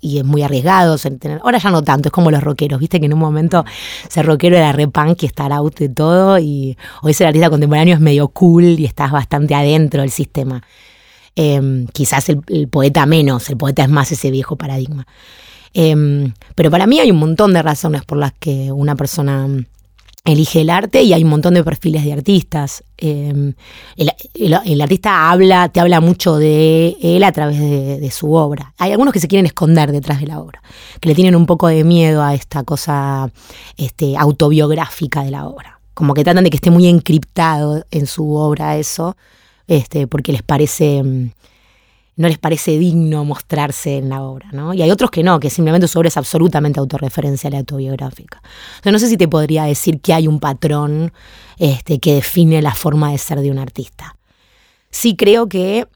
y 0.00 0.18
es 0.18 0.24
muy 0.24 0.42
arriesgado. 0.42 0.96
Ahora 1.42 1.58
ya 1.58 1.70
no 1.70 1.82
tanto, 1.82 2.08
es 2.08 2.12
como 2.12 2.30
los 2.30 2.42
rockeros, 2.42 2.80
viste 2.80 3.00
que 3.00 3.06
en 3.06 3.12
un 3.12 3.18
momento 3.18 3.64
ser 4.08 4.26
rockero 4.26 4.56
era 4.56 4.72
re 4.72 4.88
punk 4.88 5.22
y 5.22 5.26
estar 5.26 5.52
out 5.52 5.78
de 5.78 5.88
todo, 5.88 6.38
y 6.38 6.76
hoy 7.02 7.14
ser 7.14 7.26
artista 7.26 7.50
contemporáneo 7.50 7.94
es 7.94 8.00
medio 8.00 8.28
cool 8.28 8.64
y 8.64 8.84
estás 8.84 9.10
bastante 9.10 9.54
adentro 9.54 10.00
del 10.00 10.10
sistema. 10.10 10.62
Em, 11.40 11.86
quizás 11.92 12.28
el, 12.30 12.66
poeta 12.68 13.06
menos, 13.06 13.48
el 13.48 13.56
poeta 13.56 13.84
es 13.84 13.88
más 13.88 14.10
ese 14.10 14.32
viejo 14.32 14.56
paradigma. 14.56 15.06
Em, 15.72 16.32
pero 16.56 16.68
para 16.68 16.88
mí 16.88 16.98
hay 16.98 17.12
un 17.12 17.18
montón 17.18 17.52
de 17.52 17.62
razones 17.62 18.04
por 18.04 18.18
las 18.18 18.32
que 18.32 18.72
una 18.72 18.96
persona 18.96 19.46
elige 20.24 20.62
el 20.62 20.68
arte 20.68 21.02
y 21.02 21.12
hay 21.12 21.22
un 21.22 21.30
montón 21.30 21.54
de 21.54 21.62
perfiles 21.62 22.04
de 22.04 22.12
artistas. 22.12 22.82
Em, 22.96 23.54
el, 23.94 24.82
artista 24.82 25.30
habla, 25.30 25.68
te 25.68 25.78
habla 25.78 26.00
mucho 26.00 26.38
de 26.38 26.96
él 27.00 27.22
a 27.22 27.30
través 27.30 27.60
de, 27.60 28.10
su 28.10 28.32
obra. 28.32 28.74
Hay 28.76 28.90
algunos 28.90 29.12
que 29.12 29.20
se 29.20 29.28
quieren 29.28 29.46
esconder 29.46 29.92
detrás 29.92 30.18
de 30.18 30.26
la 30.26 30.40
obra, 30.40 30.60
que 30.98 31.08
le 31.08 31.14
tienen 31.14 31.36
un 31.36 31.46
poco 31.46 31.68
de 31.68 31.84
miedo 31.84 32.20
a 32.20 32.34
esta 32.34 32.64
cosa 32.64 33.30
este, 33.76 34.16
autobiográfica 34.16 35.22
de 35.22 35.30
la 35.30 35.46
obra. 35.46 35.78
Como 35.94 36.14
que 36.14 36.24
tratan 36.24 36.42
de 36.42 36.50
que 36.50 36.56
esté 36.56 36.72
muy 36.72 36.88
encriptado 36.88 37.84
en 37.92 38.06
su 38.06 38.34
obra 38.34 38.76
eso, 38.76 39.16
este, 39.68 40.08
porque 40.08 40.32
les 40.32 40.42
parece 40.42 40.98
em, 40.98 41.30
no 42.18 42.26
les 42.26 42.38
parece 42.38 42.76
digno 42.76 43.24
mostrarse 43.24 43.96
en 43.96 44.08
la 44.08 44.22
obra, 44.22 44.48
¿no? 44.50 44.74
Y 44.74 44.82
hay 44.82 44.90
otros 44.90 45.08
que 45.08 45.22
no, 45.22 45.38
que 45.38 45.50
simplemente 45.50 45.86
su 45.86 46.00
obra 46.00 46.08
es 46.08 46.16
absolutamente 46.16 46.80
autorreferencial 46.80 47.54
y 47.54 47.58
autobiográfica. 47.58 48.42
no 48.84 48.98
sé 48.98 49.08
si 49.08 49.16
te 49.16 49.28
podría 49.28 49.64
decir 49.64 50.00
que 50.00 50.12
hay 50.12 50.26
un 50.26 50.40
patrón 50.40 51.12
este, 51.58 52.00
que 52.00 52.14
define 52.14 52.60
la 52.60 52.74
forma 52.74 53.12
de 53.12 53.18
ser 53.18 53.40
de 53.40 53.52
un 53.52 53.58
artista. 53.58 54.16
Sí 54.90 55.14
creo 55.14 55.48
que 55.48 55.86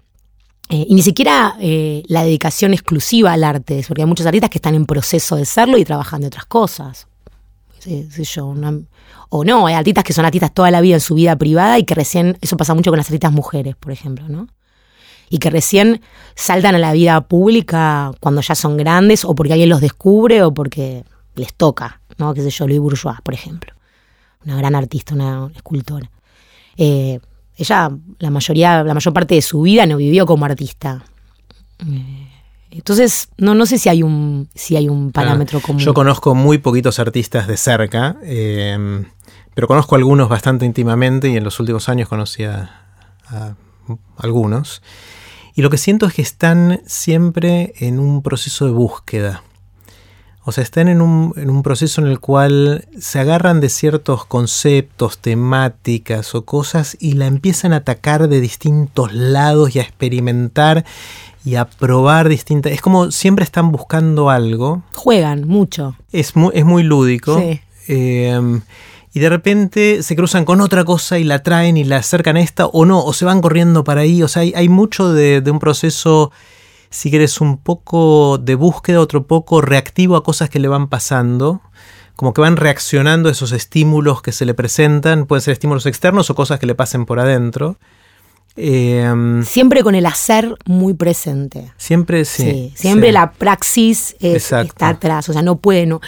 eh, 0.69 0.87
y 0.89 0.95
ni 0.95 1.03
siquiera 1.03 1.57
eh, 1.61 2.05
la 2.07 2.23
dedicación 2.23 2.73
exclusiva 2.73 3.33
al 3.33 3.43
arte, 3.43 3.85
porque 3.89 4.03
hay 4.03 4.09
muchos 4.09 4.25
artistas 4.25 4.49
que 4.49 4.59
están 4.59 4.77
en 4.77 4.87
proceso 4.87 5.35
de 5.35 5.45
serlo 5.45 5.77
y 5.77 5.85
trabajan 5.85 6.21
de 6.21 6.29
otras 6.29 6.47
cosas. 6.47 7.09
Yo, 7.85 8.55
o 9.29 9.45
no, 9.45 9.67
hay 9.67 9.75
artistas 9.75 10.05
que 10.05 10.13
son 10.13 10.25
artistas 10.25 10.53
toda 10.53 10.71
la 10.71 10.81
vida 10.81 10.95
en 10.95 11.01
su 11.01 11.15
vida 11.15 11.37
privada 11.37 11.79
y 11.79 11.85
que 11.85 11.95
recién, 11.95 12.37
eso 12.41 12.57
pasa 12.57 12.75
mucho 12.75 12.91
con 12.91 12.99
las 12.99 13.07
artistas 13.07 13.33
mujeres, 13.33 13.77
por 13.77 13.93
ejemplo, 13.93 14.29
¿no? 14.29 14.49
y 15.33 15.39
que 15.39 15.49
recién 15.49 16.03
saltan 16.35 16.75
a 16.75 16.79
la 16.79 16.93
vida 16.93 17.23
pública 17.23 18.11
cuando 18.21 18.43
ya 18.43 18.55
son 18.55 18.77
grandes 18.77 19.25
o 19.25 19.35
porque 19.35 19.55
alguien 19.55 19.71
los 19.71 19.81
descubre 19.81 20.43
o 20.43 20.53
porque 20.53 21.05
les 21.37 21.55
toca, 21.55 22.03
¿no? 22.19 22.35
Qué 22.35 22.43
sé 22.43 22.51
yo, 22.51 22.67
Louis 22.67 22.81
Bourgeois, 22.81 23.17
por 23.23 23.33
ejemplo. 23.33 23.73
Una 24.45 24.57
gran 24.57 24.75
artista, 24.75 25.15
una 25.15 25.51
escultora. 25.57 26.11
Eh, 26.77 27.19
ella, 27.57 27.91
la 28.19 28.29
mayoría, 28.29 28.85
la 28.85 28.93
mayor 28.93 29.15
parte 29.15 29.35
de 29.35 29.41
su 29.41 29.63
vida 29.63 29.87
no 29.87 29.97
vivió 29.97 30.27
como 30.27 30.45
artista. 30.45 31.03
Eh, 31.79 32.29
entonces, 32.79 33.29
no, 33.37 33.55
no 33.55 33.67
sé 33.67 33.79
si 33.79 33.89
hay 33.89 34.03
un, 34.03 34.49
si 34.55 34.77
hay 34.77 34.89
un 34.89 35.13
parámetro 35.13 35.61
común. 35.61 35.83
Yo 35.83 35.95
conozco 35.95 36.35
muy 36.35 36.59
poquitos 36.59 36.99
artistas 36.99 37.47
de 37.47 37.57
cerca, 37.57 38.17
eh, 38.23 39.05
pero 39.55 39.69
conozco 39.69 39.95
algunos 39.95 40.29
bastante 40.29 40.65
íntimamente 40.65 41.29
y 41.29 41.37
en 41.37 41.45
los 41.45 41.61
últimos 41.61 41.89
años 41.89 42.09
conocí 42.09 42.45
a 42.45 42.79
algunos. 44.17 44.83
Y 45.55 45.63
lo 45.63 45.71
que 45.71 45.79
siento 45.79 46.07
es 46.07 46.15
que 46.15 46.23
están 46.23 46.81
siempre 46.87 47.75
en 47.77 47.99
un 47.99 48.23
proceso 48.23 48.65
de 48.65 48.73
búsqueda. 48.73 49.43
O 50.45 50.53
sea, 50.53 50.65
están 50.65 50.89
en 50.89 51.01
un, 51.01 51.63
proceso 51.63 52.01
en 52.01 52.09
el 52.09 52.19
cual 52.19 52.87
se 52.99 53.21
agarran 53.21 53.61
de 53.61 53.69
ciertos 53.69 54.25
conceptos, 54.25 55.19
temáticas 55.19 56.35
o 56.35 56.45
cosas 56.45 56.97
y 56.99 57.13
la 57.13 57.27
empiezan 57.27 57.73
a 57.73 57.77
atacar 57.77 58.29
de 58.29 58.41
distintos 58.41 59.13
lados 59.13 59.77
y 59.77 59.79
a 59.79 59.83
experimentar 59.83 60.85
y 61.45 61.55
a 61.55 61.67
probar 61.67 62.29
distintas... 62.29 62.73
Es 62.73 62.81
como 62.81 63.13
siempre 63.13 63.45
están 63.45 63.71
buscando 63.71 64.31
algo. 64.31 64.83
Juegan 64.95 65.47
mucho. 65.47 65.97
Es 66.13 66.35
muy, 66.35 66.51
es 66.55 66.65
muy 66.65 66.83
lúdico. 66.83 67.39
Sí. 67.39 67.61
Eh, 67.89 68.61
y 69.15 69.21
de 69.21 69.29
repente 69.29 70.03
se 70.03 70.17
cruzan 70.17 70.45
con 70.45 70.61
otra 70.61 70.85
cosa 70.85 71.19
y 71.19 71.25
la 71.25 71.43
traen 71.43 71.77
y 71.77 71.85
la 71.85 71.99
acercan 71.99 72.37
a 72.37 72.41
esta 72.41 72.67
o 72.67 72.87
no, 72.87 73.05
o 73.05 73.13
se 73.13 73.27
van 73.27 73.43
corriendo 73.43 73.85
para 73.85 74.03
ahí. 74.03 74.23
O 74.23 74.29
sea, 74.29 74.43
hay, 74.43 74.69
mucho 74.71 75.13
de, 75.13 75.43
un 75.51 75.59
proceso, 75.59 76.33
si 76.93 77.11
quieres, 77.11 77.41
un 77.41 77.57
poco 77.59 78.39
de 78.39 78.55
búsqueda, 78.55 79.01
otro 79.01 79.27
poco 79.27 79.61
reactivo 79.61 80.15
a 80.17 80.23
cosas 80.23 80.49
que 80.51 80.61
le 80.61 80.69
van 80.69 80.89
pasando. 80.89 81.61
Como 82.15 82.35
que 82.35 82.41
van 82.43 82.57
reaccionando 82.57 83.29
a 83.29 83.33
esos 83.33 83.51
estímulos 83.53 84.23
que 84.23 84.31
se 84.33 84.45
le 84.45 84.55
presentan, 84.55 85.27
pueden 85.27 85.41
ser 85.43 85.53
estímulos 85.53 85.87
externos 85.87 86.29
o 86.31 86.35
cosas 86.35 86.61
que 86.61 86.67
le 86.67 86.75
pasen 86.75 87.07
por 87.07 87.19
adentro. 87.19 87.79
Em, 88.55 89.43
siempre 89.45 89.83
con 89.83 89.95
el 89.95 90.05
hacer 90.05 90.55
muy 90.67 90.93
presente. 90.93 91.73
Siempre 91.79 92.27
sí. 92.27 92.43
Sí, 92.43 92.73
siempre 92.77 93.09
sí. 93.09 93.13
la 93.15 93.33
praxis 93.33 94.15
es- 94.21 94.53
está 94.53 94.89
atrás, 94.91 95.27
o 95.31 95.33
sea, 95.33 95.41
no 95.41 95.57
puede 95.57 95.87
no. 95.87 96.01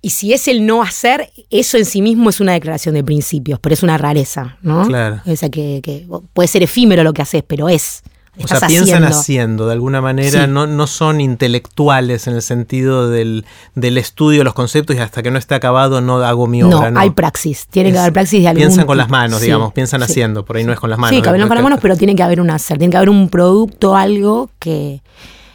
Y 0.00 0.10
si 0.10 0.32
es 0.32 0.46
el 0.46 0.64
no 0.64 0.82
hacer, 0.82 1.30
eso 1.50 1.76
en 1.76 1.84
sí 1.84 2.00
mismo 2.00 2.30
es 2.30 2.40
una 2.40 2.52
declaración 2.52 2.94
de 2.94 3.02
principios, 3.02 3.58
pero 3.58 3.74
es 3.74 3.82
una 3.82 3.98
rareza, 3.98 4.58
¿no? 4.62 4.86
Claro. 4.86 5.20
O 5.26 5.34
sea, 5.36 5.48
que, 5.50 5.80
que 5.82 6.06
puede 6.32 6.46
ser 6.46 6.62
efímero 6.62 7.02
lo 7.02 7.12
que 7.12 7.22
haces, 7.22 7.42
pero 7.44 7.68
es. 7.68 8.02
O 8.42 8.48
sea, 8.48 8.66
piensan 8.66 9.04
haciendo. 9.04 9.08
haciendo, 9.18 9.66
de 9.66 9.72
alguna 9.74 10.00
manera, 10.00 10.46
Sí. 10.46 10.50
no, 10.50 10.66
no 10.66 10.86
son 10.86 11.20
intelectuales 11.20 12.26
en 12.26 12.34
el 12.34 12.40
sentido 12.42 13.10
del, 13.10 13.44
del 13.74 13.98
estudio 13.98 14.38
de 14.38 14.44
los 14.44 14.54
conceptos 14.54 14.96
y 14.96 15.00
hasta 15.00 15.22
que 15.22 15.30
no 15.30 15.38
esté 15.38 15.54
acabado 15.54 16.00
no 16.00 16.16
hago 16.24 16.46
mi 16.46 16.62
obra. 16.62 16.90
No, 16.90 16.98
hay 16.98 17.10
praxis. 17.10 17.66
Tiene 17.68 17.92
que 17.92 17.98
haber 17.98 18.14
praxis 18.14 18.40
de 18.42 18.48
algún 18.48 18.62
Piensan 18.62 18.86
con 18.86 18.96
las 18.96 19.10
manos, 19.10 19.40
Sí, 19.40 19.44
digamos, 19.46 19.72
piensan 19.74 20.00
sí. 20.00 20.10
haciendo, 20.10 20.46
por 20.46 20.56
ahí 20.56 20.64
no 20.64 20.72
es 20.72 20.80
con 20.80 20.88
las 20.88 20.98
manos. 20.98 21.14
Sí, 21.14 21.20
que 21.22 21.28
hablan 21.28 21.46
con 21.46 21.56
las 21.56 21.62
manos, 21.64 21.78
pero 21.82 21.94
tiene 21.96 22.14
que 22.14 22.22
haber 22.22 22.40
un 22.40 22.48
hacer, 22.50 22.78
tiene 22.78 22.90
que 22.90 22.96
haber 22.96 23.10
un 23.10 23.28
producto, 23.28 23.94
algo 23.96 24.48
que, 24.58 25.02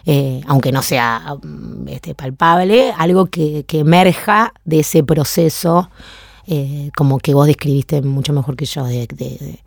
eh, 0.05 0.41
aunque 0.45 0.71
no 0.71 0.83
sea 0.83 1.35
mm, 1.41 1.87
este, 1.87 2.13
palpable, 2.13 2.93
algo 2.95 3.25
que, 3.25 3.65
que 3.67 3.79
emerja 3.79 4.53
de 4.65 4.81
ese 4.81 5.03
proceso, 5.03 5.89
eh, 6.45 6.91
como 6.95 7.17
que 7.17 7.33
vos 7.33 7.47
describiste 7.47 8.03
mucho 8.03 8.33
mejor 8.33 8.55
que 8.55 8.65
yo, 8.65 8.83
de, 8.85 9.07
de- 9.07 9.37
de- 9.39 9.63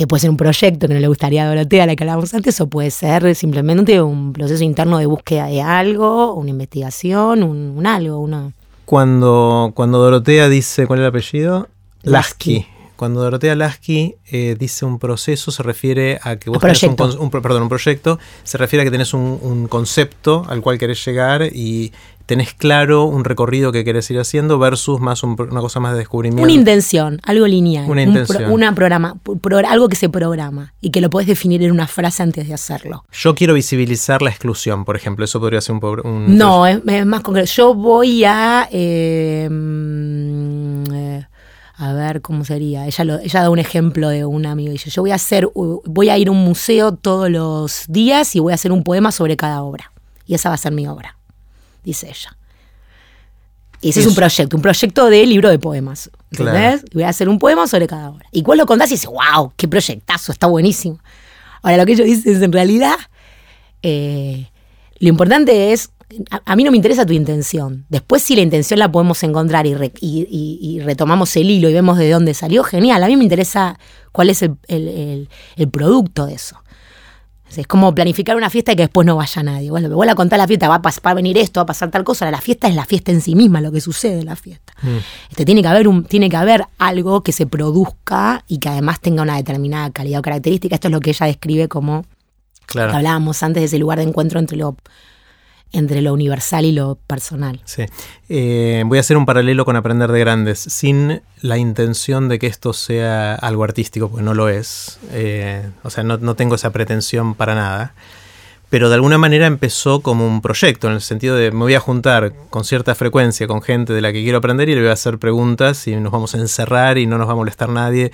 que 0.00 0.06
puede 0.06 0.22
ser 0.22 0.30
un 0.30 0.38
proyecto 0.38 0.88
que 0.88 0.94
no 0.94 1.00
le 1.00 1.08
gustaría 1.08 1.44
a 1.44 1.48
Dorotea, 1.50 1.84
la 1.84 1.94
que 1.94 2.04
hablábamos 2.04 2.32
antes, 2.32 2.58
o 2.62 2.70
puede 2.70 2.90
ser 2.90 3.34
simplemente 3.34 4.00
un 4.00 4.32
proceso 4.32 4.64
interno 4.64 4.96
de 4.96 5.04
búsqueda 5.04 5.44
de 5.44 5.60
algo, 5.60 6.32
una 6.32 6.48
investigación, 6.48 7.42
un, 7.42 7.74
un 7.76 7.86
algo, 7.86 8.18
una... 8.18 8.50
Cuando, 8.86 9.72
cuando 9.74 9.98
Dorotea 9.98 10.48
dice, 10.48 10.86
¿cuál 10.86 11.00
es 11.00 11.02
el 11.02 11.08
apellido? 11.08 11.68
Lasky. 12.00 12.66
Cuando 12.96 13.20
Dorotea 13.20 13.54
Lasky 13.54 14.14
eh, 14.30 14.56
dice 14.58 14.86
un 14.86 14.98
proceso, 14.98 15.50
se 15.50 15.62
refiere 15.62 16.18
a 16.22 16.36
que 16.36 16.48
vos 16.48 16.56
A 16.56 16.60
tenés 16.60 16.80
perdón, 16.80 17.62
un 17.64 17.68
proyecto, 17.68 18.18
se 18.42 18.56
refiere 18.56 18.80
a 18.80 18.84
que 18.86 18.90
tenés 18.90 19.12
un, 19.12 19.38
un 19.42 19.68
concepto 19.68 20.46
al 20.48 20.62
cual 20.62 20.78
querés 20.78 21.04
llegar 21.04 21.42
y 21.52 21.92
tenés 22.30 22.54
claro 22.54 23.06
un 23.06 23.24
recorrido 23.24 23.72
que 23.72 23.82
querés 23.84 24.08
ir 24.12 24.20
haciendo 24.20 24.60
versus 24.60 25.00
más 25.00 25.24
un 25.24 25.34
una 25.50 25.60
cosa 25.60 25.80
más 25.80 25.92
de 25.94 25.98
descubrimiento. 25.98 26.44
Una 26.44 26.52
intención, 26.52 27.20
algo 27.24 27.44
lineal. 27.48 27.90
Una 27.90 28.02
un 28.02 28.08
intención. 28.08 28.52
una 28.52 28.72
programa, 28.72 29.16
pro- 29.42 29.58
algo 29.68 29.88
que 29.88 29.96
se 29.96 30.08
programa 30.08 30.72
y 30.80 30.90
que 30.90 31.00
lo 31.00 31.10
podés 31.10 31.26
definir 31.26 31.62
en 31.64 31.72
una 31.72 31.88
frase 31.88 32.22
antes 32.22 32.46
de 32.46 32.54
hacerlo. 32.54 33.04
Yo 33.10 33.34
quiero 33.34 33.54
visibilizar 33.54 34.22
la 34.22 34.30
exclusión, 34.30 34.84
por 34.84 34.94
ejemplo. 34.94 35.24
Eso 35.24 35.40
podría 35.40 35.60
ser 35.60 35.74
un... 35.74 35.84
un 36.06 36.38
No, 36.38 36.66
es, 36.68 36.80
es 36.86 37.04
más 37.06 37.22
concreto. 37.22 37.50
Yo 37.52 37.74
voy 37.74 38.22
a. 38.24 38.68
eh, 38.70 39.48
mm, 39.50 40.84
eh, 40.94 41.26
a 41.78 41.92
ver 41.94 42.20
cómo 42.20 42.44
sería. 42.44 42.86
Ella, 42.86 43.04
lo- 43.04 43.18
ella 43.18 43.42
da 43.42 43.50
un 43.50 43.58
ejemplo 43.58 44.08
de 44.08 44.24
un 44.24 44.46
amigo. 44.46 44.70
Dice: 44.72 44.90
Yo 44.90 45.02
voy 45.02 45.10
a 45.10 45.16
hacer. 45.16 45.48
Voy 45.54 46.08
a 46.10 46.18
ir 46.18 46.28
a 46.28 46.30
un 46.30 46.44
museo 46.44 46.92
todos 46.92 47.30
los 47.30 47.84
días 47.88 48.36
y 48.36 48.40
voy 48.40 48.52
a 48.52 48.54
hacer 48.54 48.70
un 48.72 48.84
poema 48.84 49.10
sobre 49.12 49.36
cada 49.36 49.62
obra. 49.62 49.90
Y 50.26 50.34
esa 50.34 50.48
va 50.50 50.54
a 50.54 50.58
ser 50.58 50.72
mi 50.72 50.86
obra. 50.86 51.16
Dice 51.84 52.08
ella. 52.08 52.36
Y 53.82 53.90
ese 53.90 54.00
es 54.00 54.06
un 54.06 54.14
proyecto, 54.14 54.56
un 54.56 54.62
proyecto 54.62 55.06
de 55.08 55.24
libro 55.26 55.48
de 55.48 55.58
poemas. 55.58 56.10
¿Entendés? 56.52 56.84
Voy 56.92 57.02
a 57.04 57.08
hacer 57.08 57.28
un 57.30 57.38
poema 57.38 57.66
sobre 57.66 57.86
cada 57.86 58.10
obra. 58.10 58.26
Y 58.30 58.42
vos 58.42 58.56
lo 58.56 58.66
contás 58.66 58.90
y 58.90 58.94
dices, 58.94 59.08
wow, 59.10 59.52
qué 59.56 59.66
proyectazo, 59.68 60.32
está 60.32 60.46
buenísimo. 60.48 60.98
Ahora, 61.62 61.78
lo 61.78 61.86
que 61.86 61.92
ellos 61.92 62.06
dicen 62.06 62.36
es 62.36 62.42
en 62.42 62.52
realidad, 62.52 62.96
eh, 63.82 64.48
lo 64.98 65.08
importante 65.08 65.72
es, 65.72 65.90
a, 66.30 66.42
a 66.44 66.56
mí 66.56 66.64
no 66.64 66.70
me 66.70 66.76
interesa 66.76 67.06
tu 67.06 67.12
intención. 67.14 67.86
Después, 67.88 68.22
si 68.22 68.34
la 68.36 68.42
intención 68.42 68.78
la 68.78 68.92
podemos 68.92 69.22
encontrar 69.22 69.66
y, 69.66 69.74
re- 69.74 69.92
y- 70.00 70.26
y- 70.30 70.58
y 70.60 70.80
retomamos 70.80 71.34
el 71.36 71.48
hilo 71.50 71.70
y 71.70 71.72
vemos 71.72 71.96
de 71.96 72.10
dónde 72.10 72.34
salió, 72.34 72.64
genial. 72.64 73.02
A 73.02 73.06
mí 73.06 73.16
me 73.16 73.22
interesa 73.24 73.78
cuál 74.12 74.28
es 74.28 74.42
el, 74.42 74.56
el- 74.68 74.88
el- 74.88 75.28
el 75.56 75.68
producto 75.70 76.26
de 76.26 76.34
eso. 76.34 76.56
Es 77.56 77.66
como 77.66 77.94
planificar 77.94 78.36
una 78.36 78.48
fiesta 78.48 78.72
y 78.72 78.76
que 78.76 78.82
después 78.82 79.06
no 79.06 79.16
vaya 79.16 79.42
nadie. 79.42 79.70
Bueno, 79.70 79.88
vos 79.90 80.06
la 80.06 80.14
contás 80.14 80.38
la 80.38 80.46
fiesta, 80.46 80.68
va 80.68 80.76
a, 80.76 80.80
va 80.80 81.10
a 81.10 81.14
venir 81.14 81.36
esto, 81.38 81.58
va 81.60 81.62
a 81.62 81.66
pasar 81.66 81.90
tal 81.90 82.04
cosa. 82.04 82.30
La 82.30 82.40
fiesta 82.40 82.68
es 82.68 82.74
la 82.74 82.84
fiesta 82.84 83.10
en 83.10 83.20
sí 83.20 83.34
misma, 83.34 83.60
lo 83.60 83.72
que 83.72 83.80
sucede 83.80 84.20
en 84.20 84.26
la 84.26 84.36
fiesta. 84.36 84.72
Mm. 84.82 84.98
Este, 85.30 85.44
tiene, 85.44 85.62
que 85.62 85.68
haber 85.68 85.88
un, 85.88 86.04
tiene 86.04 86.28
que 86.28 86.36
haber 86.36 86.66
algo 86.78 87.22
que 87.22 87.32
se 87.32 87.46
produzca 87.46 88.44
y 88.46 88.58
que 88.58 88.68
además 88.68 89.00
tenga 89.00 89.22
una 89.22 89.36
determinada 89.36 89.90
calidad 89.90 90.20
o 90.20 90.22
característica. 90.22 90.76
Esto 90.76 90.88
es 90.88 90.92
lo 90.92 91.00
que 91.00 91.10
ella 91.10 91.26
describe 91.26 91.68
como 91.68 92.04
Claro. 92.66 92.92
que 92.92 92.98
hablábamos 92.98 93.42
antes 93.42 93.62
de 93.62 93.66
ese 93.66 93.78
lugar 93.78 93.98
de 93.98 94.04
encuentro 94.04 94.38
entre 94.38 94.56
lo, 94.56 94.76
entre 95.72 96.02
lo 96.02 96.12
universal 96.12 96.64
y 96.64 96.72
lo 96.72 96.96
personal. 97.06 97.60
Sí. 97.64 97.84
Eh, 98.28 98.82
voy 98.86 98.98
a 98.98 99.00
hacer 99.00 99.16
un 99.16 99.26
paralelo 99.26 99.64
con 99.64 99.76
Aprender 99.76 100.10
de 100.10 100.20
Grandes, 100.20 100.58
sin 100.58 101.22
la 101.40 101.58
intención 101.58 102.28
de 102.28 102.38
que 102.38 102.46
esto 102.46 102.72
sea 102.72 103.34
algo 103.34 103.64
artístico, 103.64 104.08
porque 104.08 104.24
no 104.24 104.34
lo 104.34 104.48
es. 104.48 104.98
Eh, 105.12 105.68
o 105.82 105.90
sea, 105.90 106.04
no, 106.04 106.18
no 106.18 106.34
tengo 106.34 106.54
esa 106.54 106.70
pretensión 106.70 107.34
para 107.34 107.54
nada. 107.54 107.94
Pero 108.70 108.88
de 108.88 108.94
alguna 108.94 109.18
manera 109.18 109.46
empezó 109.46 110.00
como 110.00 110.24
un 110.24 110.40
proyecto, 110.42 110.86
en 110.86 110.94
el 110.94 111.00
sentido 111.00 111.34
de 111.34 111.50
me 111.50 111.58
voy 111.58 111.74
a 111.74 111.80
juntar 111.80 112.32
con 112.50 112.64
cierta 112.64 112.94
frecuencia 112.94 113.48
con 113.48 113.62
gente 113.62 113.92
de 113.92 114.00
la 114.00 114.12
que 114.12 114.22
quiero 114.22 114.38
aprender 114.38 114.68
y 114.68 114.76
le 114.76 114.80
voy 114.80 114.90
a 114.90 114.92
hacer 114.92 115.18
preguntas 115.18 115.88
y 115.88 115.96
nos 115.96 116.12
vamos 116.12 116.36
a 116.36 116.38
encerrar 116.38 116.96
y 116.96 117.06
no 117.06 117.18
nos 117.18 117.26
va 117.26 117.32
a 117.32 117.36
molestar 117.36 117.68
nadie 117.68 118.12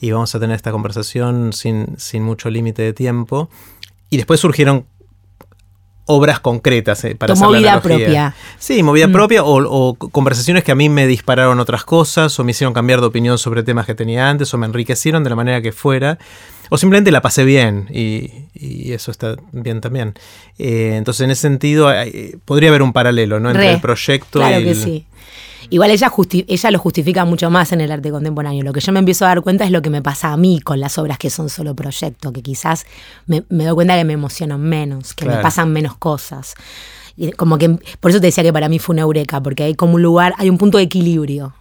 y 0.00 0.10
vamos 0.10 0.34
a 0.34 0.40
tener 0.40 0.56
esta 0.56 0.72
conversación 0.72 1.52
sin, 1.52 1.94
sin 1.98 2.24
mucho 2.24 2.50
límite 2.50 2.82
de 2.82 2.92
tiempo. 2.92 3.48
Y 4.10 4.16
después 4.16 4.40
surgieron 4.40 4.86
obras 6.06 6.40
concretas 6.40 7.04
eh, 7.04 7.14
para 7.14 7.32
Tomó 7.34 7.46
hacer 7.46 7.52
la 7.52 7.58
vida 7.58 7.72
analogía. 7.74 7.96
propia. 8.06 8.34
Sí, 8.58 8.82
movida 8.82 9.06
Mm. 9.08 9.12
propia 9.12 9.44
o, 9.44 9.62
o 9.90 9.94
conversaciones 9.94 10.64
que 10.64 10.72
a 10.72 10.74
mí 10.74 10.88
me 10.88 11.06
dispararon 11.06 11.60
otras 11.60 11.84
cosas 11.84 12.38
o 12.38 12.44
me 12.44 12.50
hicieron 12.50 12.74
cambiar 12.74 13.00
de 13.00 13.06
opinión 13.06 13.38
sobre 13.38 13.62
temas 13.62 13.86
que 13.86 13.94
tenía 13.94 14.28
antes 14.28 14.52
o 14.52 14.58
me 14.58 14.66
enriquecieron 14.66 15.22
de 15.24 15.30
la 15.30 15.36
manera 15.36 15.62
que 15.62 15.70
fuera 15.72 16.18
o 16.70 16.78
simplemente 16.78 17.10
la 17.12 17.20
pasé 17.20 17.44
bien 17.44 17.86
y, 17.90 18.30
y 18.54 18.92
eso 18.92 19.10
está 19.10 19.36
bien 19.52 19.80
también. 19.80 20.14
Eh, 20.58 20.94
entonces 20.96 21.22
en 21.24 21.30
ese 21.30 21.42
sentido 21.42 21.88
hay- 21.88 22.36
podría 22.44 22.70
haber 22.70 22.82
un 22.82 22.92
paralelo 22.92 23.38
¿no? 23.40 23.50
entre 23.50 23.64
Re, 23.68 23.72
el 23.74 23.80
proyecto 23.80 24.40
Claro 24.40 24.60
y 24.60 24.64
que 24.64 24.74
sí. 24.74 25.06
Igual 25.72 25.90
ella, 25.90 26.10
justi- 26.10 26.44
ella 26.48 26.70
lo 26.70 26.78
justifica 26.78 27.24
mucho 27.24 27.48
más 27.48 27.72
en 27.72 27.80
el 27.80 27.90
arte 27.90 28.10
contemporáneo. 28.10 28.62
Lo 28.62 28.74
que 28.74 28.80
yo 28.80 28.92
me 28.92 28.98
empiezo 28.98 29.24
a 29.24 29.28
dar 29.28 29.40
cuenta 29.40 29.64
es 29.64 29.70
lo 29.70 29.80
que 29.80 29.88
me 29.88 30.02
pasa 30.02 30.30
a 30.30 30.36
mí 30.36 30.60
con 30.60 30.80
las 30.80 30.98
obras 30.98 31.16
que 31.16 31.30
son 31.30 31.48
solo 31.48 31.74
proyecto, 31.74 32.30
que 32.30 32.42
quizás 32.42 32.84
me, 33.26 33.42
me 33.48 33.64
doy 33.64 33.74
cuenta 33.74 33.96
que 33.96 34.04
me 34.04 34.12
emocionan 34.12 34.60
menos, 34.60 35.14
que 35.14 35.24
Claro. 35.24 35.38
me 35.38 35.42
pasan 35.42 35.72
menos 35.72 35.96
cosas. 35.96 36.54
Como 37.38 37.56
que, 37.56 37.70
por 38.00 38.10
eso 38.10 38.20
te 38.20 38.26
decía 38.26 38.44
que 38.44 38.52
para 38.52 38.68
mí 38.68 38.78
fue 38.78 38.92
una 38.92 39.02
eureka, 39.02 39.42
porque 39.42 39.62
hay 39.62 39.74
como 39.74 39.94
un 39.94 40.02
lugar, 40.02 40.34
hay 40.36 40.50
un 40.50 40.58
punto 40.58 40.76
de 40.76 40.84
equilibrio 40.84 41.54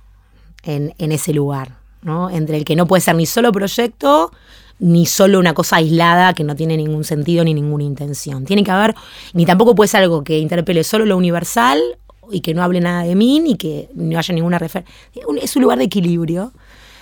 en, 0.63 0.93
en 0.97 1.11
ese 1.13 1.33
lugar, 1.33 1.77
¿no? 2.01 2.29
Entre 2.29 2.57
el 2.57 2.65
que 2.65 2.75
no 2.75 2.87
puede 2.87 2.99
ser 3.01 3.15
ni 3.15 3.25
solo 3.25 3.51
proyecto, 3.53 4.31
ni 4.79 5.05
solo 5.05 5.37
una 5.39 5.53
cosa 5.53 5.75
aislada 5.75 6.33
que 6.33 6.43
no 6.43 6.55
tiene 6.55 6.75
ningún 6.75 7.03
sentido 7.03 7.43
ni 7.43 7.53
ninguna 7.53 7.83
intención. 7.83 8.45
Tiene 8.45 8.63
que 8.63 8.71
haber, 8.71 8.95
ni 9.33 9.45
tampoco 9.45 9.75
puede 9.75 9.87
ser 9.89 10.01
algo 10.01 10.23
que 10.23 10.39
interpele 10.39 10.83
solo 10.83 11.05
lo 11.05 11.15
universal 11.17 11.79
y 12.31 12.41
que 12.41 12.53
no 12.53 12.63
hable 12.63 12.79
nada 12.79 13.03
de 13.03 13.15
mí, 13.15 13.39
ni 13.39 13.55
que 13.55 13.89
no 13.93 14.17
haya 14.17 14.33
ninguna 14.33 14.59
referencia. 14.59 14.93
Es 15.41 15.55
un 15.55 15.61
lugar 15.61 15.77
de 15.77 15.85
equilibrio. 15.85 16.51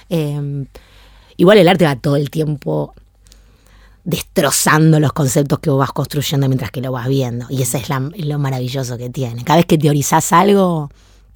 Eh, 0.10 0.66
igual 1.38 1.58
el 1.58 1.68
arte 1.68 1.86
va 1.86 1.96
todo 1.96 2.16
el 2.16 2.30
tiempo 2.30 2.94
destrozando 4.04 5.00
los 5.00 5.14
conceptos 5.14 5.60
que 5.60 5.70
vos 5.70 5.80
vas 5.80 5.92
construyendo 5.92 6.48
mientras 6.48 6.72
que 6.72 6.82
lo 6.82 6.92
vas 6.92 7.08
viendo. 7.08 7.46
Y 7.50 7.62
eso 7.62 7.78
es 7.78 7.90
lo 7.90 8.40
maravilloso 8.40 8.98
que 8.98 9.10
tiene. 9.10 9.44
Cada 9.44 9.58
vez 9.58 9.66
que 9.66 9.78
teorizás 9.78 10.34
algo, 10.34 10.90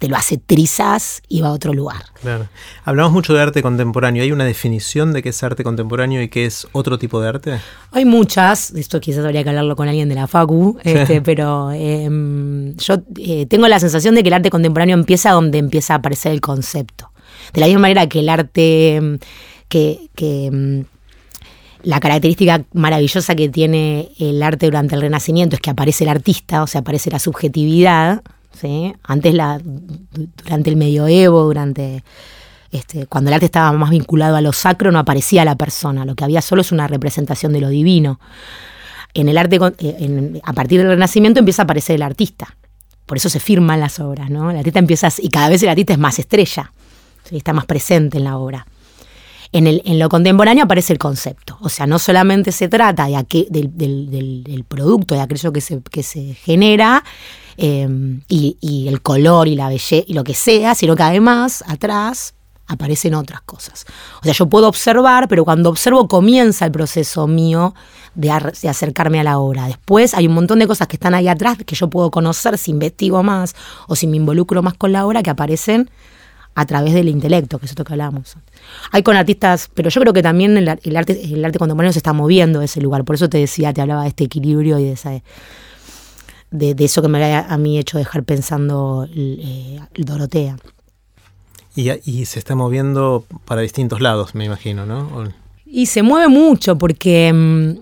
te 0.04 0.10
lo 0.10 0.16
hace 0.16 0.36
trizas 0.36 1.22
y 1.30 1.40
va 1.40 1.48
a 1.48 1.52
otro 1.52 1.72
lugar. 1.72 2.04
Claro. 2.20 2.46
Hablamos 2.84 3.12
mucho 3.12 3.32
de 3.32 3.40
arte 3.40 3.62
contemporáneo. 3.62 4.22
¿Hay 4.22 4.32
una 4.32 4.44
definición 4.44 5.14
de 5.14 5.22
qué 5.22 5.30
es 5.30 5.42
arte 5.42 5.64
contemporáneo 5.64 6.20
y 6.20 6.28
qué 6.28 6.44
es 6.44 6.68
otro 6.72 6.98
tipo 6.98 7.22
de 7.22 7.28
arte? 7.30 7.60
Hay 7.90 8.04
muchas, 8.04 8.72
esto 8.72 9.00
quizás 9.00 9.24
habría 9.24 9.42
que 9.42 9.48
hablarlo 9.48 9.76
con 9.76 9.88
alguien 9.88 10.10
de 10.10 10.14
la 10.14 10.26
Facu, 10.26 10.78
este, 10.84 11.22
pero 11.22 11.72
em, 11.72 12.76
yo 12.76 12.96
eh, 13.16 13.46
tengo 13.46 13.66
la 13.66 13.80
sensación 13.80 14.14
de 14.14 14.22
que 14.22 14.28
el 14.28 14.34
arte 14.34 14.50
contemporáneo 14.50 14.94
empieza 14.94 15.30
donde 15.30 15.56
empieza 15.56 15.94
a 15.94 15.96
aparecer 15.96 16.32
el 16.32 16.42
concepto. 16.42 17.10
De 17.54 17.62
la 17.62 17.66
misma 17.66 17.80
manera 17.80 18.06
que 18.06 18.20
el 18.20 18.28
arte, 18.28 18.96
em, 18.96 19.18
que, 19.70 20.10
que, 20.14 20.46
em, 20.48 20.84
la 21.82 21.98
característica 21.98 22.62
maravillosa 22.74 23.34
que 23.34 23.48
tiene 23.48 24.10
el 24.18 24.42
arte 24.42 24.66
durante 24.66 24.96
el 24.96 25.00
Renacimiento 25.00 25.56
es 25.56 25.62
que 25.62 25.70
aparece 25.70 26.04
el 26.04 26.10
artista, 26.10 26.62
o 26.62 26.66
sea, 26.66 26.82
aparece 26.82 27.10
la 27.10 27.18
subjetividad. 27.18 28.22
¿Sí? 28.60 28.94
Antes, 29.02 29.34
la, 29.34 29.60
durante 29.62 30.70
el 30.70 30.76
medioevo, 30.76 31.44
durante 31.44 32.02
este, 32.70 33.06
cuando 33.06 33.30
el 33.30 33.34
arte 33.34 33.46
estaba 33.46 33.72
más 33.72 33.90
vinculado 33.90 34.36
a 34.36 34.40
lo 34.40 34.52
sacro, 34.52 34.90
no 34.90 34.98
aparecía 34.98 35.44
la 35.44 35.54
persona, 35.56 36.04
lo 36.04 36.14
que 36.14 36.24
había 36.24 36.40
solo 36.42 36.60
es 36.62 36.72
una 36.72 36.88
representación 36.88 37.52
de 37.52 37.60
lo 37.60 37.68
divino. 37.68 38.18
En 39.14 39.28
el 39.28 39.38
arte, 39.38 39.56
eh, 39.78 39.96
en- 40.00 40.40
a 40.42 40.52
partir 40.52 40.80
del 40.80 40.88
Renacimiento 40.88 41.38
empieza 41.38 41.62
a 41.62 41.64
aparecer 41.64 41.94
el 41.96 42.02
artista. 42.02 42.56
Por 43.06 43.16
eso 43.16 43.28
se 43.28 43.38
firman 43.38 43.78
las 43.80 44.00
obras, 44.00 44.28
¿no? 44.30 44.50
El 44.50 44.56
artista 44.56 44.78
empieza, 44.80 45.08
y 45.18 45.28
cada 45.28 45.48
vez 45.50 45.62
el 45.62 45.68
artista 45.68 45.92
es 45.92 45.98
más 45.98 46.18
estrella, 46.18 46.72
está 47.30 47.52
más 47.52 47.66
presente 47.66 48.18
en 48.18 48.24
la 48.24 48.36
obra. 48.38 48.66
En, 49.54 49.68
el, 49.68 49.82
en 49.84 50.00
lo 50.00 50.08
contemporáneo 50.08 50.64
aparece 50.64 50.92
el 50.92 50.98
concepto. 50.98 51.56
O 51.60 51.68
sea, 51.68 51.86
no 51.86 52.00
solamente 52.00 52.50
se 52.50 52.66
trata 52.68 53.06
de 53.06 53.14
aquel- 53.14 53.46
del, 53.48 54.64
producto, 54.66 55.14
de 55.14 55.20
aquello 55.20 55.52
que 55.52 55.60
se, 55.60 55.80
que 55.80 56.02
se 56.02 56.34
genera, 56.34 57.04
eh, 57.56 57.88
y, 58.28 58.86
el 58.88 59.00
color 59.00 59.46
y 59.46 59.54
la 59.54 59.68
belleza 59.68 60.04
y 60.08 60.12
lo 60.12 60.24
que 60.24 60.34
sea, 60.34 60.74
sino 60.74 60.96
que 60.96 61.04
además 61.04 61.62
atrás 61.68 62.34
aparecen 62.66 63.14
otras 63.14 63.42
cosas. 63.42 63.84
O 64.20 64.24
sea, 64.24 64.32
yo 64.32 64.48
puedo 64.48 64.66
observar, 64.66 65.28
pero 65.28 65.44
cuando 65.44 65.70
observo 65.70 66.08
comienza 66.08 66.64
el 66.64 66.72
proceso 66.72 67.28
mío 67.28 67.74
de, 68.16 68.32
acercarme 68.32 69.20
a 69.20 69.22
la 69.22 69.38
obra. 69.38 69.66
Después 69.68 70.14
hay 70.14 70.26
un 70.26 70.34
montón 70.34 70.58
de 70.58 70.66
cosas 70.66 70.88
que 70.88 70.96
están 70.96 71.14
ahí 71.14 71.28
atrás 71.28 71.58
que 71.64 71.76
yo 71.76 71.88
puedo 71.88 72.10
conocer 72.10 72.58
si 72.58 72.72
investigo 72.72 73.22
más 73.22 73.54
o 73.86 73.94
si 73.94 74.08
me 74.08 74.16
involucro 74.16 74.62
más 74.62 74.74
con 74.74 74.92
la 74.92 75.06
obra 75.06 75.22
que 75.22 75.30
aparecen 75.30 75.90
a 76.54 76.66
través 76.66 76.94
del 76.94 77.08
intelecto, 77.08 77.58
que 77.58 77.66
es 77.66 77.72
esto 77.72 77.84
que 77.84 77.92
hablamos. 77.92 78.36
Hay 78.92 79.02
con 79.02 79.16
artistas, 79.16 79.70
pero 79.74 79.90
yo 79.90 80.00
creo 80.00 80.12
que 80.12 80.22
también 80.22 80.56
el, 80.56 80.68
arte, 80.68 81.20
el 81.22 81.44
arte 81.44 81.58
contemporáneo 81.58 81.92
se 81.92 81.98
está 81.98 82.12
moviendo 82.12 82.60
de 82.60 82.66
ese 82.66 82.80
lugar. 82.80 83.04
Por 83.04 83.16
eso 83.16 83.28
te 83.28 83.38
decía, 83.38 83.72
te 83.72 83.80
hablaba 83.80 84.02
de 84.02 84.08
este 84.08 84.24
equilibrio 84.24 84.78
y 84.78 84.84
de 84.84 84.92
esa 84.92 85.12
de, 86.54 86.76
eso 86.78 87.02
que 87.02 87.08
me 87.08 87.22
ha 87.22 87.52
a 87.52 87.58
mí 87.58 87.78
hecho 87.78 87.98
dejar 87.98 88.22
pensando 88.22 89.06
eh, 89.14 89.80
Dorotea. 89.96 90.56
Y, 91.76 92.24
se 92.26 92.38
está 92.38 92.54
moviendo 92.54 93.24
para 93.44 93.62
distintos 93.62 94.00
lados, 94.00 94.36
me 94.36 94.44
imagino, 94.44 94.86
¿no? 94.86 95.28
Y 95.66 95.86
se 95.86 96.02
mueve 96.02 96.28
mucho 96.28 96.78
porque 96.78 97.32
mm, 97.32 97.80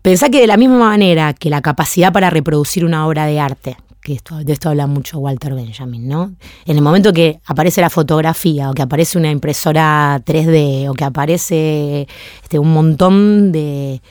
pensá 0.00 0.28
que 0.28 0.40
de 0.40 0.46
la 0.46 0.56
misma 0.56 0.78
manera 0.78 1.34
que 1.34 1.50
la 1.50 1.60
capacidad 1.60 2.12
para 2.12 2.30
reproducir 2.30 2.84
una 2.84 3.04
obra 3.04 3.26
de 3.26 3.40
arte, 3.40 3.76
que 4.02 4.14
esto, 4.14 4.36
de 4.38 4.52
esto 4.52 4.68
habla 4.68 4.86
mucho 4.86 5.18
Walter 5.18 5.54
Benjamin, 5.54 6.08
¿no? 6.08 6.34
En 6.66 6.76
el 6.76 6.82
momento 6.82 7.12
que 7.12 7.40
aparece 7.46 7.80
la 7.80 7.90
fotografía 7.90 8.70
o 8.70 8.74
que 8.74 8.82
aparece 8.82 9.16
una 9.16 9.30
impresora 9.30 10.20
3D 10.24 10.88
o 10.90 10.94
que 10.94 11.04
aparece 11.04 12.08
este, 12.42 12.58
un 12.58 12.72
montón 12.72 13.52
de, 13.52 14.02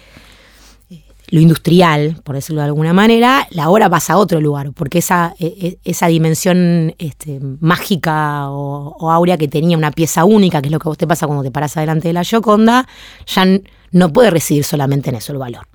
lo 1.32 1.40
industrial, 1.40 2.18
por 2.24 2.36
decirlo 2.36 2.62
de 2.62 2.68
alguna 2.68 2.92
manera, 2.92 3.48
la 3.52 3.70
obra 3.70 3.90
pasa 3.90 4.14
a 4.14 4.18
otro 4.18 4.42
lugar, 4.42 4.74
porque 4.74 5.00
esa, 5.00 5.34
e, 5.40 5.46
e, 5.46 5.90
esa 5.90 6.08
dimensión 6.08 6.94
este, 7.00 7.40
mágica 7.62 8.50
o, 8.50 9.10
áurea 9.10 9.38
que 9.38 9.48
tenía 9.48 9.78
una 9.78 9.92
pieza 9.92 10.26
única, 10.26 10.62
que 10.62 10.68
es 10.68 10.72
lo 10.74 10.80
que 10.80 10.90
a 10.90 10.92
vos 10.92 10.98
te 10.98 11.08
pasa 11.08 11.28
cuando 11.28 11.44
te 11.44 11.52
paras 11.52 11.78
adelante 11.78 12.10
de 12.10 12.14
la 12.14 12.26
Gioconda, 12.26 12.86
ya 13.26 13.46
no 13.92 14.12
puede 14.12 14.30
residir 14.30 14.66
solamente 14.66 15.10
en 15.10 15.16
eso 15.16 15.32
el 15.32 15.38
valor. 15.38 15.68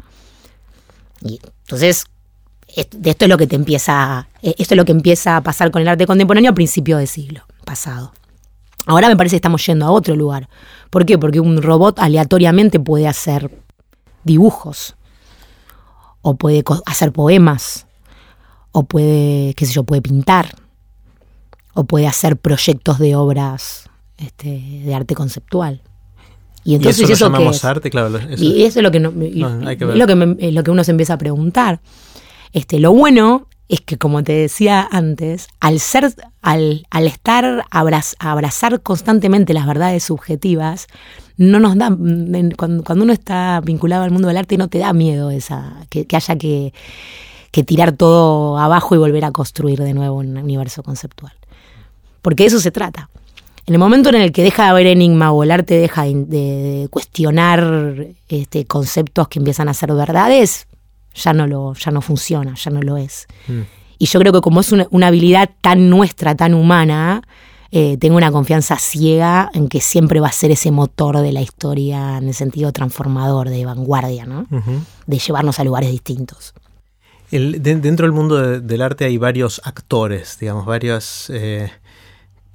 Y 1.22 1.40
entonces, 1.64 2.04
de 2.76 3.10
esto 3.10 3.24
es 3.24 3.28
lo 3.28 3.38
que 3.38 3.46
te 3.46 3.56
empieza, 3.56 4.28
e, 4.42 4.54
esto 4.58 4.74
es 4.74 4.76
lo 4.76 4.84
que 4.84 4.92
empieza 4.92 5.36
a 5.36 5.42
pasar 5.42 5.70
con 5.70 5.82
el 5.82 5.88
arte 5.88 6.06
contemporáneo 6.06 6.50
a 6.50 6.54
principios 6.54 6.98
del 6.98 7.08
siglo 7.08 7.42
pasado. 7.64 8.12
Ahora 8.86 9.08
me 9.08 9.16
parece 9.16 9.34
que 9.34 9.38
estamos 9.38 9.64
yendo 9.66 9.86
a 9.86 9.90
otro 9.90 10.14
lugar. 10.14 10.48
¿Por 10.90 11.04
qué? 11.06 11.18
Porque 11.18 11.40
un 11.40 11.60
robot 11.60 11.98
aleatoriamente 11.98 12.78
puede 12.78 13.08
hacer 13.08 13.50
dibujos 14.24 14.94
o 16.22 16.34
puede 16.34 16.62
hacer 16.86 17.12
poemas, 17.12 17.86
o 18.72 18.82
puede, 18.82 19.54
qué 19.54 19.64
sé 19.64 19.72
yo, 19.72 19.84
puede 19.84 20.02
pintar, 20.02 20.54
o 21.74 21.84
puede 21.84 22.06
hacer 22.06 22.36
proyectos 22.36 22.98
de 22.98 23.16
obras 23.16 23.88
este, 24.18 24.82
de 24.84 24.94
arte 24.94 25.14
conceptual. 25.14 25.82
Y 26.64 26.74
entonces 26.74 27.08
eso, 27.08 27.28
lo 27.28 27.32
llamamos 27.32 27.64
arte, 27.64 27.90
claro. 27.90 28.18
y 28.36 28.64
eso 28.64 28.80
es 28.80 28.82
lo 28.82 28.90
que, 28.90 28.98
lo 28.98 29.12
que, 30.06 30.50
lo 30.52 30.64
que 30.64 30.70
uno 30.70 30.82
se 30.82 30.90
empieza 30.90 31.14
a 31.14 31.18
preguntar. 31.18 31.80
Este, 32.57 32.78
lo 32.78 32.94
bueno 32.94 33.48
es 33.68 33.82
que, 33.82 33.98
como 33.98 34.24
te 34.24 34.32
decía 34.32 34.88
antes, 34.90 35.48
al 35.61 35.78
ser, 35.78 36.14
al, 36.40 36.86
al 36.88 37.07
estar 37.07 37.66
abrazar 37.70 38.80
constantemente 38.80 39.52
las 39.52 39.66
verdades 39.66 40.04
subjetivas, 40.04 40.86
no 41.36 41.61
nos 41.61 41.76
da, 41.76 41.94
cuando, 42.57 42.82
uno 42.94 43.12
está 43.12 43.61
vinculado 43.62 44.04
al 44.04 44.11
mundo 44.11 44.28
del 44.28 44.38
arte, 44.38 44.57
no 44.57 44.68
te 44.68 44.78
da 44.78 44.94
miedo 44.94 45.30
esa, 45.30 45.86
que, 45.90 46.07
haya 46.11 46.36
que, 46.36 46.72
que, 47.50 47.62
tirar 47.62 47.92
todo 47.92 48.57
abajo 48.57 48.94
y 48.94 48.98
volver 48.98 49.26
a 49.26 49.32
construir 49.32 49.80
de 49.80 49.92
nuevo 49.92 50.16
un 50.16 50.38
universo 50.38 50.82
conceptual. 50.82 51.34
Porque 52.22 52.44
de 52.44 52.46
eso 52.46 52.59
se 52.59 52.70
trata. 52.70 53.11
En 53.66 53.74
el 53.74 53.78
momento 53.78 54.09
en 54.09 54.14
el 54.14 54.32
que 54.32 54.42
deja 54.42 54.62
de 54.62 54.70
haber 54.70 54.86
enigma 54.86 55.30
o 55.30 55.42
el 55.42 55.50
arte 55.50 55.74
deja 55.74 56.04
de, 56.04 56.88
cuestionar 56.90 58.07
este, 58.30 58.64
conceptos 58.64 59.28
que 59.28 59.40
empiezan 59.40 59.68
a 59.68 59.74
ser 59.74 59.92
verdades, 59.92 60.66
ya 61.16 61.32
no, 61.32 61.46
lo, 61.46 61.74
ya 61.74 61.90
no 61.90 62.00
funciona, 62.00 62.54
ya 62.54 62.70
no 62.70 62.80
lo 62.82 62.96
es. 62.96 63.26
Mm. 63.48 63.62
Y 63.98 64.06
yo 64.06 64.20
creo 64.20 64.32
que 64.32 64.40
como 64.40 64.60
es 64.60 64.72
una, 64.72 64.86
una 64.90 65.08
habilidad 65.08 65.50
tan 65.60 65.90
nuestra, 65.90 66.34
tan 66.34 66.54
humana, 66.54 67.22
eh, 67.72 67.96
tengo 67.98 68.16
una 68.16 68.30
confianza 68.30 68.78
ciega 68.78 69.50
en 69.52 69.68
que 69.68 69.80
siempre 69.80 70.20
va 70.20 70.28
a 70.28 70.32
ser 70.32 70.50
ese 70.50 70.70
motor 70.70 71.18
de 71.18 71.32
la 71.32 71.42
historia 71.42 72.18
en 72.18 72.28
el 72.28 72.34
sentido 72.34 72.72
transformador, 72.72 73.50
de 73.50 73.64
vanguardia, 73.64 74.24
¿no? 74.24 74.46
De 75.06 75.18
llevarnos 75.18 75.58
a 75.58 75.64
lugares 75.64 75.90
distintos. 75.90 76.54
dentro 77.30 78.06
del 78.06 78.12
mundo 78.12 78.60
del 78.60 78.82
arte 78.82 79.04
hay 79.04 79.18
varios 79.18 79.60
actores, 79.64 80.38
digamos, 80.38 80.64
varios 80.64 81.28
eh, 81.30 81.70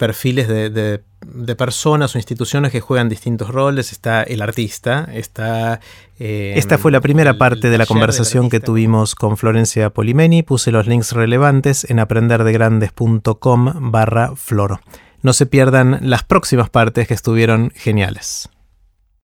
perfiles 0.02 0.48
de, 0.48 1.56
personas 1.56 2.16
o 2.16 2.18
instituciones 2.18 2.72
que 2.72 2.80
juegan 2.80 3.08
distintos 3.08 3.50
roles. 3.50 3.92
Está 3.92 4.24
el 4.24 4.42
artista, 4.42 5.08
está... 5.14 5.80
Eh, 6.18 6.56
Esta 6.56 6.80
fue 6.80 6.92
la 6.92 7.02
primera 7.02 7.38
parte 7.38 7.70
de 7.70 7.78
la 7.78 7.86
conversación 7.86 8.50
que 8.50 8.60
tuvimos 8.60 9.14
con 9.14 9.38
Florencia 9.38 9.92
Polimeni. 9.92 10.42
Puse 10.42 10.72
los 10.72 10.88
links 10.88 11.12
relevantes 11.12 11.88
en 11.88 12.00
aprenderdegrandes.com 12.00 13.92
barra 13.92 14.36
floro. 14.36 14.82
No 15.22 15.34
se 15.34 15.46
pierdan 15.46 16.00
las 16.02 16.24
próximas 16.24 16.72
partes 16.72 17.08
que 17.08 17.14
estuvieron 17.14 17.72
geniales. 17.76 18.50